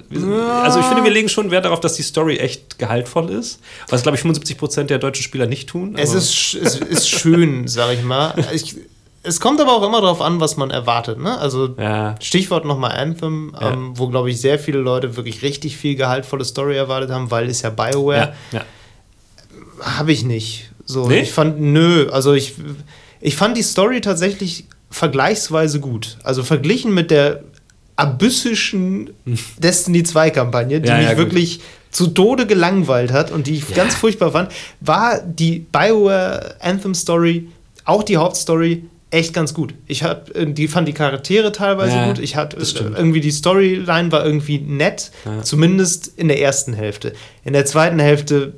Also 0.63 0.81
ich 0.81 0.87
finde, 0.87 1.05
wir 1.05 1.11
legen 1.11 1.29
schon 1.29 1.51
Wert 1.51 1.65
darauf, 1.65 1.81
dass 1.81 1.95
die 1.95 2.03
Story 2.03 2.37
echt 2.39 2.79
gehaltvoll 2.79 3.31
ist, 3.31 3.61
was, 3.89 4.03
glaube 4.03 4.17
ich, 4.17 4.23
75 4.23 4.59
Prozent 4.59 4.91
der 4.91 4.99
deutschen 4.99 5.23
Spieler 5.23 5.47
nicht 5.47 5.69
tun. 5.69 5.95
Es 5.97 6.13
ist, 6.15 6.55
es 6.55 6.77
ist 6.77 7.09
schön, 7.09 7.67
sag 7.67 7.93
ich 7.95 8.03
mal. 8.03 8.35
Ich, 8.53 8.77
es 9.23 9.41
kommt 9.41 9.61
aber 9.61 9.73
auch 9.73 9.83
immer 9.83 10.03
darauf 10.03 10.21
an, 10.21 10.39
was 10.39 10.57
man 10.57 10.71
erwartet. 10.71 11.19
Ne? 11.19 11.39
Also 11.39 11.75
ja. 11.79 12.15
Stichwort 12.21 12.67
nochmal 12.67 12.93
Anthem, 12.93 13.57
ja. 13.59 13.73
ähm, 13.73 13.93
wo, 13.99 14.09
glaube 14.09 14.31
ich, 14.31 14.41
sehr 14.41 14.59
viele 14.59 14.79
Leute 14.79 15.17
wirklich 15.17 15.43
richtig 15.43 15.77
viel 15.77 15.97
gehaltvolle 15.97 16.45
Story 16.45 16.77
erwartet 16.77 17.11
haben, 17.11 17.31
weil 17.31 17.49
es 17.49 17.63
ja 17.63 17.71
Bioware. 17.71 18.35
Ja. 18.53 18.65
Habe 19.81 20.13
ich 20.13 20.25
nicht. 20.25 20.71
So, 20.85 21.09
nee? 21.09 21.21
ich 21.21 21.33
fand, 21.33 21.59
nö, 21.59 22.09
also 22.11 22.35
ich, 22.35 22.55
ich 23.21 23.37
fand 23.37 23.57
die 23.57 23.63
Story 23.63 24.03
tatsächlich 24.03 24.67
vergleichsweise 24.91 25.81
gut. 25.81 26.19
Also 26.23 26.43
verglichen 26.43 26.93
mit 26.93 27.11
der 27.11 27.43
abyssischen 27.97 29.11
Destiny 29.59 30.03
2 30.03 30.31
Kampagne, 30.31 30.81
die 30.81 30.89
ja, 30.89 30.99
mich 30.99 31.09
ja, 31.09 31.17
wirklich 31.17 31.61
zu 31.91 32.09
Tode 32.09 32.47
gelangweilt 32.47 33.13
hat 33.13 33.31
und 33.31 33.47
die 33.47 33.55
ich 33.55 33.69
ja. 33.71 33.77
ganz 33.77 33.95
furchtbar 33.95 34.33
fand, 34.33 34.53
war 34.81 35.21
die 35.21 35.61
BioWare 35.61 36.57
Anthem 36.61 36.95
Story, 36.95 37.49
auch 37.85 38.03
die 38.03 38.17
Hauptstory, 38.17 38.85
echt 39.11 39.33
ganz 39.33 39.55
gut. 39.55 39.75
Ich 39.87 40.03
hab, 40.03 40.35
äh, 40.35 40.47
die 40.47 40.67
fand 40.67 40.89
die 40.89 40.93
Charaktere 40.93 41.53
teilweise 41.53 41.97
gut. 42.07 42.19
Ich 42.19 42.35
hatte 42.35 42.57
irgendwie 42.57 43.21
die 43.21 43.31
Storyline 43.31 44.11
war 44.11 44.25
irgendwie 44.25 44.59
nett, 44.59 45.13
zumindest 45.43 46.09
in 46.17 46.27
der 46.29 46.41
ersten 46.41 46.73
Hälfte. 46.73 47.13
In 47.45 47.53
der 47.53 47.65
zweiten 47.65 48.01
Hälfte 48.01 48.55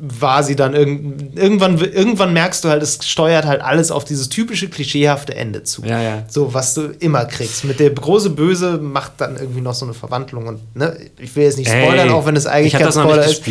war 0.00 0.42
sie 0.42 0.56
dann 0.56 0.74
irg 0.74 0.88
irgendwann, 1.36 1.78
irgendwann 1.78 2.32
merkst 2.32 2.64
du 2.64 2.68
halt, 2.68 2.82
es 2.82 2.98
steuert 3.02 3.44
halt 3.44 3.60
alles 3.60 3.90
auf 3.90 4.04
dieses 4.04 4.28
typische 4.28 4.68
klischeehafte 4.68 5.34
Ende 5.34 5.62
zu. 5.62 5.84
Ja, 5.84 6.00
ja. 6.00 6.22
So, 6.28 6.54
was 6.54 6.74
du 6.74 6.92
immer 6.98 7.24
kriegst. 7.26 7.64
Mit 7.64 7.80
der 7.80 7.90
große 7.90 8.30
Böse 8.30 8.78
macht 8.78 9.12
dann 9.18 9.36
irgendwie 9.36 9.60
noch 9.60 9.74
so 9.74 9.84
eine 9.84 9.94
Verwandlung 9.94 10.46
und 10.46 10.76
ne, 10.76 10.96
ich 11.18 11.36
will 11.36 11.44
jetzt 11.44 11.58
nicht 11.58 11.68
spoilern, 11.68 12.08
Ey, 12.08 12.14
auch 12.14 12.26
wenn 12.26 12.36
es 12.36 12.46
eigentlich 12.46 12.72
kein 12.72 12.90
Spoiler 12.90 13.24
ist. 13.26 13.42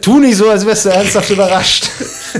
Tu 0.00 0.18
nicht 0.18 0.36
so, 0.36 0.48
als 0.48 0.66
wärst 0.66 0.84
du 0.84 0.90
ernsthaft 0.90 1.30
überrascht. 1.30 1.88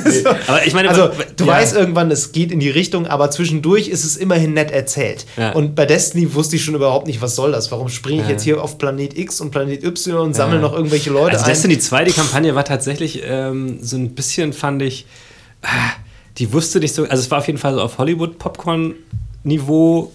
Nee, 0.05 0.24
aber 0.47 0.66
ich 0.66 0.74
meine, 0.74 0.89
also 0.89 1.11
du 1.36 1.45
ja. 1.45 1.53
weißt 1.53 1.76
irgendwann, 1.76 2.11
es 2.11 2.32
geht 2.32 2.53
in 2.53 2.61
die 2.61 2.70
Richtung, 2.70 3.07
aber 3.07 3.30
zwischendurch 3.30 3.89
ist 3.89 4.05
es 4.05 4.16
immerhin 4.16 4.55
nett 4.55 4.70
erzählt. 4.70 5.26
Ja. 5.36 5.53
Und 5.53 5.74
bei 5.74 5.86
Destiny 5.86 6.34
wusste 6.34 6.57
ich 6.57 6.64
schon 6.64 6.74
überhaupt 6.74 7.07
nicht, 7.07 7.22
was 7.22 7.34
soll 7.34 7.53
das? 7.53 7.70
Warum 7.70 7.89
springe 7.89 8.22
ich 8.22 8.26
ja. 8.26 8.32
jetzt 8.32 8.43
hier 8.43 8.62
auf 8.62 8.78
Planet 8.78 9.16
X 9.16 9.41
und 9.41 9.51
Planet 9.51 9.84
Y 9.84 10.18
und 10.18 10.34
sammle 10.34 10.59
noch 10.59 10.72
irgendwelche 10.72 11.11
Leute 11.11 11.32
also 11.32 11.45
ein? 11.45 11.51
Destiny 11.51 11.78
2, 11.78 12.05
die 12.05 12.12
Kampagne 12.12 12.55
war 12.55 12.64
tatsächlich 12.64 13.22
ähm, 13.24 13.78
so 13.82 13.97
ein 13.97 14.14
bisschen, 14.14 14.53
fand 14.53 14.82
ich, 14.82 15.07
ah, 15.62 15.93
die 16.39 16.53
wusste 16.53 16.80
nicht 16.80 16.95
so, 16.95 17.05
also 17.05 17.22
es 17.22 17.30
war 17.30 17.39
auf 17.39 17.47
jeden 17.47 17.59
Fall 17.59 17.74
so 17.74 17.80
auf 17.80 17.99
Hollywood-Popcorn-Niveau 17.99 20.12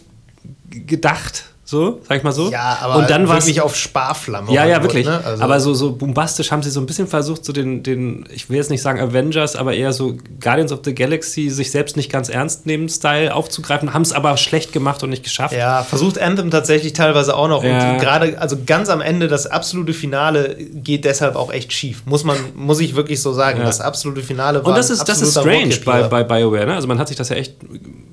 gedacht 0.70 1.46
so, 1.74 2.00
sag 2.08 2.18
ich 2.18 2.24
mal 2.24 2.32
so. 2.32 2.52
Ja, 2.52 2.78
aber 2.82 2.98
und 2.98 3.10
dann 3.10 3.28
wirklich 3.28 3.60
auf 3.60 3.76
Sparflamme. 3.76 4.54
Ja, 4.54 4.66
ja, 4.66 4.82
wirklich. 4.82 5.08
Ne? 5.08 5.20
Also 5.26 5.44
aber 5.44 5.60
so, 5.60 5.74
so 5.74 5.96
bombastisch 5.96 6.52
haben 6.52 6.62
sie 6.62 6.70
so 6.70 6.80
ein 6.80 6.86
bisschen 6.86 7.08
versucht, 7.08 7.44
so 7.44 7.52
den, 7.52 7.82
den, 7.82 8.26
ich 8.32 8.50
will 8.50 8.58
jetzt 8.58 8.70
nicht 8.70 8.82
sagen 8.82 9.00
Avengers, 9.00 9.56
aber 9.56 9.74
eher 9.74 9.92
so 9.92 10.16
Guardians 10.40 10.72
of 10.72 10.82
the 10.86 10.94
Galaxy, 10.94 11.50
sich 11.50 11.72
selbst 11.72 11.98
nicht 11.98 12.12
ganz 12.12 12.30
ernst 12.30 12.68
nehmen 12.68 12.88
Style 12.90 13.34
aufzugreifen, 13.34 13.94
haben 13.94 14.04
es 14.04 14.14
aber 14.14 14.38
schlecht 14.38 14.72
gemacht 14.72 15.02
und 15.04 15.10
nicht 15.10 15.24
geschafft. 15.24 15.56
Ja, 15.56 15.84
versucht 15.84 16.20
Anthem 16.20 16.52
tatsächlich 16.52 16.94
teilweise 16.94 17.36
auch 17.36 17.48
noch. 17.48 17.64
Ja. 17.64 17.94
Und 17.94 18.00
gerade, 18.00 18.40
also 18.40 18.58
ganz 18.66 18.90
am 18.90 19.02
Ende, 19.02 19.28
das 19.28 19.48
absolute 19.48 19.94
Finale 19.94 20.56
geht 20.74 21.06
deshalb 21.06 21.36
auch 21.36 21.52
echt 21.52 21.74
schief. 21.74 22.04
Muss 22.06 22.24
man, 22.24 22.38
muss 22.56 22.80
ich 22.80 22.96
wirklich 22.96 23.20
so 23.22 23.34
sagen. 23.34 23.60
Ja. 23.60 23.66
Das 23.66 23.82
absolute 23.82 24.22
Finale 24.22 24.60
war. 24.64 24.68
Und 24.68 24.78
das 24.78 24.92
ist, 24.92 25.06
das 25.06 25.22
ist 25.22 25.32
strange 25.32 25.76
bei, 25.84 26.04
bei 26.04 26.24
BioWare, 26.24 26.68
ne? 26.68 26.76
Also 26.76 26.88
man 26.88 27.00
hat 27.00 27.08
sich 27.08 27.18
das 27.18 27.30
ja 27.30 27.36
echt, 27.36 27.56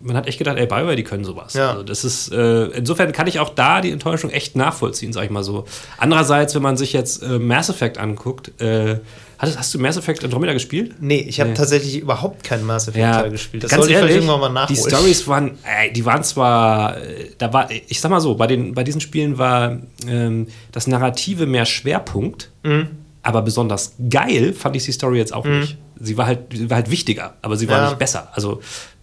man 0.02 0.16
hat 0.16 0.26
echt 0.26 0.38
gedacht, 0.38 0.56
ey, 0.56 0.66
BioWare, 0.66 0.96
die 0.96 1.04
können 1.04 1.24
sowas. 1.24 1.54
Ja. 1.54 1.70
Also 1.70 1.82
das 1.82 2.04
ist, 2.04 2.32
äh, 2.32 2.64
insofern 2.66 3.12
kann 3.12 3.26
ich 3.26 3.38
auch 3.38 3.50
da 3.50 3.80
die 3.80 3.90
Enttäuschung 3.90 4.30
echt 4.30 4.56
nachvollziehen, 4.56 5.12
sag 5.12 5.24
ich 5.24 5.30
mal 5.30 5.44
so. 5.44 5.64
Andererseits, 5.98 6.54
wenn 6.54 6.62
man 6.62 6.76
sich 6.76 6.92
jetzt 6.92 7.22
äh, 7.22 7.38
Mass 7.38 7.68
Effect 7.68 7.98
anguckt, 7.98 8.60
äh, 8.60 8.98
hast, 9.38 9.58
hast, 9.58 9.74
du 9.74 9.78
Mass 9.78 9.96
Effect 9.96 10.24
Andromeda 10.24 10.52
gespielt? 10.52 10.94
Nee, 11.00 11.20
ich 11.28 11.40
habe 11.40 11.50
nee. 11.50 11.56
tatsächlich 11.56 11.98
überhaupt 11.98 12.44
keinen 12.44 12.64
Mass 12.64 12.88
Effect 12.88 13.02
ja, 13.02 13.26
gespielt. 13.28 13.64
Das 13.64 13.72
sollte 13.72 13.92
ich 13.92 13.98
vielleicht 13.98 14.14
irgendwann 14.14 14.40
mal 14.40 14.48
nachholen. 14.48 14.82
Die 14.82 14.90
Stories 14.90 15.28
waren, 15.28 15.50
äh, 15.64 15.90
die 15.92 16.04
waren 16.04 16.24
zwar, 16.24 16.96
äh, 16.96 17.30
da 17.38 17.52
war, 17.52 17.70
ich 17.70 18.00
sag 18.00 18.10
mal 18.10 18.20
so, 18.20 18.34
bei, 18.34 18.46
den, 18.46 18.74
bei 18.74 18.84
diesen 18.84 19.00
Spielen 19.00 19.38
war 19.38 19.78
ähm, 20.06 20.46
das 20.72 20.86
Narrative 20.86 21.46
mehr 21.46 21.66
Schwerpunkt, 21.66 22.50
mhm. 22.62 22.88
aber 23.22 23.42
besonders 23.42 23.94
geil 24.08 24.52
fand 24.52 24.76
ich 24.76 24.84
die 24.84 24.92
Story 24.92 25.18
jetzt 25.18 25.34
auch 25.34 25.44
mhm. 25.44 25.60
nicht. 25.60 25.78
Sie 26.02 26.16
war 26.16 26.24
halt, 26.24 26.54
sie 26.54 26.70
war 26.70 26.76
halt 26.76 26.90
wichtiger, 26.90 27.34
aber 27.42 27.58
sie 27.58 27.68
war 27.68 27.78
ja. 27.78 27.88
nicht 27.88 27.98
besser. 27.98 28.30
Also 28.32 28.62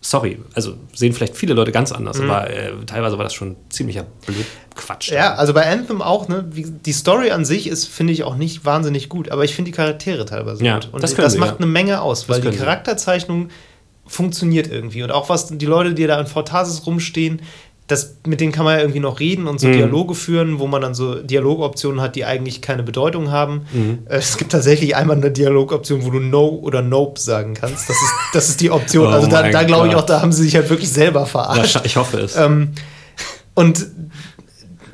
sorry, 0.09 0.39
also 0.53 0.75
sehen 0.93 1.11
vielleicht 1.11 1.35
viele 1.35 1.53
Leute 1.53 1.73
ganz 1.73 1.91
anders, 1.91 2.19
mhm. 2.19 2.29
aber 2.29 2.49
äh, 2.49 2.71
teilweise 2.85 3.17
war 3.17 3.25
das 3.25 3.33
schon 3.33 3.57
ziemlicher 3.69 4.05
Blödquatsch. 4.25 5.11
Ja, 5.11 5.35
also 5.35 5.53
bei 5.53 5.69
Anthem 5.69 6.01
auch, 6.01 6.29
ne? 6.29 6.45
Die 6.49 6.93
Story 6.93 7.31
an 7.31 7.43
sich 7.43 7.67
ist, 7.67 7.87
finde 7.87 8.13
ich, 8.13 8.23
auch 8.23 8.35
nicht 8.35 8.63
wahnsinnig 8.63 9.09
gut, 9.09 9.29
aber 9.29 9.43
ich 9.43 9.53
finde 9.53 9.71
die 9.71 9.75
Charaktere 9.75 10.25
teilweise 10.25 10.63
ja, 10.63 10.75
gut. 10.75 10.89
Und 10.93 11.03
das, 11.03 11.13
das 11.13 11.33
sie, 11.33 11.39
macht 11.39 11.51
ja. 11.51 11.57
eine 11.57 11.65
Menge 11.65 12.01
aus, 12.01 12.29
weil 12.29 12.39
die 12.39 12.55
Charakterzeichnung 12.55 13.49
funktioniert 14.05 14.71
irgendwie. 14.71 15.03
Und 15.03 15.11
auch 15.11 15.27
was 15.27 15.47
die 15.57 15.65
Leute, 15.65 15.93
die 15.93 16.07
da 16.07 16.17
in 16.21 16.27
Fortasis 16.27 16.85
rumstehen, 16.85 17.41
das, 17.87 18.17
mit 18.27 18.41
denen 18.41 18.51
kann 18.51 18.65
man 18.65 18.75
ja 18.75 18.81
irgendwie 18.81 18.99
noch 18.99 19.21
reden 19.21 19.47
und 19.47 19.61
so 19.61 19.67
mhm. 19.67 19.73
Dialoge 19.73 20.13
führen, 20.13 20.59
wo 20.59 20.67
man 20.67 20.81
dann 20.81 20.93
so 20.93 21.15
Dialogoptionen 21.15 22.01
hat, 22.01 22.17
die 22.17 22.25
eigentlich 22.25 22.61
keine 22.61 22.83
Bedeutung 22.83 23.31
haben. 23.31 23.61
Mhm. 23.71 23.99
Äh, 24.09 24.17
es 24.17 24.37
gibt 24.37 24.51
tatsächlich 24.51 24.95
einmal 24.95 25.15
eine 25.15 25.31
Dialogoption, 25.31 26.05
wo 26.05 26.09
du 26.09 26.19
No 26.19 26.47
oder 26.49 26.81
Nope 26.81 27.19
sagen 27.19 27.53
kannst. 27.53 27.89
Das 27.89 27.95
ist, 27.95 28.13
das 28.33 28.49
ist 28.49 28.61
die 28.61 28.71
Option. 28.71 29.07
oh 29.07 29.11
also 29.11 29.27
da, 29.27 29.49
da 29.49 29.63
glaube 29.63 29.87
ich 29.87 29.95
auch, 29.95 30.05
da 30.05 30.21
haben 30.21 30.33
sie 30.33 30.43
sich 30.43 30.55
halt 30.55 30.69
wirklich 30.69 30.91
selber 30.91 31.25
verarscht. 31.25 31.75
Ja, 31.75 31.81
ich 31.85 31.95
hoffe 31.95 32.19
es. 32.19 32.35
Ähm, 32.35 32.73
und 33.53 33.85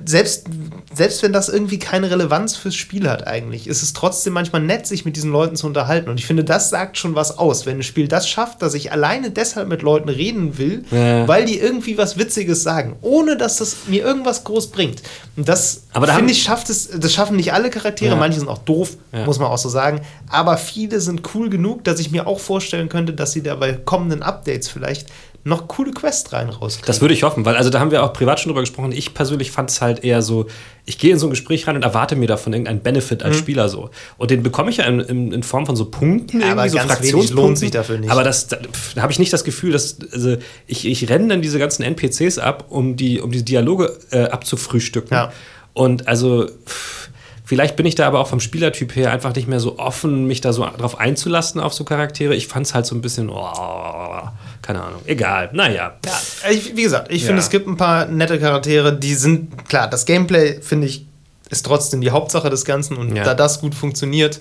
selbst 0.05 0.47
selbst 0.95 1.23
wenn 1.23 1.33
das 1.33 1.49
irgendwie 1.49 1.79
keine 1.79 2.09
Relevanz 2.11 2.55
fürs 2.55 2.75
Spiel 2.75 3.09
hat 3.09 3.27
eigentlich, 3.27 3.67
ist 3.67 3.81
es 3.81 3.93
trotzdem 3.93 4.33
manchmal 4.33 4.61
nett, 4.61 4.85
sich 4.85 5.05
mit 5.05 5.15
diesen 5.15 5.31
Leuten 5.31 5.55
zu 5.55 5.67
unterhalten. 5.67 6.09
Und 6.09 6.19
ich 6.19 6.25
finde, 6.25 6.43
das 6.43 6.69
sagt 6.69 6.97
schon 6.97 7.15
was 7.15 7.37
aus, 7.37 7.65
wenn 7.65 7.79
ein 7.79 7.83
Spiel 7.83 8.07
das 8.07 8.29
schafft, 8.29 8.61
dass 8.61 8.73
ich 8.73 8.91
alleine 8.91 9.31
deshalb 9.31 9.67
mit 9.67 9.81
Leuten 9.81 10.09
reden 10.09 10.57
will, 10.57 10.85
ja. 10.91 11.27
weil 11.27 11.45
die 11.45 11.57
irgendwie 11.57 11.97
was 11.97 12.17
Witziges 12.17 12.63
sagen, 12.63 12.95
ohne 13.01 13.37
dass 13.37 13.57
das 13.57 13.75
mir 13.87 14.03
irgendwas 14.03 14.43
groß 14.43 14.67
bringt. 14.67 15.01
Und 15.35 15.49
das 15.49 15.83
da 15.93 16.01
finde 16.15 16.31
ich 16.31 16.43
schafft 16.43 16.69
es, 16.69 16.89
das 16.89 17.13
schaffen 17.13 17.37
nicht 17.37 17.53
alle 17.53 17.69
Charaktere, 17.69 18.11
ja. 18.11 18.15
manche 18.15 18.39
sind 18.39 18.49
auch 18.49 18.59
doof, 18.59 18.97
ja. 19.11 19.25
muss 19.25 19.39
man 19.39 19.49
auch 19.49 19.57
so 19.57 19.69
sagen, 19.69 20.01
aber 20.29 20.57
viele 20.57 20.99
sind 20.99 21.21
cool 21.33 21.49
genug, 21.49 21.83
dass 21.83 21.99
ich 21.99 22.11
mir 22.11 22.27
auch 22.27 22.39
vorstellen 22.39 22.89
könnte, 22.89 23.13
dass 23.13 23.31
sie 23.31 23.41
da 23.41 23.55
bei 23.55 23.73
kommenden 23.73 24.23
Updates 24.23 24.69
vielleicht 24.69 25.07
noch 25.45 25.67
coole 25.67 25.91
Quests 25.91 26.31
rein 26.31 26.49
rauskriegen. 26.49 26.87
Das 26.87 27.01
würde 27.01 27.13
ich 27.13 27.23
hoffen, 27.23 27.45
weil 27.45 27.57
also 27.57 27.69
da 27.69 27.79
haben 27.79 27.91
wir 27.91 28.03
auch 28.03 28.13
privat 28.13 28.39
schon 28.39 28.49
drüber 28.49 28.61
gesprochen. 28.61 28.93
Ich 28.93 29.13
persönlich 29.13 29.51
fand 29.51 29.69
es 29.69 29.81
halt 29.81 30.03
eher 30.03 30.21
so, 30.21 30.45
ich 30.85 30.97
gehe 30.97 31.11
in 31.11 31.19
so 31.19 31.27
ein 31.27 31.31
Gespräch 31.31 31.67
rein 31.67 31.75
und 31.75 31.83
erwarte 31.83 32.15
mir 32.15 32.27
davon 32.27 32.53
irgendeinen 32.53 32.79
Benefit 32.79 33.23
als 33.23 33.35
mhm. 33.35 33.39
Spieler 33.39 33.67
so. 33.67 33.89
Und 34.17 34.31
den 34.31 34.41
bekomme 34.41 34.69
ich 34.69 34.77
ja 34.77 34.85
in, 34.85 35.01
in, 35.01 35.31
in, 35.33 35.43
Form 35.43 35.65
von 35.65 35.75
so 35.75 35.85
Punkten, 35.85 36.39
ja, 36.39 36.49
irgendwie 36.49 36.69
so 36.69 36.77
Fraktionspunkten. 36.77 37.35
lohnt 37.35 37.57
sich 37.57 37.71
dafür 37.71 37.97
nicht. 37.97 38.09
Aber 38.09 38.23
das, 38.23 38.47
da, 38.47 38.57
da 38.95 39.01
habe 39.01 39.11
ich 39.11 39.19
nicht 39.19 39.33
das 39.33 39.43
Gefühl, 39.43 39.73
dass 39.73 39.97
also 40.13 40.37
ich, 40.65 40.85
ich 40.85 41.09
renne 41.09 41.27
dann 41.27 41.41
diese 41.41 41.59
ganzen 41.59 41.83
NPCs 41.83 42.37
ab, 42.39 42.65
um 42.69 42.95
die, 42.95 43.19
um 43.19 43.31
die 43.31 43.43
Dialoge 43.43 43.97
äh, 44.11 44.23
abzufrühstücken. 44.25 45.15
Ja. 45.15 45.33
Und 45.73 46.07
also. 46.07 46.47
Pff, 46.65 47.09
Vielleicht 47.45 47.75
bin 47.75 47.85
ich 47.85 47.95
da 47.95 48.07
aber 48.07 48.19
auch 48.19 48.27
vom 48.27 48.39
Spielertyp 48.39 48.95
her 48.95 49.11
einfach 49.11 49.35
nicht 49.35 49.49
mehr 49.49 49.59
so 49.59 49.77
offen, 49.77 50.25
mich 50.27 50.39
da 50.39 50.53
so 50.53 50.65
drauf 50.77 50.97
einzulassen 50.97 51.59
auf 51.59 51.73
so 51.73 51.83
Charaktere. 51.83 52.33
Ich 52.33 52.47
fand 52.47 52.65
es 52.65 52.73
halt 52.73 52.85
so 52.85 52.95
ein 52.95 53.01
bisschen, 53.01 53.29
oh, 53.29 54.21
keine 54.64 54.82
Ahnung, 54.82 55.01
egal. 55.05 55.51
Naja. 55.53 55.93
Ja, 56.03 56.49
ich, 56.49 56.76
wie 56.76 56.84
gesagt, 56.84 57.11
ich 57.11 57.22
ja. 57.22 57.28
finde, 57.28 57.41
es 57.41 57.51
gibt 57.51 57.68
ein 57.68 57.78
paar 57.78 58.07
nette 58.07 58.39
Charaktere, 58.39 58.97
die 58.97 59.14
sind, 59.14 59.68
klar, 59.70 59.88
das 59.88 60.05
Gameplay 60.05 60.61
finde 60.61 60.88
ich 60.88 61.05
ist 61.49 61.66
trotzdem 61.68 62.01
die 62.01 62.09
Hauptsache 62.09 62.49
des 62.49 62.66
Ganzen 62.66 62.97
und 62.97 63.16
ja. 63.16 63.24
da 63.24 63.36
das 63.36 63.59
gut 63.61 63.76
funktioniert, 63.76 64.39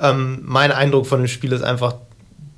ähm, 0.00 0.40
mein 0.44 0.70
Eindruck 0.70 1.06
von 1.06 1.18
dem 1.18 1.26
Spiel 1.26 1.50
ist 1.50 1.62
einfach, 1.62 1.96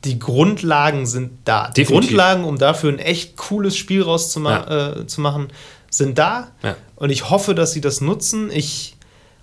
die 0.05 0.19
Grundlagen 0.19 1.07
sind 1.07 1.31
da. 1.45 1.71
Die 1.71 1.85
Grundlagen, 1.85 2.45
um 2.45 2.59
dafür 2.59 2.93
ein 2.93 2.99
echt 2.99 3.37
cooles 3.37 3.77
Spiel 3.77 4.03
rauszumachen, 4.03 5.47
äh, 5.47 5.53
sind 5.89 6.19
da. 6.19 6.49
Und 6.97 7.11
ich 7.11 7.31
hoffe, 7.31 7.55
dass 7.55 7.73
sie 7.73 7.81
das 7.81 8.03
nutzen. 8.03 8.51
Ich 8.51 8.94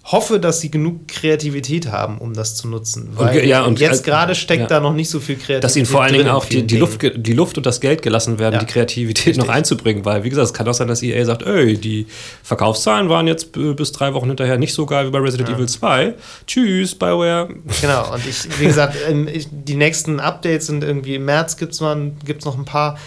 hoffe, 0.04 0.40
dass 0.40 0.60
sie 0.60 0.72
genug 0.72 1.08
Kreativität 1.08 1.92
haben, 1.92 2.18
um 2.18 2.34
das 2.34 2.56
zu 2.56 2.68
nutzen. 2.68 3.10
Weil 3.16 3.40
und, 3.40 3.46
ja, 3.46 3.64
und 3.64 3.80
jetzt 3.80 4.04
gerade 4.04 4.34
steckt 4.34 4.62
ja. 4.62 4.68
da 4.68 4.80
noch 4.80 4.94
nicht 4.94 5.10
so 5.10 5.20
viel 5.20 5.36
Kreativität. 5.36 5.64
Dass 5.64 5.76
ihnen 5.76 5.86
vor 5.86 6.02
allen 6.02 6.14
Dingen 6.14 6.28
auch 6.30 6.46
die, 6.46 6.66
die, 6.66 6.78
Luft, 6.78 7.02
die 7.16 7.34
Luft 7.34 7.58
und 7.58 7.66
das 7.66 7.80
Geld 7.80 8.02
gelassen 8.02 8.40
werden, 8.40 8.56
ja. 8.56 8.60
die 8.60 8.66
Kreativität 8.66 9.28
Richtig. 9.28 9.46
noch 9.46 9.54
einzubringen. 9.54 10.04
Weil, 10.04 10.24
wie 10.24 10.30
gesagt, 10.30 10.48
es 10.48 10.54
kann 10.54 10.68
auch 10.68 10.74
sein, 10.74 10.88
dass 10.88 11.04
EA 11.04 11.24
sagt, 11.24 11.44
ey, 11.44 11.78
die 11.78 12.08
Verkaufszahlen 12.42 13.10
waren 13.10 13.28
jetzt 13.28 13.52
bis 13.52 13.92
drei 13.92 14.14
Wochen 14.16 14.28
hinterher 14.28 14.58
nicht 14.58 14.74
so 14.74 14.88
geil 14.88 15.06
wie 15.06 15.12
bei 15.12 15.20
Resident. 15.20 15.50
Evil 15.50 15.68
2. 15.68 16.16
Tschüss, 16.48 16.96
Bioware. 16.96 17.50
Genau, 17.82 18.14
und 18.14 18.26
ich, 18.28 18.60
wie 18.60 18.66
gesagt, 18.66 18.96
die 19.52 19.76
nächsten 19.76 20.20
Updates 20.20 20.68
sind 20.68 20.84
irgendwie 20.84 21.16
im 21.16 21.26
März 21.26 21.58
gibt 21.58 21.74
es 21.74 21.82
noch 21.82 22.58
ein 22.58 22.66
paar. 22.66 22.98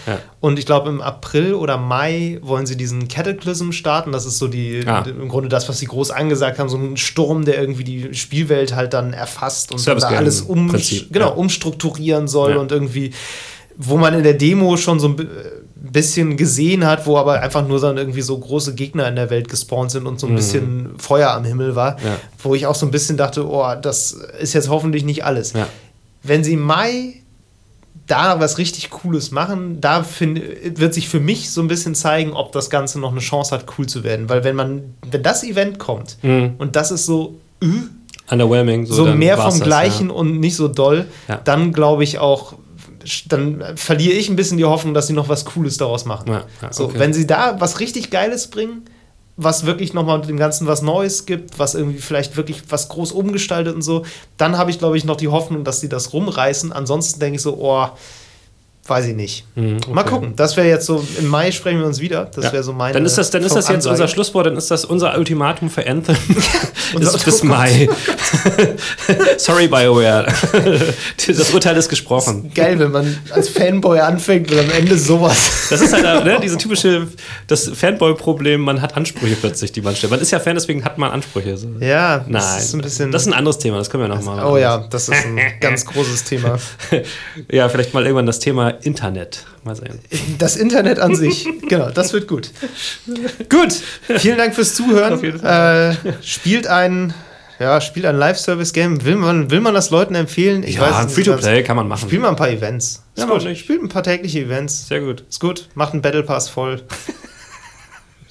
Und 0.45 0.59
ich 0.59 0.67
glaube, 0.67 0.91
im 0.91 1.01
April 1.01 1.55
oder 1.55 1.79
Mai 1.79 2.39
wollen 2.43 2.67
sie 2.67 2.77
diesen 2.77 3.09
Cataclysm 3.09 3.71
starten. 3.73 4.13
Das 4.13 4.27
ist 4.27 4.39
so 4.39 4.47
die, 4.47 4.83
ah. 4.85 5.03
im 5.09 5.31
Grunde 5.31 5.49
das, 5.49 5.71
was 5.71 5.79
sie 5.79 5.87
groß 5.87 6.11
angesagt 6.11 6.59
haben, 6.59 6.69
so 6.69 6.77
ein 6.77 6.99
Sturm, 6.99 7.47
der 7.47 7.59
irgendwie 7.59 7.83
die 7.83 8.13
Spielwelt 8.13 8.77
halt 8.77 8.93
dann 8.93 9.15
erfasst 9.15 9.73
und 9.73 9.87
dann 9.87 9.99
da 9.99 10.09
alles 10.09 10.43
um, 10.43 10.71
genau, 11.11 11.29
ja. 11.29 11.33
umstrukturieren 11.33 12.29
soll 12.29 12.51
ja. 12.51 12.57
und 12.59 12.71
irgendwie, 12.73 13.15
wo 13.79 13.97
man 13.97 14.13
in 14.13 14.23
der 14.23 14.35
Demo 14.35 14.77
schon 14.77 15.01
so 15.01 15.09
ein 15.09 15.29
bisschen 15.77 16.37
gesehen 16.37 16.85
hat, 16.85 17.07
wo 17.07 17.17
aber 17.17 17.41
einfach 17.41 17.67
nur 17.67 17.81
dann 17.81 17.97
irgendwie 17.97 18.21
so 18.21 18.39
große 18.39 18.75
Gegner 18.75 19.09
in 19.09 19.17
der 19.17 19.31
Welt 19.31 19.49
gespawnt 19.49 19.93
sind 19.93 20.07
und 20.07 20.21
so 20.21 20.27
ein 20.27 20.33
mhm. 20.33 20.37
bisschen 20.37 20.91
Feuer 20.99 21.31
am 21.31 21.45
Himmel 21.47 21.75
war, 21.75 21.97
ja. 22.05 22.19
wo 22.43 22.55
ich 22.55 22.67
auch 22.67 22.75
so 22.75 22.85
ein 22.85 22.91
bisschen 22.91 23.17
dachte, 23.17 23.49
oh, 23.49 23.75
das 23.81 24.13
ist 24.39 24.53
jetzt 24.53 24.69
hoffentlich 24.69 25.07
nicht 25.07 25.25
alles. 25.25 25.55
Wenn 26.23 26.45
sie 26.45 26.57
Mai 26.57 27.24
da 28.07 28.39
was 28.41 28.59
richtig 28.59 28.91
Cooles 28.91 29.31
machen, 29.31 29.81
da 29.81 30.03
find, 30.03 30.41
wird 30.79 30.93
sich 30.93 31.09
für 31.09 31.21
mich 31.21 31.51
so 31.51 31.61
ein 31.63 31.69
bisschen 31.69 31.95
zeigen, 31.95 32.33
ob 32.33 32.53
das 32.53 32.69
Ganze 32.69 33.01
noch 33.01 33.13
eine 33.13 33.21
Chance 33.21 33.55
hat, 33.55 33.67
cool 33.79 33.87
zu 33.87 34.05
werden. 34.05 34.29
Weil 34.29 34.45
wenn 34.45 34.57
man, 34.57 34.95
wenn 35.11 35.23
das 35.23 35.43
Event 35.43 35.79
kommt 35.79 36.19
mhm. 36.23 36.55
und 36.59 36.77
das 36.77 36.91
ist 36.91 37.07
so 37.07 37.39
äh, 37.63 37.67
underwhelming, 38.31 38.87
so, 38.87 39.07
so 39.07 39.15
mehr 39.15 39.39
vom 39.39 39.59
Gleichen 39.61 40.09
ja. 40.09 40.15
und 40.15 40.39
nicht 40.39 40.57
so 40.57 40.69
doll, 40.69 41.07
ja. 41.29 41.41
dann 41.45 41.73
glaube 41.73 42.05
ich 42.05 42.19
auch, 42.19 42.55
dann 43.27 43.63
verliere 43.77 44.15
ich 44.15 44.29
ein 44.29 44.37
bisschen 44.37 44.59
die 44.59 44.65
Hoffnung, 44.65 44.95
dass 44.95 45.07
sie 45.07 45.13
noch 45.15 45.29
was 45.29 45.45
Cooles 45.45 45.79
daraus 45.79 46.05
machen. 46.05 46.31
Ja, 46.31 46.45
okay. 46.63 46.69
So, 46.73 46.93
wenn 46.95 47.13
sie 47.13 47.27
da 47.27 47.61
was 47.61 47.81
richtig 47.81 48.11
Geiles 48.11 48.49
bringen, 48.49 48.83
was 49.37 49.67
wirklich 49.67 49.95
nochmal 49.95 50.21
dem 50.21 50.37
Ganzen 50.37 50.67
was 50.67 50.83
Neues 50.83 51.27
gibt, 51.27 51.59
was 51.59 51.75
irgendwie 51.75 51.99
vielleicht 51.99 52.37
wirklich 52.37 52.63
was 52.69 52.89
groß 52.89 53.13
umgestaltet 53.13 53.75
und 53.75 53.83
so, 53.83 54.05
dann 54.37 54.57
habe 54.57 54.71
ich, 54.71 54.79
glaube 54.79 54.97
ich, 54.97 55.05
noch 55.05 55.17
die 55.17 55.29
Hoffnung, 55.29 55.65
dass 55.65 55.81
sie 55.81 55.89
das 55.89 56.13
rumreißen. 56.13 56.73
Ansonsten 56.73 57.21
denke 57.21 57.37
ich 57.37 57.43
so, 57.43 57.57
oh, 57.59 57.89
Weiß 58.87 59.07
ich 59.07 59.15
nicht. 59.15 59.47
Mhm, 59.55 59.79
okay. 59.79 59.95
Mal 59.95 60.03
gucken. 60.03 60.37
Das 60.37 60.59
wäre 60.59 60.69
jetzt 60.69 60.85
so, 60.85 61.03
im 61.19 61.27
Mai 61.29 61.51
sprechen 61.53 61.79
wir 61.79 61.87
uns 61.87 62.01
wieder. 62.01 62.27
Das 62.27 62.45
ja. 62.45 62.53
wäre 62.53 62.63
so 62.63 62.75
meine. 62.75 62.93
Dann 62.93 63.07
ist 63.07 63.17
das, 63.17 63.31
dann 63.31 63.43
ist 63.43 63.57
das 63.57 63.69
jetzt 63.69 63.87
unser 63.87 64.09
Schlusswort, 64.09 64.47
dann 64.47 64.59
ist 64.59 64.71
das 64.71 64.85
unser 64.85 65.17
Ultimatum 65.17 65.71
für 65.71 65.87
Anthem. 65.87 66.17
bis, 66.99 67.25
bis 67.25 67.43
Mai. 67.43 67.89
Sorry, 69.39 69.69
BioWare. 69.69 70.27
das 71.27 71.55
Urteil 71.55 71.79
ist 71.79 71.89
gesprochen. 71.89 72.45
Ist 72.49 72.55
geil, 72.55 72.79
wenn 72.79 72.91
man 72.91 73.19
als 73.31 73.49
Fanboy 73.49 74.01
anfängt 74.01 74.53
und 74.53 74.59
am 74.59 74.71
Ende 74.71 74.99
sowas. 74.99 75.69
Das 75.71 75.81
ist 75.81 75.95
halt 75.95 76.25
ne, 76.27 76.39
diese 76.43 76.59
typische, 76.59 77.09
das 77.47 77.71
Fanboy-Problem, 77.71 78.61
man 78.61 78.83
hat 78.83 78.99
Ansprüche 78.99 79.37
plötzlich, 79.37 79.73
die 79.73 79.81
man 79.81 79.97
stellt. 79.97 80.11
Man 80.11 80.21
ist 80.21 80.31
ja 80.31 80.41
Fan, 80.41 80.57
deswegen 80.57 80.85
hat 80.85 80.99
man 80.99 81.11
Ansprüche. 81.11 81.57
So. 81.57 81.69
Ja, 81.81 82.19
Nein, 82.19 82.33
das 82.33 82.65
ist 82.65 82.75
ein 82.75 82.83
bisschen. 82.83 83.11
Das 83.11 83.23
ist 83.23 83.29
ein 83.29 83.35
anderes 83.35 83.57
Thema, 83.57 83.79
das 83.79 83.89
können 83.89 84.03
wir 84.03 84.15
nochmal. 84.15 84.45
Oh 84.45 84.59
ja, 84.59 84.77
das 84.91 85.09
ist 85.09 85.25
ein 85.25 85.41
ganz 85.61 85.87
großes 85.87 86.25
Thema. 86.25 86.59
ja, 87.51 87.67
vielleicht 87.71 87.95
mal 87.95 88.03
irgendwann 88.03 88.27
das 88.27 88.41
Thema 88.41 88.74
Internet. 88.83 89.45
Mal 89.65 89.77
sehen. 89.77 89.99
Das 90.39 90.57
Internet 90.57 90.99
an 90.99 91.15
sich, 91.15 91.47
genau, 91.69 91.91
das 91.91 92.13
wird 92.13 92.29
gut. 92.29 92.51
gut, 93.49 93.73
vielen 94.19 94.39
Dank 94.39 94.55
fürs 94.55 94.75
Zuhören. 94.75 95.23
Äh, 95.43 95.95
spielt 96.23 96.67
ein 96.67 97.15
ja, 97.61 97.81
spielt 97.81 98.05
ein 98.05 98.17
Live-Service-Game. 98.17 99.05
Will 99.05 99.17
man, 99.17 99.51
will 99.51 99.61
man 99.61 99.75
das 99.75 99.91
Leuten 99.91 100.17
empfehlen? 100.17 100.65
Ich 100.65 100.75
ja, 100.75 101.07
Free-to-Play 101.07 101.63
kann 101.63 101.77
man 101.77 101.87
machen. 101.87 102.09
Spielt 102.09 102.21
mal 102.21 102.31
ein 102.31 102.37
paar 102.37 102.51
Events. 102.51 103.05
Ist 103.15 103.23
ja, 103.23 103.27
gut. 103.27 103.57
Spielt 103.57 103.81
ein 103.81 103.89
paar 103.89 104.03
tägliche 104.03 104.41
Events. 104.41 104.89
Sehr 104.89 105.01
gut. 105.01 105.25
Ist 105.29 105.41
gut. 105.41 105.69
Macht 105.75 105.93
einen 105.93 106.03
Battle 106.03 106.25
Pass 106.25 106.49
voll. 106.49 106.83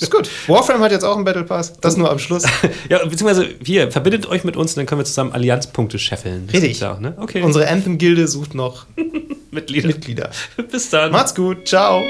Ist 0.03 0.11
gut. 0.11 0.29
Warframe 0.47 0.81
hat 0.81 0.91
jetzt 0.91 1.05
auch 1.05 1.15
einen 1.15 1.23
Battle 1.23 1.43
Pass. 1.43 1.73
Das 1.79 1.95
nur 1.95 2.11
am 2.11 2.19
Schluss. 2.19 2.43
ja, 2.89 2.99
beziehungsweise 3.05 3.47
hier, 3.63 3.91
verbindet 3.91 4.27
euch 4.27 4.43
mit 4.43 4.57
uns 4.57 4.71
und 4.71 4.77
dann 4.77 4.85
können 4.85 4.99
wir 4.99 5.05
zusammen 5.05 5.31
Allianzpunkte 5.31 5.97
scheffeln. 5.97 6.49
Richtig. 6.51 6.83
Auch, 6.83 6.99
ne? 6.99 7.15
okay. 7.19 7.41
Unsere 7.41 7.67
Anthem-Gilde 7.69 8.27
sucht 8.27 8.53
noch 8.53 8.85
Mitglieder. 9.51 9.87
Mitglieder. 9.87 10.29
Bis 10.71 10.89
dann. 10.89 11.11
Macht's 11.11 11.33
gut. 11.33 11.67
Ciao. 11.67 12.03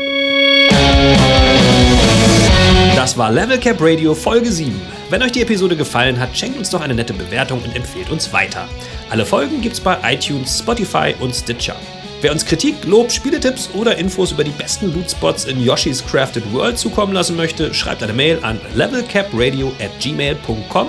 Das 2.96 3.18
war 3.18 3.32
Level 3.32 3.60
Cap 3.60 3.78
Radio 3.80 4.16
Folge 4.16 4.52
7. 4.52 4.74
Wenn 5.10 5.22
euch 5.22 5.34
die 5.34 5.42
Episode 5.42 5.76
gefallen 5.76 6.20
hat, 6.20 6.36
schenkt 6.36 6.58
uns 6.58 6.70
doch 6.72 6.82
eine 6.82 6.96
nette 6.96 7.14
Bewertung 7.14 7.62
und 7.62 7.76
empfehlt 7.76 8.10
uns 8.10 8.34
weiter. 8.34 8.68
Alle 9.10 9.26
Folgen 9.26 9.62
gibt's 9.62 9.80
bei 9.80 9.98
iTunes, 10.04 10.60
Spotify 10.60 11.14
und 11.20 11.36
Stitcher. 11.36 11.76
Wer 12.24 12.32
uns 12.32 12.46
Kritik, 12.46 12.86
Lob, 12.86 13.12
Spieletipps 13.12 13.72
oder 13.74 13.98
Infos 13.98 14.32
über 14.32 14.46
die 14.46 14.52
besten 14.52 14.94
Lootspots 14.94 15.44
in 15.44 15.62
Yoshi's 15.62 16.02
Crafted 16.06 16.54
World 16.54 16.78
zukommen 16.78 17.12
lassen 17.12 17.36
möchte, 17.36 17.74
schreibt 17.74 18.02
eine 18.02 18.14
Mail 18.14 18.40
an 18.44 18.62
levelcapradio 18.76 19.74
at 19.82 19.92
gmail.com. 20.00 20.88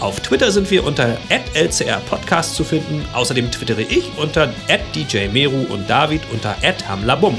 Auf 0.00 0.20
Twitter 0.20 0.52
sind 0.52 0.70
wir 0.70 0.84
unter 0.84 1.16
@lcrpodcast 1.30 2.54
zu 2.54 2.62
finden. 2.62 3.02
Außerdem 3.14 3.50
twittere 3.50 3.80
ich 3.80 4.04
unter 4.18 4.52
@djmeru 4.94 5.64
und 5.72 5.88
David 5.88 6.20
unter 6.30 6.54
@hamlabum. 6.86 7.38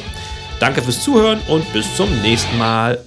Danke 0.59 0.81
fürs 0.81 1.03
Zuhören 1.03 1.39
und 1.47 1.71
bis 1.73 1.95
zum 1.95 2.09
nächsten 2.23 2.57
Mal. 2.57 2.97